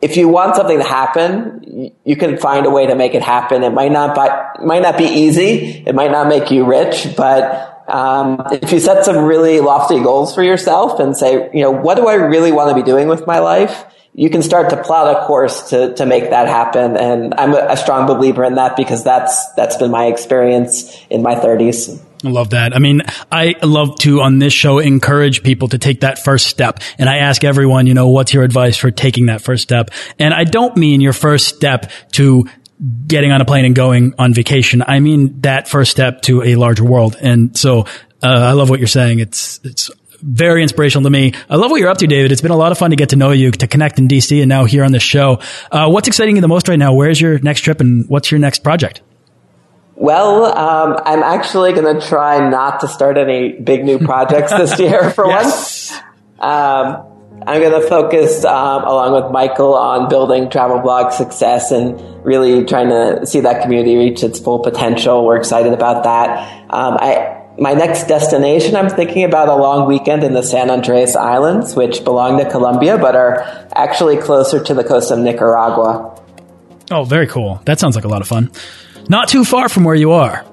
if 0.00 0.16
you 0.16 0.28
want 0.28 0.56
something 0.56 0.78
to 0.78 0.84
happen, 0.84 1.92
you 2.04 2.16
can 2.16 2.38
find 2.38 2.66
a 2.66 2.70
way 2.70 2.86
to 2.86 2.94
make 2.94 3.14
it 3.14 3.22
happen. 3.22 3.62
It 3.62 3.72
might 3.72 3.92
not, 3.92 4.16
it 4.58 4.64
might 4.64 4.82
not 4.82 4.98
be 4.98 5.04
easy. 5.04 5.84
It 5.86 5.94
might 5.94 6.10
not 6.10 6.28
make 6.28 6.50
you 6.50 6.64
rich, 6.64 7.08
but 7.16 7.84
um, 7.88 8.42
if 8.52 8.72
you 8.72 8.80
set 8.80 9.04
some 9.04 9.24
really 9.24 9.60
lofty 9.60 10.00
goals 10.00 10.34
for 10.34 10.42
yourself 10.42 11.00
and 11.00 11.16
say, 11.16 11.50
you 11.52 11.62
know, 11.62 11.70
what 11.70 11.96
do 11.96 12.06
I 12.06 12.14
really 12.14 12.52
want 12.52 12.70
to 12.70 12.74
be 12.74 12.82
doing 12.82 13.08
with 13.08 13.26
my 13.26 13.40
life? 13.40 13.84
You 14.12 14.28
can 14.28 14.42
start 14.42 14.70
to 14.70 14.82
plot 14.82 15.16
a 15.16 15.26
course 15.26 15.70
to, 15.70 15.94
to 15.94 16.04
make 16.04 16.30
that 16.30 16.48
happen. 16.48 16.96
And 16.96 17.32
I'm 17.34 17.54
a, 17.54 17.68
a 17.70 17.76
strong 17.76 18.06
believer 18.06 18.44
in 18.44 18.56
that 18.56 18.76
because 18.76 19.04
that's, 19.04 19.52
that's 19.54 19.76
been 19.76 19.90
my 19.90 20.06
experience 20.06 20.96
in 21.08 21.22
my 21.22 21.36
thirties. 21.36 22.02
I 22.24 22.28
love 22.28 22.50
that. 22.50 22.74
I 22.74 22.80
mean, 22.80 23.02
I 23.32 23.54
love 23.62 23.96
to 24.00 24.20
on 24.20 24.38
this 24.40 24.52
show 24.52 24.78
encourage 24.78 25.42
people 25.42 25.68
to 25.68 25.78
take 25.78 26.00
that 26.00 26.18
first 26.18 26.48
step. 26.48 26.80
And 26.98 27.08
I 27.08 27.18
ask 27.18 27.44
everyone, 27.44 27.86
you 27.86 27.94
know, 27.94 28.08
what's 28.08 28.34
your 28.34 28.42
advice 28.42 28.76
for 28.76 28.90
taking 28.90 29.26
that 29.26 29.40
first 29.40 29.62
step? 29.62 29.90
And 30.18 30.34
I 30.34 30.44
don't 30.44 30.76
mean 30.76 31.00
your 31.00 31.14
first 31.14 31.46
step 31.46 31.90
to 32.12 32.44
getting 33.06 33.32
on 33.32 33.40
a 33.40 33.44
plane 33.44 33.64
and 33.64 33.74
going 33.74 34.14
on 34.18 34.34
vacation. 34.34 34.82
I 34.86 35.00
mean 35.00 35.40
that 35.42 35.68
first 35.68 35.90
step 35.90 36.22
to 36.22 36.42
a 36.42 36.56
larger 36.56 36.84
world. 36.84 37.16
And 37.20 37.56
so, 37.56 37.82
uh, 38.22 38.26
I 38.26 38.52
love 38.52 38.68
what 38.68 38.80
you're 38.80 38.86
saying. 38.86 39.20
It's, 39.20 39.60
it's 39.64 39.90
very 40.22 40.62
inspirational 40.62 41.04
to 41.04 41.10
me. 41.10 41.32
I 41.48 41.56
love 41.56 41.70
what 41.70 41.80
you're 41.80 41.90
up 41.90 41.98
to, 41.98 42.06
David. 42.06 42.32
It's 42.32 42.40
been 42.40 42.50
a 42.50 42.56
lot 42.56 42.72
of 42.72 42.78
fun 42.78 42.90
to 42.90 42.96
get 42.96 43.10
to 43.10 43.16
know 43.16 43.30
you, 43.30 43.50
to 43.50 43.66
connect 43.66 43.98
in 43.98 44.08
DC 44.08 44.40
and 44.40 44.48
now 44.48 44.64
here 44.64 44.84
on 44.84 44.92
the 44.92 45.00
show. 45.00 45.40
Uh, 45.70 45.88
what's 45.88 46.08
exciting 46.08 46.36
you 46.36 46.42
the 46.42 46.48
most 46.48 46.68
right 46.68 46.78
now? 46.78 46.92
Where's 46.92 47.20
your 47.20 47.38
next 47.38 47.60
trip 47.60 47.80
and 47.80 48.08
what's 48.08 48.30
your 48.30 48.40
next 48.40 48.62
project? 48.62 49.02
Well, 49.96 50.46
um, 50.46 50.98
I'm 51.04 51.22
actually 51.22 51.72
going 51.74 52.00
to 52.00 52.06
try 52.06 52.48
not 52.48 52.80
to 52.80 52.88
start 52.88 53.18
any 53.18 53.52
big 53.52 53.84
new 53.84 53.98
projects 53.98 54.50
this 54.50 54.78
year 54.78 55.10
for 55.10 55.26
yes. 55.26 55.90
once. 55.90 56.02
Um, 56.38 57.06
I'm 57.46 57.60
going 57.60 57.80
to 57.80 57.86
focus, 57.86 58.44
um, 58.44 58.84
along 58.84 59.22
with 59.22 59.32
Michael, 59.32 59.74
on 59.74 60.08
building 60.08 60.50
travel 60.50 60.78
blog 60.78 61.12
success 61.12 61.70
and 61.70 62.00
really 62.24 62.64
trying 62.64 62.88
to 62.88 63.26
see 63.26 63.40
that 63.40 63.62
community 63.62 63.96
reach 63.96 64.22
its 64.22 64.38
full 64.38 64.58
potential. 64.60 65.24
We're 65.24 65.36
excited 65.36 65.72
about 65.72 66.04
that. 66.04 66.64
Um, 66.70 66.98
I, 67.00 67.39
my 67.60 67.74
next 67.74 68.04
destination, 68.04 68.74
I'm 68.74 68.88
thinking 68.88 69.22
about 69.22 69.48
a 69.48 69.54
long 69.54 69.86
weekend 69.86 70.24
in 70.24 70.32
the 70.32 70.42
San 70.42 70.70
Andreas 70.70 71.14
Islands, 71.14 71.76
which 71.76 72.02
belong 72.04 72.38
to 72.38 72.50
Colombia, 72.50 72.96
but 72.96 73.14
are 73.14 73.42
actually 73.74 74.16
closer 74.16 74.64
to 74.64 74.72
the 74.72 74.82
coast 74.82 75.10
of 75.10 75.18
Nicaragua. 75.18 76.18
Oh, 76.90 77.04
very 77.04 77.26
cool. 77.26 77.60
That 77.66 77.78
sounds 77.78 77.96
like 77.96 78.04
a 78.04 78.08
lot 78.08 78.22
of 78.22 78.28
fun. 78.28 78.50
Not 79.10 79.28
too 79.28 79.44
far 79.44 79.68
from 79.68 79.84
where 79.84 79.94
you 79.94 80.12
are. 80.12 80.44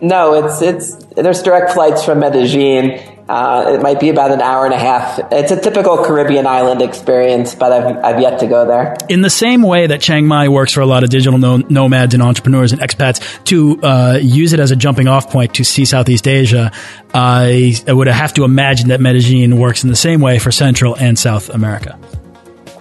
No, 0.00 0.34
it's 0.34 0.62
it's 0.62 0.94
there's 1.16 1.42
direct 1.42 1.72
flights 1.72 2.04
from 2.04 2.20
Medellin. 2.20 3.15
Uh, 3.28 3.72
it 3.74 3.82
might 3.82 3.98
be 3.98 4.08
about 4.08 4.30
an 4.30 4.40
hour 4.40 4.64
and 4.64 4.72
a 4.72 4.78
half. 4.78 5.18
It's 5.32 5.50
a 5.50 5.60
typical 5.60 6.04
Caribbean 6.04 6.46
island 6.46 6.80
experience, 6.80 7.56
but 7.56 7.72
I've, 7.72 8.04
I've 8.04 8.20
yet 8.20 8.38
to 8.40 8.46
go 8.46 8.64
there. 8.66 8.96
In 9.08 9.20
the 9.20 9.30
same 9.30 9.62
way 9.62 9.88
that 9.88 10.00
Chiang 10.00 10.26
Mai 10.26 10.48
works 10.48 10.72
for 10.72 10.80
a 10.80 10.86
lot 10.86 11.02
of 11.02 11.10
digital 11.10 11.38
no- 11.38 11.56
nomads 11.68 12.14
and 12.14 12.22
entrepreneurs 12.22 12.72
and 12.72 12.80
expats 12.80 13.42
to 13.44 13.80
uh, 13.82 14.18
use 14.22 14.52
it 14.52 14.60
as 14.60 14.70
a 14.70 14.76
jumping 14.76 15.08
off 15.08 15.30
point 15.30 15.54
to 15.54 15.64
see 15.64 15.84
Southeast 15.84 16.28
Asia, 16.28 16.70
I, 17.12 17.74
I 17.88 17.92
would 17.92 18.06
have 18.06 18.32
to 18.34 18.44
imagine 18.44 18.88
that 18.88 19.00
Medellin 19.00 19.58
works 19.58 19.82
in 19.82 19.90
the 19.90 19.96
same 19.96 20.20
way 20.20 20.38
for 20.38 20.52
Central 20.52 20.96
and 20.96 21.18
South 21.18 21.48
America. 21.48 21.98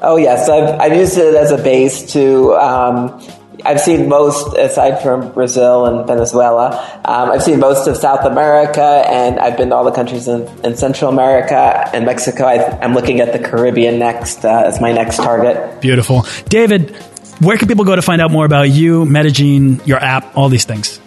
Oh 0.04 0.18
yes, 0.18 0.48
I've, 0.48 0.80
I've 0.80 0.96
used 0.96 1.18
it 1.18 1.34
as 1.34 1.52
a 1.52 1.58
base 1.58 2.14
to 2.14 2.54
um, 2.54 3.20
I've 3.66 3.82
seen 3.82 4.08
most, 4.08 4.56
aside 4.56 5.02
from 5.02 5.32
Brazil 5.34 5.86
and 5.86 6.08
Venezuela, 6.08 7.02
um, 7.06 7.32
I've 7.32 7.44
seen 7.44 7.60
most 7.60 7.88
of 7.88 7.98
South 7.98 8.24
America, 8.26 8.82
and 8.82 9.40
I've 9.40 9.58
been 9.58 9.70
to 9.70 9.76
all 9.76 9.84
the 9.84 9.92
countries 9.92 10.28
in, 10.28 10.48
in 10.64 10.78
Central 10.78 11.12
America 11.12 11.90
and 11.94 12.06
Mexico. 12.06 12.46
I, 12.46 12.84
am 12.84 12.94
looking 12.94 13.22
at 13.22 13.34
the 13.34 13.40
Caribbean 13.40 13.98
next 13.98 14.46
uh, 14.46 14.64
as 14.66 14.80
my 14.80 14.92
next 14.92 15.18
target. 15.18 15.82
Beautiful, 15.82 16.26
David. 16.48 16.96
Where 17.40 17.58
can 17.58 17.68
people 17.68 17.84
go 17.84 17.96
to 17.96 18.02
find 18.02 18.22
out 18.22 18.32
more 18.32 18.46
about 18.46 18.70
you, 18.70 19.06
Medellin, 19.06 19.82
your 19.86 19.98
app, 19.98 20.38
all 20.38 20.48
these 20.48 20.64
things? 20.64 21.00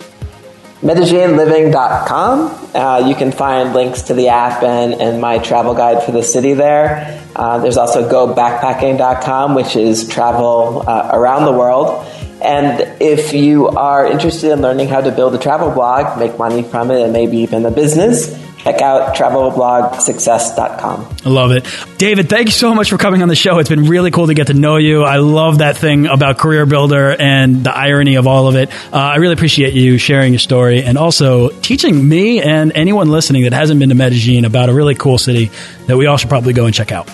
MedellinLiving.com. 0.82 2.74
Uh, 2.74 3.08
you 3.08 3.14
can 3.16 3.32
find 3.32 3.74
links 3.74 4.02
to 4.02 4.14
the 4.14 4.28
app 4.28 4.62
and, 4.62 4.94
and 4.94 5.20
my 5.20 5.38
travel 5.38 5.74
guide 5.74 6.04
for 6.04 6.12
the 6.12 6.22
city 6.22 6.54
there. 6.54 7.20
Uh, 7.34 7.58
there's 7.58 7.76
also 7.76 8.08
GoBackpacking.com, 8.08 9.54
which 9.54 9.74
is 9.74 10.08
travel 10.08 10.84
uh, 10.88 11.10
around 11.12 11.46
the 11.46 11.52
world. 11.52 12.06
And 12.40 13.02
if 13.02 13.32
you 13.32 13.68
are 13.68 14.06
interested 14.06 14.52
in 14.52 14.60
learning 14.60 14.86
how 14.88 15.00
to 15.00 15.10
build 15.10 15.34
a 15.34 15.38
travel 15.38 15.72
blog, 15.72 16.18
make 16.18 16.38
money 16.38 16.62
from 16.62 16.92
it, 16.92 17.02
and 17.02 17.12
maybe 17.12 17.38
even 17.38 17.66
a 17.66 17.72
business, 17.72 18.32
check 18.68 18.82
out 18.82 19.16
travelblogsuccess.com. 19.16 21.16
I 21.24 21.28
love 21.28 21.52
it. 21.52 21.64
David, 21.98 22.28
thank 22.28 22.46
you 22.46 22.52
so 22.52 22.74
much 22.74 22.90
for 22.90 22.98
coming 22.98 23.22
on 23.22 23.28
the 23.28 23.36
show. 23.36 23.58
It's 23.58 23.70
been 23.70 23.84
really 23.84 24.10
cool 24.10 24.26
to 24.26 24.34
get 24.34 24.48
to 24.48 24.54
know 24.54 24.76
you. 24.76 25.04
I 25.04 25.16
love 25.16 25.58
that 25.58 25.76
thing 25.76 26.06
about 26.06 26.38
Career 26.38 26.66
Builder 26.66 27.14
and 27.18 27.64
the 27.64 27.74
irony 27.74 28.16
of 28.16 28.26
all 28.26 28.48
of 28.48 28.56
it. 28.56 28.70
Uh, 28.92 28.96
I 28.96 29.16
really 29.16 29.34
appreciate 29.34 29.74
you 29.74 29.98
sharing 29.98 30.32
your 30.32 30.40
story 30.40 30.82
and 30.82 30.98
also 30.98 31.48
teaching 31.48 32.06
me 32.06 32.42
and 32.42 32.72
anyone 32.74 33.10
listening 33.10 33.44
that 33.44 33.52
hasn't 33.52 33.80
been 33.80 33.88
to 33.88 33.94
Medellin 33.94 34.44
about 34.44 34.68
a 34.68 34.74
really 34.74 34.94
cool 34.94 35.18
city 35.18 35.50
that 35.86 35.96
we 35.96 36.06
all 36.06 36.16
should 36.16 36.28
probably 36.28 36.52
go 36.52 36.66
and 36.66 36.74
check 36.74 36.92
out. 36.92 37.08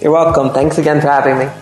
You're 0.00 0.12
welcome. 0.12 0.52
Thanks 0.52 0.78
again 0.78 1.00
for 1.00 1.08
having 1.08 1.38
me. 1.38 1.61